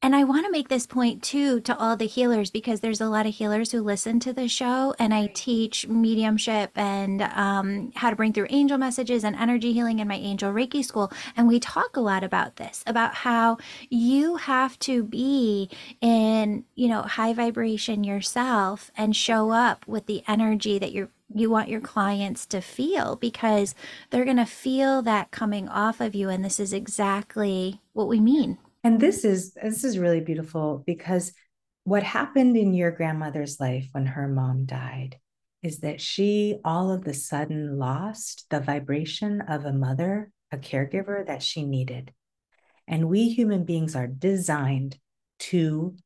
And 0.00 0.14
I 0.14 0.22
want 0.22 0.46
to 0.46 0.52
make 0.52 0.68
this 0.68 0.86
point 0.86 1.24
too 1.24 1.60
to 1.62 1.76
all 1.76 1.96
the 1.96 2.06
healers 2.06 2.52
because 2.52 2.80
there's 2.80 3.00
a 3.00 3.08
lot 3.08 3.26
of 3.26 3.34
healers 3.34 3.72
who 3.72 3.82
listen 3.82 4.20
to 4.20 4.32
the 4.32 4.46
show, 4.46 4.94
and 4.96 5.12
I 5.12 5.26
teach 5.34 5.88
mediumship 5.88 6.70
and 6.76 7.22
um, 7.22 7.90
how 7.96 8.10
to 8.10 8.14
bring 8.14 8.32
through 8.32 8.46
angel 8.50 8.78
messages 8.78 9.24
and 9.24 9.34
energy 9.34 9.72
healing 9.72 9.98
in 9.98 10.06
my 10.06 10.14
angel 10.14 10.52
Reiki 10.52 10.84
school. 10.84 11.12
And 11.36 11.48
we 11.48 11.58
talk 11.58 11.96
a 11.96 12.00
lot 12.00 12.22
about 12.22 12.56
this 12.56 12.84
about 12.86 13.12
how 13.12 13.58
you 13.90 14.36
have 14.36 14.78
to 14.80 15.02
be 15.02 15.68
in, 16.00 16.64
you 16.76 16.86
know, 16.86 17.02
high 17.02 17.32
vibration 17.32 18.04
yourself 18.04 18.92
and 18.96 19.16
show 19.16 19.50
up 19.50 19.84
with 19.88 20.06
the 20.06 20.22
energy 20.28 20.78
that 20.78 20.92
you're 20.92 21.10
you 21.34 21.50
want 21.50 21.68
your 21.68 21.80
clients 21.80 22.46
to 22.46 22.60
feel 22.60 23.16
because 23.16 23.74
they're 24.08 24.24
going 24.24 24.38
to 24.38 24.46
feel 24.46 25.02
that 25.02 25.30
coming 25.30 25.68
off 25.68 26.00
of 26.00 26.14
you 26.14 26.30
and 26.30 26.42
this 26.42 26.58
is 26.58 26.72
exactly 26.72 27.82
what 27.92 28.08
we 28.08 28.18
mean 28.18 28.56
And 28.84 29.00
this 29.00 29.24
is 29.24 29.54
this 29.54 29.84
is 29.84 29.98
really 29.98 30.20
beautiful 30.20 30.82
because 30.86 31.32
what 31.84 32.02
happened 32.02 32.56
in 32.56 32.74
your 32.74 32.90
grandmother's 32.90 33.58
life 33.58 33.88
when 33.92 34.06
her 34.06 34.28
mom 34.28 34.66
died 34.66 35.18
is 35.62 35.80
that 35.80 36.00
she 36.00 36.58
all 36.64 36.90
of 36.90 37.04
the 37.04 37.14
sudden 37.14 37.78
lost 37.78 38.46
the 38.50 38.60
vibration 38.60 39.40
of 39.40 39.64
a 39.64 39.72
mother, 39.72 40.30
a 40.52 40.58
caregiver 40.58 41.26
that 41.26 41.42
she 41.42 41.64
needed. 41.64 42.12
And 42.86 43.08
we 43.08 43.28
human 43.28 43.64
beings 43.64 43.96
are 43.96 44.06
designed 44.06 44.98
to 45.40 45.96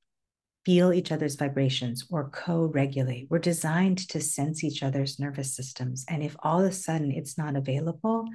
feel 0.64 0.92
each 0.92 1.12
other's 1.12 1.36
vibrations 1.36 2.06
or 2.10 2.30
co 2.30 2.66
regulate. 2.66 3.26
We're 3.28 3.38
designed 3.38 4.08
to 4.10 4.20
sense 4.20 4.64
each 4.64 4.82
other's 4.82 5.18
nervous 5.18 5.54
systems. 5.54 6.04
And 6.08 6.22
if 6.22 6.36
all 6.42 6.60
of 6.60 6.70
a 6.70 6.72
sudden 6.72 7.10
it's 7.10 7.36
not 7.36 7.56
available, 7.56 8.26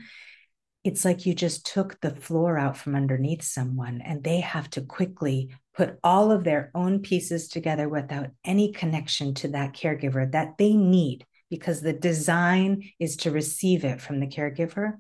it's 0.83 1.03
like 1.03 1.25
you 1.25 1.33
just 1.33 1.65
took 1.65 1.99
the 1.99 2.15
floor 2.15 2.57
out 2.57 2.77
from 2.77 2.95
underneath 2.95 3.43
someone 3.43 4.01
and 4.03 4.23
they 4.23 4.39
have 4.39 4.69
to 4.71 4.81
quickly 4.81 5.49
put 5.75 5.99
all 6.03 6.31
of 6.31 6.43
their 6.43 6.71
own 6.73 6.99
pieces 6.99 7.49
together 7.49 7.89
without 7.89 8.29
any 8.45 8.71
connection 8.71 9.33
to 9.33 9.49
that 9.49 9.73
caregiver 9.73 10.31
that 10.31 10.57
they 10.57 10.73
need 10.73 11.25
because 11.49 11.81
the 11.81 11.93
design 11.93 12.83
is 12.99 13.17
to 13.17 13.31
receive 13.31 13.85
it 13.85 14.01
from 14.01 14.19
the 14.19 14.27
caregiver. 14.27 14.93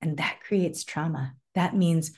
And 0.00 0.18
that 0.18 0.40
creates 0.46 0.84
trauma. 0.84 1.34
That 1.54 1.74
means, 1.74 2.12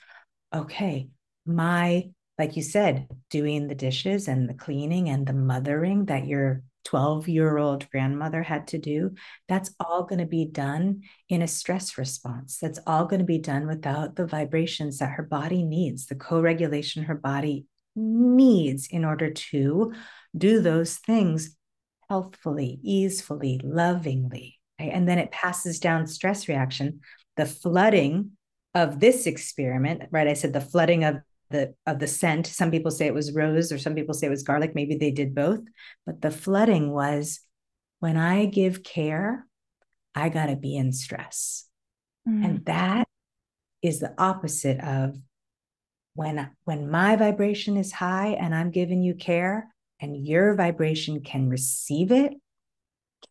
okay, 0.55 1.09
my, 1.47 2.11
like 2.39 2.57
you 2.57 2.63
said, 2.63 3.09
doing 3.31 3.69
the 3.69 3.75
dishes 3.75 4.29
and 4.29 4.49
the 4.49 4.55
cleaning 4.55 5.09
and 5.09 5.27
the 5.27 5.33
mothering 5.33 6.07
that 6.07 6.27
your 6.27 6.63
12 6.89 7.29
year 7.29 7.59
old 7.59 7.89
grandmother 7.91 8.43
had 8.43 8.69
to 8.69 8.79
do, 8.79 9.15
that's 9.47 9.69
mm-hmm. 9.71 9.93
all 9.93 10.05
going 10.05 10.21
to 10.21 10.27
be 10.27 10.47
done 10.47 11.03
in 11.29 11.43
a 11.43 11.49
stress 11.49 11.99
response. 11.99 12.57
That's 12.59 12.81
all 12.87 13.05
going 13.05 13.21
to 13.21 13.27
be 13.27 13.39
done 13.39 13.67
without 13.67 14.17
the 14.17 14.27
vibrations 14.27 14.99
that 14.99 15.11
her 15.11 15.23
body 15.23 15.63
needs, 15.63 16.07
the 16.07 16.15
co 16.15 16.41
regulation 16.41 17.05
her 17.05 17.15
body 17.15 17.67
needs 17.95 18.87
in 18.87 19.05
order 19.05 19.31
to 19.31 19.93
do 20.37 20.63
those 20.63 20.97
things 20.97 21.57
healthfully, 22.09 22.79
easefully, 22.83 23.61
lovingly. 23.63 24.59
Right? 24.81 24.91
And 24.91 25.07
then 25.07 25.19
it 25.19 25.31
passes 25.31 25.81
down 25.81 26.07
stress 26.07 26.49
reaction. 26.49 27.01
The 27.37 27.45
flooding 27.45 28.31
of 28.75 28.99
this 28.99 29.27
experiment, 29.27 30.05
right? 30.11 30.27
I 30.27 30.33
said 30.33 30.55
the 30.55 30.61
flooding 30.63 31.05
of 31.05 31.17
the 31.51 31.75
of 31.87 31.99
the 31.99 32.07
scent. 32.07 32.47
Some 32.47 32.71
people 32.71 32.91
say 32.91 33.07
it 33.07 33.15
was 33.15 33.35
rose, 33.35 33.73
or 33.73 33.79
some 33.79 33.95
people 33.95 34.15
say 34.15 34.27
it 34.27 34.31
was 34.31 34.43
garlic. 34.43 34.75
Maybe 34.75 34.97
they 34.97 35.11
did 35.11 35.35
both. 35.35 35.61
But 36.07 36.21
the 36.21 36.31
flooding 36.31 36.91
was 36.93 37.41
when 38.01 38.17
I 38.17 38.47
give 38.47 38.83
care, 38.83 39.47
I 40.15 40.29
got 40.29 40.47
to 40.47 40.57
be 40.57 40.77
in 40.77 40.93
stress, 40.93 41.67
mm. 42.29 42.45
and 42.45 42.65
that 42.67 43.07
is 43.83 44.01
the 44.01 44.15
opposite 44.19 44.81
of 44.81 45.17
when 46.15 46.51
when 46.65 46.91
my 46.91 47.17
vibration 47.17 47.77
is 47.77 47.93
high 47.93 48.29
and 48.29 48.55
I'm 48.55 48.71
giving 48.71 49.03
you 49.03 49.15
care, 49.15 49.69
and 50.01 50.27
your 50.27 50.55
vibration 50.55 51.23
can 51.23 51.49
receive 51.49 52.13
it. 52.13 52.35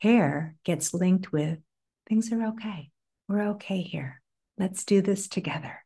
Care 0.01 0.55
gets 0.65 0.93
linked 0.93 1.31
with 1.31 1.59
things 2.07 2.31
are 2.31 2.47
okay. 2.47 2.89
We're 3.27 3.49
okay 3.49 3.81
here. 3.81 4.21
Let's 4.57 4.85
do 4.85 5.01
this 5.01 5.27
together. 5.27 5.83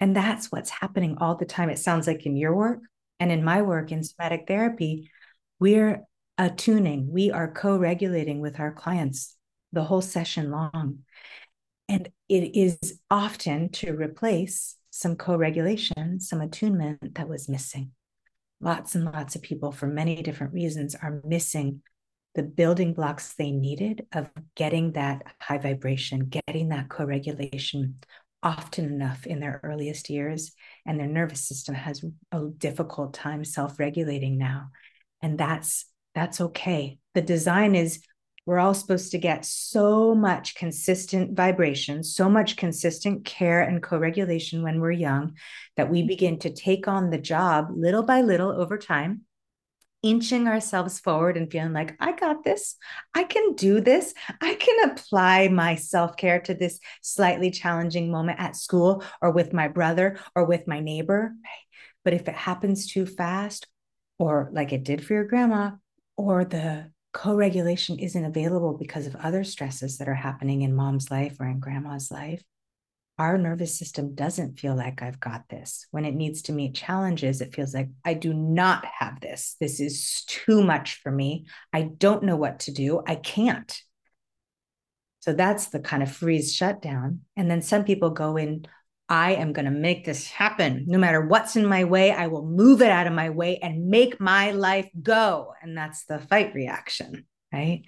And 0.00 0.16
that's 0.16 0.50
what's 0.50 0.70
happening 0.70 1.18
all 1.20 1.36
the 1.36 1.44
time. 1.44 1.68
It 1.68 1.78
sounds 1.78 2.06
like 2.06 2.24
in 2.24 2.36
your 2.36 2.54
work 2.54 2.80
and 3.18 3.30
in 3.30 3.44
my 3.44 3.62
work 3.62 3.92
in 3.92 4.02
somatic 4.02 4.44
therapy, 4.48 5.10
we're 5.58 6.04
attuning, 6.38 7.12
we 7.12 7.30
are 7.30 7.52
co 7.52 7.76
regulating 7.76 8.40
with 8.40 8.58
our 8.58 8.72
clients 8.72 9.36
the 9.72 9.84
whole 9.84 10.00
session 10.00 10.50
long. 10.50 11.00
And 11.88 12.08
it 12.28 12.56
is 12.56 13.00
often 13.10 13.68
to 13.72 13.92
replace 13.92 14.76
some 14.90 15.16
co 15.16 15.36
regulation, 15.36 16.18
some 16.20 16.40
attunement 16.40 17.14
that 17.16 17.28
was 17.28 17.48
missing. 17.48 17.92
Lots 18.60 18.94
and 18.94 19.04
lots 19.04 19.36
of 19.36 19.42
people, 19.42 19.70
for 19.70 19.86
many 19.86 20.22
different 20.22 20.54
reasons, 20.54 20.94
are 20.94 21.20
missing 21.24 21.82
the 22.34 22.42
building 22.42 22.94
blocks 22.94 23.34
they 23.34 23.50
needed 23.50 24.06
of 24.12 24.30
getting 24.54 24.92
that 24.92 25.22
high 25.40 25.58
vibration, 25.58 26.30
getting 26.46 26.68
that 26.70 26.88
co 26.88 27.04
regulation 27.04 27.96
often 28.42 28.86
enough 28.86 29.26
in 29.26 29.40
their 29.40 29.60
earliest 29.62 30.10
years 30.10 30.52
and 30.86 30.98
their 30.98 31.06
nervous 31.06 31.46
system 31.46 31.74
has 31.74 32.04
a 32.32 32.46
difficult 32.58 33.14
time 33.14 33.44
self-regulating 33.44 34.38
now. 34.38 34.70
And 35.22 35.38
that's 35.38 35.86
that's 36.14 36.40
okay. 36.40 36.98
The 37.14 37.22
design 37.22 37.74
is 37.74 38.02
we're 38.46 38.58
all 38.58 38.74
supposed 38.74 39.12
to 39.12 39.18
get 39.18 39.44
so 39.44 40.14
much 40.14 40.54
consistent 40.54 41.36
vibration 41.36 42.02
so 42.02 42.28
much 42.28 42.56
consistent 42.56 43.24
care 43.24 43.60
and 43.60 43.82
co-regulation 43.82 44.62
when 44.62 44.80
we're 44.80 44.90
young 44.90 45.36
that 45.76 45.90
we 45.90 46.02
begin 46.02 46.38
to 46.38 46.52
take 46.52 46.88
on 46.88 47.10
the 47.10 47.18
job 47.18 47.68
little 47.76 48.02
by 48.02 48.22
little 48.22 48.50
over 48.50 48.78
time 48.78 49.20
inching 50.02 50.48
ourselves 50.48 50.98
forward 50.98 51.36
and 51.36 51.50
feeling 51.50 51.72
like, 51.72 51.96
I 52.00 52.12
got 52.12 52.42
this. 52.44 52.76
I 53.14 53.24
can 53.24 53.54
do 53.54 53.80
this. 53.80 54.14
I 54.40 54.54
can 54.54 54.90
apply 54.90 55.48
my 55.48 55.74
self 55.74 56.16
care 56.16 56.40
to 56.42 56.54
this 56.54 56.80
slightly 57.02 57.50
challenging 57.50 58.10
moment 58.10 58.40
at 58.40 58.56
school 58.56 59.04
or 59.20 59.30
with 59.30 59.52
my 59.52 59.68
brother 59.68 60.18
or 60.34 60.44
with 60.44 60.66
my 60.66 60.80
neighbor. 60.80 61.32
But 62.04 62.14
if 62.14 62.28
it 62.28 62.34
happens 62.34 62.90
too 62.90 63.06
fast, 63.06 63.66
or 64.18 64.50
like 64.52 64.72
it 64.72 64.84
did 64.84 65.04
for 65.04 65.14
your 65.14 65.24
grandma, 65.24 65.72
or 66.16 66.44
the 66.44 66.90
co 67.12 67.34
regulation 67.34 67.98
isn't 67.98 68.24
available 68.24 68.76
because 68.76 69.06
of 69.06 69.16
other 69.16 69.44
stresses 69.44 69.98
that 69.98 70.08
are 70.08 70.14
happening 70.14 70.62
in 70.62 70.74
mom's 70.74 71.10
life 71.10 71.36
or 71.40 71.46
in 71.46 71.60
grandma's 71.60 72.10
life, 72.10 72.42
our 73.20 73.36
nervous 73.36 73.78
system 73.78 74.14
doesn't 74.14 74.58
feel 74.58 74.74
like 74.74 75.02
I've 75.02 75.20
got 75.20 75.42
this. 75.50 75.86
When 75.90 76.06
it 76.06 76.14
needs 76.14 76.40
to 76.42 76.54
meet 76.54 76.74
challenges, 76.74 77.42
it 77.42 77.54
feels 77.54 77.74
like 77.74 77.90
I 78.02 78.14
do 78.14 78.32
not 78.32 78.82
have 78.98 79.20
this. 79.20 79.56
This 79.60 79.78
is 79.78 80.24
too 80.26 80.62
much 80.64 81.02
for 81.02 81.12
me. 81.12 81.44
I 81.70 81.82
don't 81.82 82.22
know 82.22 82.36
what 82.36 82.60
to 82.60 82.72
do. 82.72 83.02
I 83.06 83.16
can't. 83.16 83.78
So 85.18 85.34
that's 85.34 85.66
the 85.66 85.80
kind 85.80 86.02
of 86.02 86.10
freeze 86.10 86.54
shutdown. 86.54 87.20
And 87.36 87.50
then 87.50 87.60
some 87.60 87.84
people 87.84 88.08
go 88.08 88.38
in, 88.38 88.64
I 89.06 89.34
am 89.34 89.52
going 89.52 89.66
to 89.66 89.70
make 89.70 90.06
this 90.06 90.26
happen. 90.26 90.86
No 90.88 90.96
matter 90.96 91.20
what's 91.20 91.56
in 91.56 91.66
my 91.66 91.84
way, 91.84 92.12
I 92.12 92.28
will 92.28 92.46
move 92.46 92.80
it 92.80 92.90
out 92.90 93.06
of 93.06 93.12
my 93.12 93.28
way 93.28 93.58
and 93.58 93.88
make 93.88 94.18
my 94.18 94.52
life 94.52 94.88
go. 95.02 95.52
And 95.60 95.76
that's 95.76 96.06
the 96.06 96.20
fight 96.20 96.54
reaction, 96.54 97.26
right? 97.52 97.82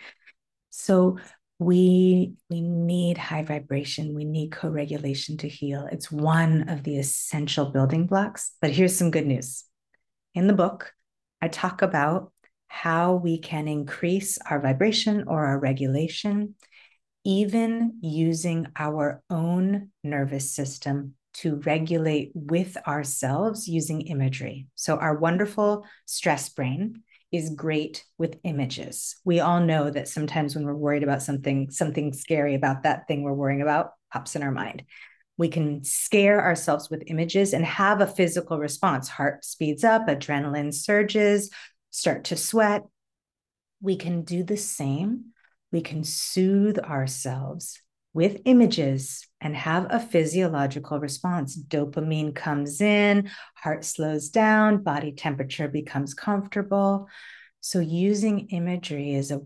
So 0.68 1.20
we 1.62 2.34
we 2.50 2.60
need 2.60 3.18
high 3.18 3.42
vibration. 3.42 4.14
We 4.14 4.24
need 4.24 4.52
co-regulation 4.52 5.36
to 5.38 5.48
heal. 5.48 5.88
It's 5.90 6.10
one 6.10 6.68
of 6.68 6.82
the 6.82 6.98
essential 6.98 7.70
building 7.70 8.06
blocks 8.06 8.52
but 8.60 8.70
here's 8.70 8.96
some 8.96 9.10
good 9.10 9.26
news. 9.26 9.64
In 10.34 10.46
the 10.46 10.54
book 10.54 10.92
i 11.42 11.48
talk 11.48 11.82
about 11.82 12.32
how 12.68 13.14
we 13.14 13.36
can 13.36 13.68
increase 13.68 14.38
our 14.48 14.60
vibration 14.60 15.24
or 15.26 15.44
our 15.44 15.58
regulation 15.58 16.54
even 17.24 17.98
using 18.00 18.66
our 18.76 19.22
own 19.30 19.90
nervous 20.02 20.52
system 20.52 21.14
to 21.34 21.56
regulate 21.66 22.30
with 22.34 22.76
ourselves 22.86 23.68
using 23.68 24.02
imagery. 24.02 24.66
So 24.74 24.96
our 24.96 25.16
wonderful 25.16 25.86
stress 26.04 26.48
brain 26.48 27.02
is 27.32 27.50
great 27.50 28.04
with 28.18 28.38
images. 28.44 29.16
We 29.24 29.40
all 29.40 29.60
know 29.60 29.90
that 29.90 30.08
sometimes 30.08 30.54
when 30.54 30.64
we're 30.64 30.74
worried 30.74 31.02
about 31.02 31.22
something, 31.22 31.70
something 31.70 32.12
scary 32.12 32.54
about 32.54 32.82
that 32.82 33.08
thing 33.08 33.22
we're 33.22 33.32
worrying 33.32 33.62
about 33.62 33.92
pops 34.12 34.36
in 34.36 34.42
our 34.42 34.50
mind. 34.50 34.84
We 35.38 35.48
can 35.48 35.82
scare 35.82 36.44
ourselves 36.44 36.90
with 36.90 37.04
images 37.06 37.54
and 37.54 37.64
have 37.64 38.00
a 38.00 38.06
physical 38.06 38.58
response. 38.58 39.08
Heart 39.08 39.44
speeds 39.44 39.82
up, 39.82 40.06
adrenaline 40.06 40.74
surges, 40.74 41.50
start 41.90 42.24
to 42.24 42.36
sweat. 42.36 42.84
We 43.80 43.96
can 43.96 44.22
do 44.22 44.44
the 44.44 44.58
same. 44.58 45.32
We 45.72 45.80
can 45.80 46.04
soothe 46.04 46.78
ourselves 46.78 47.81
with 48.14 48.42
images 48.44 49.26
and 49.40 49.56
have 49.56 49.86
a 49.90 49.98
physiological 49.98 51.00
response. 51.00 51.56
Dopamine 51.56 52.34
comes 52.34 52.80
in, 52.80 53.30
heart 53.54 53.84
slows 53.84 54.28
down, 54.28 54.82
body 54.82 55.12
temperature 55.12 55.68
becomes 55.68 56.14
comfortable. 56.14 57.08
So, 57.60 57.80
using 57.80 58.48
imagery 58.48 59.14
is 59.14 59.30
a 59.30 59.40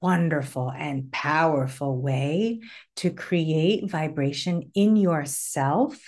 wonderful 0.00 0.70
and 0.70 1.10
powerful 1.12 1.96
way 1.96 2.60
to 2.96 3.10
create 3.10 3.90
vibration 3.90 4.70
in 4.74 4.96
yourself, 4.96 5.98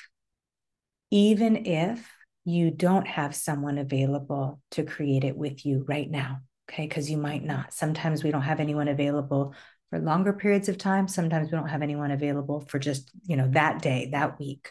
even 1.10 1.66
if 1.66 2.12
you 2.44 2.70
don't 2.70 3.06
have 3.06 3.34
someone 3.34 3.78
available 3.78 4.60
to 4.72 4.82
create 4.82 5.24
it 5.24 5.36
with 5.36 5.64
you 5.64 5.84
right 5.88 6.10
now. 6.10 6.40
Okay, 6.70 6.86
because 6.86 7.10
you 7.10 7.18
might 7.18 7.44
not. 7.44 7.72
Sometimes 7.72 8.24
we 8.24 8.30
don't 8.30 8.42
have 8.42 8.60
anyone 8.60 8.88
available 8.88 9.54
for 9.91 9.99
longer 9.99 10.32
periods 10.32 10.68
of 10.68 10.78
time. 10.78 11.09
Sometimes 11.09 11.51
we 11.51 11.57
don't 11.57 11.68
have 11.68 11.82
anyone 11.82 12.11
available 12.11 12.61
for 12.61 12.78
just, 12.78 13.11
you 13.26 13.37
know, 13.37 13.49
that 13.53 13.82
day, 13.82 14.09
that 14.12 14.39
week. 14.39 14.70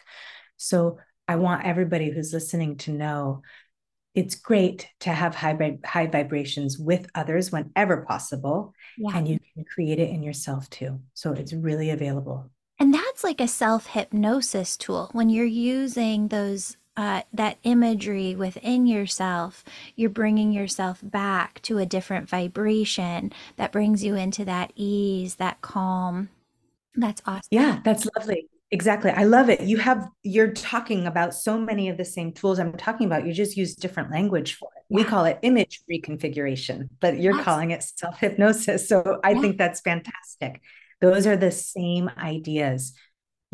So 0.56 0.98
I 1.26 1.36
want 1.36 1.66
everybody 1.66 2.10
who's 2.10 2.32
listening 2.32 2.76
to 2.78 2.92
know 2.92 3.42
it's 4.14 4.36
great 4.36 4.88
to 5.00 5.10
have 5.10 5.34
high 5.34 5.78
high 5.84 6.06
vibrations 6.06 6.78
with 6.78 7.08
others 7.14 7.50
whenever 7.50 8.02
possible 8.02 8.72
yeah. 8.96 9.16
and 9.16 9.26
you 9.26 9.40
can 9.54 9.64
create 9.64 9.98
it 9.98 10.10
in 10.10 10.22
yourself 10.22 10.70
too. 10.70 11.00
So 11.14 11.32
it's 11.32 11.52
really 11.52 11.90
available. 11.90 12.50
And 12.78 12.94
that's 12.94 13.24
like 13.24 13.40
a 13.40 13.48
self 13.48 13.86
hypnosis 13.86 14.76
tool 14.76 15.10
when 15.12 15.30
you're 15.30 15.44
using 15.44 16.28
those 16.28 16.76
uh, 16.96 17.22
that 17.32 17.58
imagery 17.64 18.34
within 18.34 18.86
yourself, 18.86 19.64
you're 19.96 20.10
bringing 20.10 20.52
yourself 20.52 21.00
back 21.02 21.60
to 21.62 21.78
a 21.78 21.86
different 21.86 22.28
vibration 22.28 23.32
that 23.56 23.72
brings 23.72 24.04
you 24.04 24.14
into 24.14 24.44
that 24.44 24.72
ease, 24.76 25.36
that 25.36 25.60
calm. 25.60 26.28
That's 26.94 27.22
awesome. 27.26 27.48
Yeah, 27.50 27.80
that's 27.84 28.06
lovely. 28.16 28.48
Exactly. 28.70 29.10
I 29.10 29.24
love 29.24 29.50
it. 29.50 29.60
You 29.60 29.76
have, 29.78 30.08
you're 30.22 30.52
talking 30.52 31.06
about 31.06 31.34
so 31.34 31.58
many 31.58 31.88
of 31.88 31.96
the 31.96 32.04
same 32.04 32.32
tools 32.32 32.58
I'm 32.58 32.72
talking 32.76 33.06
about. 33.06 33.26
You 33.26 33.32
just 33.32 33.56
use 33.56 33.74
different 33.74 34.10
language 34.10 34.54
for 34.54 34.68
it. 34.76 34.82
Yeah. 34.88 34.96
We 34.96 35.04
call 35.04 35.24
it 35.26 35.38
image 35.42 35.82
reconfiguration, 35.90 36.88
but 37.00 37.20
you're 37.20 37.40
calling 37.42 37.70
it 37.70 37.82
self 37.82 38.18
hypnosis. 38.18 38.88
So 38.88 39.20
I 39.22 39.32
yeah. 39.32 39.40
think 39.40 39.58
that's 39.58 39.80
fantastic. 39.80 40.60
Those 41.00 41.26
are 41.26 41.36
the 41.36 41.50
same 41.50 42.10
ideas 42.16 42.94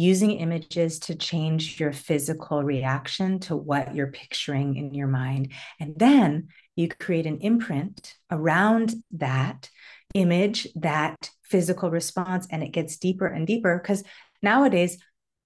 using 0.00 0.32
images 0.32 0.98
to 0.98 1.14
change 1.14 1.78
your 1.78 1.92
physical 1.92 2.64
reaction 2.64 3.38
to 3.38 3.54
what 3.54 3.94
you're 3.94 4.06
picturing 4.06 4.76
in 4.76 4.94
your 4.94 5.06
mind. 5.06 5.52
And 5.78 5.94
then 5.96 6.48
you 6.74 6.88
create 6.88 7.26
an 7.26 7.40
imprint 7.40 8.14
around 8.30 8.94
that 9.12 9.68
image, 10.14 10.66
that 10.76 11.30
physical 11.42 11.90
response, 11.90 12.46
and 12.50 12.62
it 12.62 12.72
gets 12.72 12.96
deeper 12.96 13.26
and 13.26 13.46
deeper. 13.46 13.78
Because 13.78 14.02
nowadays, 14.42 14.96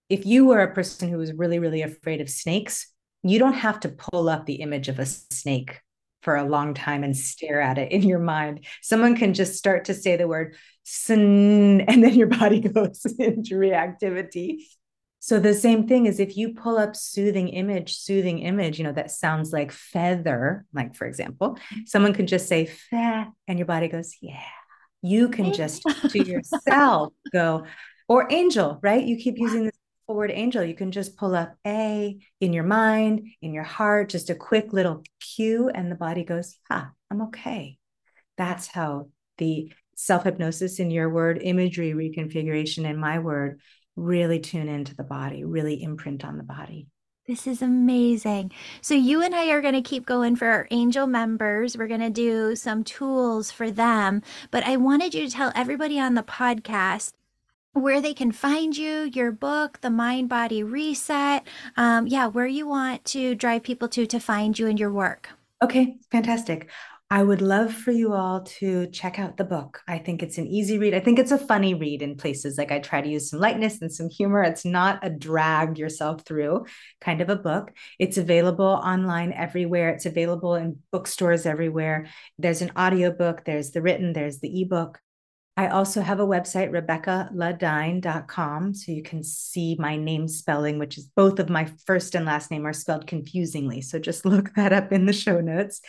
if 0.09 0.25
you 0.25 0.47
were 0.47 0.63
a 0.63 0.73
person 0.73 1.09
who 1.09 1.19
was 1.19 1.33
really, 1.33 1.59
really 1.59 1.83
afraid 1.83 2.21
of 2.21 2.31
snakes, 2.31 2.87
you 3.25 3.41
don't 3.41 3.55
have 3.55 3.81
to 3.81 3.89
pull 3.89 4.29
up 4.29 4.47
the 4.47 4.57
image 4.57 4.89
of 4.89 5.01
a 5.01 5.07
snake 5.07 5.81
for 6.25 6.35
a 6.37 6.49
long 6.49 6.75
time 6.75 7.05
and 7.05 7.13
mm-hmm. 7.13 7.21
stare 7.21 7.61
at 7.61 7.79
it 7.79 7.93
in 7.93 8.03
your 8.03 8.19
mind. 8.19 8.65
Someone 8.83 9.15
can 9.15 9.35
just 9.35 9.57
start 9.57 9.85
to 9.85 9.95
say 9.95 10.17
the 10.17 10.27
word 10.27 10.57
and 11.09 11.87
then 11.87 12.15
your 12.15 12.27
body 12.27 12.61
goes 12.75 13.05
into 13.19 13.55
reactivity. 13.55 14.65
So 15.21 15.41
the 15.41 15.55
same 15.55 15.87
thing 15.87 16.05
is 16.05 16.21
if 16.21 16.37
you 16.37 16.53
pull 16.53 16.77
up 16.77 16.95
soothing 16.95 17.49
image, 17.49 17.97
soothing 17.97 18.41
image, 18.41 18.79
you 18.79 18.85
know, 18.85 18.93
that 18.93 19.11
sounds 19.11 19.53
like 19.53 19.73
feather, 19.73 20.67
like 20.75 20.95
for 20.95 21.07
example, 21.07 21.53
mm-hmm. 21.55 21.81
someone 21.87 22.13
can 22.13 22.27
just 22.27 22.49
say 22.49 22.67
Fe, 22.67 23.25
and 23.49 23.59
your 23.59 23.67
body 23.67 23.89
goes, 23.89 24.17
yeah. 24.21 24.43
You 25.03 25.29
can 25.29 25.53
just 25.55 25.83
to 25.83 26.19
yourself 26.19 27.13
go, 27.33 27.65
or 28.09 28.31
angel, 28.31 28.79
right? 28.83 29.05
You 29.05 29.17
keep 29.17 29.39
using 29.39 29.65
this 29.65 29.74
word 30.13 30.31
angel. 30.31 30.63
You 30.63 30.75
can 30.75 30.93
just 30.93 31.17
pull 31.17 31.35
up 31.35 31.57
A 31.67 32.19
in 32.41 32.53
your 32.53 32.65
mind, 32.65 33.29
in 33.41 33.55
your 33.55 33.65
heart, 33.65 34.11
just 34.11 34.29
a 34.29 34.35
quick 34.35 34.73
little 34.73 35.03
cue, 35.21 35.71
and 35.71 35.91
the 35.91 35.97
body 35.97 36.25
goes, 36.25 36.59
yeah, 36.71 36.89
I'm 37.11 37.23
okay. 37.23 37.79
That's 38.37 38.67
how 38.67 39.09
the 39.39 39.73
self 39.97 40.25
hypnosis 40.25 40.79
in 40.79 40.91
your 40.91 41.09
word, 41.09 41.41
imagery 41.41 41.93
reconfiguration 41.93 42.85
in 42.85 42.99
my 42.99 43.19
word, 43.19 43.61
really 43.97 44.41
tune 44.41 44.69
into 44.69 44.95
the 44.95 45.05
body, 45.05 45.45
really 45.45 45.83
imprint 45.83 46.25
on 46.25 46.37
the 46.37 46.45
body. 46.45 46.89
This 47.27 47.47
is 47.47 47.63
amazing. 47.63 48.53
So, 48.83 48.93
you 48.93 49.23
and 49.23 49.35
I 49.35 49.49
are 49.49 49.63
going 49.63 49.73
to 49.73 49.81
keep 49.81 50.05
going 50.05 50.37
for 50.37 50.47
our 50.47 50.69
angel 50.71 51.07
members. 51.07 51.75
We're 51.75 51.89
going 51.89 52.01
to 52.01 52.11
do 52.11 52.55
some 52.55 52.85
tools 52.85 53.51
for 53.51 53.71
them. 53.71 54.21
But 54.51 54.65
I 54.65 54.77
wanted 54.77 55.15
you 55.15 55.25
to 55.27 55.33
tell 55.33 55.51
everybody 55.55 55.99
on 55.99 56.15
the 56.15 56.23
podcast 56.23 57.13
where 57.75 58.01
they 58.01 58.15
can 58.15 58.33
find 58.33 58.77
you, 58.77 59.11
your 59.13 59.33
book, 59.33 59.81
The 59.81 59.91
Mind 59.91 60.29
Body 60.29 60.63
Reset. 60.63 61.47
Um, 61.77 62.07
yeah, 62.07 62.27
where 62.27 62.47
you 62.47 62.67
want 62.67 63.05
to 63.07 63.35
drive 63.35 63.63
people 63.63 63.89
to 63.89 64.07
to 64.07 64.19
find 64.19 64.59
you 64.59 64.69
and 64.69 64.81
your 64.81 64.93
work. 64.93 65.29
Okay, 65.63 65.99
fantastic. 66.11 66.71
I 67.11 67.23
would 67.23 67.43
love 67.43 67.73
for 67.73 67.93
you 67.93 68.13
all 68.15 68.43
to 68.43 68.87
check 68.89 69.19
out 69.19 69.37
the 69.37 69.45
book. 69.45 69.83
I 69.87 69.99
think 69.99 70.23
it's 70.23 70.39
an 70.39 70.47
easy 70.47 70.79
read. 70.79 70.95
I 70.95 71.01
think 71.01 71.19
it's 71.19 71.31
a 71.31 71.39
funny 71.39 71.75
read 71.75 72.01
in 72.01 72.17
places. 72.17 72.57
Like 72.57 72.73
I 72.73 72.79
try 72.79 73.03
to 73.03 73.09
use 73.09 73.31
some 73.31 73.41
lightness 73.41 73.81
and 73.83 73.93
some 73.93 74.09
humor. 74.09 74.43
It's 74.43 74.65
not 74.65 74.99
a 75.03 75.11
drag 75.11 75.79
yourself 75.79 76.23
through 76.25 76.67
kind 77.01 77.21
of 77.21 77.29
a 77.29 77.37
book. 77.37 77.73
It's 77.99 78.17
available 78.17 78.65
online 78.65 79.33
everywhere. 79.33 79.91
It's 79.91 80.07
available 80.07 80.55
in 80.55 80.79
bookstores 80.91 81.45
everywhere. 81.45 82.07
There's 82.39 82.63
an 82.63 82.73
audiobook, 82.77 83.45
there's 83.45 83.71
the 83.71 83.83
written, 83.83 84.13
there's 84.13 84.41
the 84.41 84.63
ebook. 84.63 84.99
I 85.57 85.69
also 85.69 86.01
have 86.01 86.19
a 86.19 86.27
website, 86.27 86.73
RebekkahLadyne.com. 86.73 88.75
So 88.75 88.91
you 88.91 89.05
can 89.05 89.23
see 89.23 89.77
my 89.79 89.97
name 89.97 90.27
spelling, 90.27 90.81
which 90.81 90.99
is 90.99 91.09
both 91.15 91.39
of 91.39 91.49
my 91.49 91.71
first 91.87 92.17
and 92.17 92.27
last 92.27 92.51
name 92.51 92.67
are 92.67 92.73
spelled 92.73 93.07
confusingly. 93.07 93.81
So 93.81 94.01
just 94.01 94.27
look 94.27 94.53
that 94.55 94.73
up 94.73 94.93
in 94.93 95.07
the 95.07 95.13
show 95.13 95.41
notes. 95.41 95.81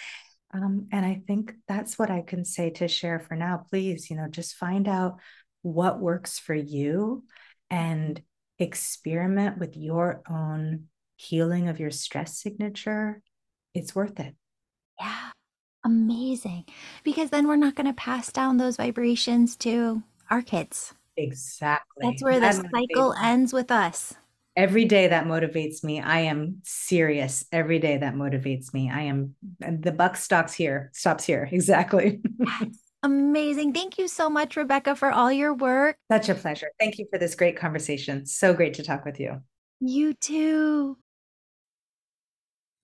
Um, 0.53 0.88
and 0.91 1.05
I 1.05 1.24
think 1.28 1.53
that's 1.68 1.97
what 1.97 2.11
I 2.11 2.22
can 2.22 2.45
say 2.45 2.70
to 2.72 2.88
share 2.88 3.20
for 3.20 3.36
now. 3.36 3.66
Please, 3.70 4.09
you 4.09 4.16
know, 4.16 4.28
just 4.30 4.55
find 4.55 4.88
out 4.88 5.20
what 5.63 5.99
works 5.99 6.38
for 6.38 6.53
you 6.53 7.24
and 7.70 8.22
experiment 8.59 9.57
with 9.57 9.76
your 9.76 10.22
own 10.30 10.86
healing 11.18 11.70
of 11.70 11.80
your 11.80 11.91
stress 11.91 12.39
signature. 12.39 13.22
It's 13.74 13.95
worth 13.95 14.20
it. 14.20 14.36
Yeah. 14.99 15.32
Amazing. 15.86 16.66
Because 17.04 17.30
then 17.30 17.48
we're 17.48 17.56
not 17.56 17.76
going 17.76 17.86
to 17.86 17.94
pass 17.94 18.32
down 18.32 18.58
those 18.58 18.76
vibrations 18.76 19.56
to 19.58 20.02
our 20.32 20.42
kids. 20.42 20.96
Exactly. 21.16 22.08
That's 22.10 22.24
where 22.24 22.40
the 22.40 22.52
cycle 22.52 23.14
ends 23.14 23.54
with 23.54 23.70
us. 23.70 24.16
Every 24.58 24.86
day 24.86 25.10
that 25.10 25.26
motivates 25.26 25.84
me 25.84 26.02
i 26.02 26.20
am 26.20 26.62
serious. 26.64 27.46
Every 27.52 27.78
day 27.78 27.98
that 27.98 28.16
motivates 28.16 28.74
me 28.74 28.90
i 28.90 29.02
am 29.02 29.36
the 29.60 29.92
buck 29.92 30.16
stops 30.16 30.54
here 30.54 30.90
stops 30.94 31.24
here. 31.24 31.48
Exactly. 31.52 32.22
Amazing. 33.04 33.74
Thank 33.74 34.00
you 34.00 34.08
so 34.08 34.30
much 34.30 34.56
Rebekkah 34.56 34.98
for 34.98 35.12
all 35.12 35.32
your 35.32 35.54
work. 35.54 35.98
Such 36.12 36.30
a 36.30 36.36
pleasure. 36.36 36.72
Thank 36.80 36.98
you 36.98 37.06
for 37.12 37.20
this 37.20 37.36
great 37.36 37.58
conversation. 37.58 38.26
So 38.26 38.54
great 38.54 38.74
to 38.76 38.84
talk 38.84 39.06
with 39.06 39.20
you. 39.20 39.42
You 39.80 40.14
too 40.16 40.98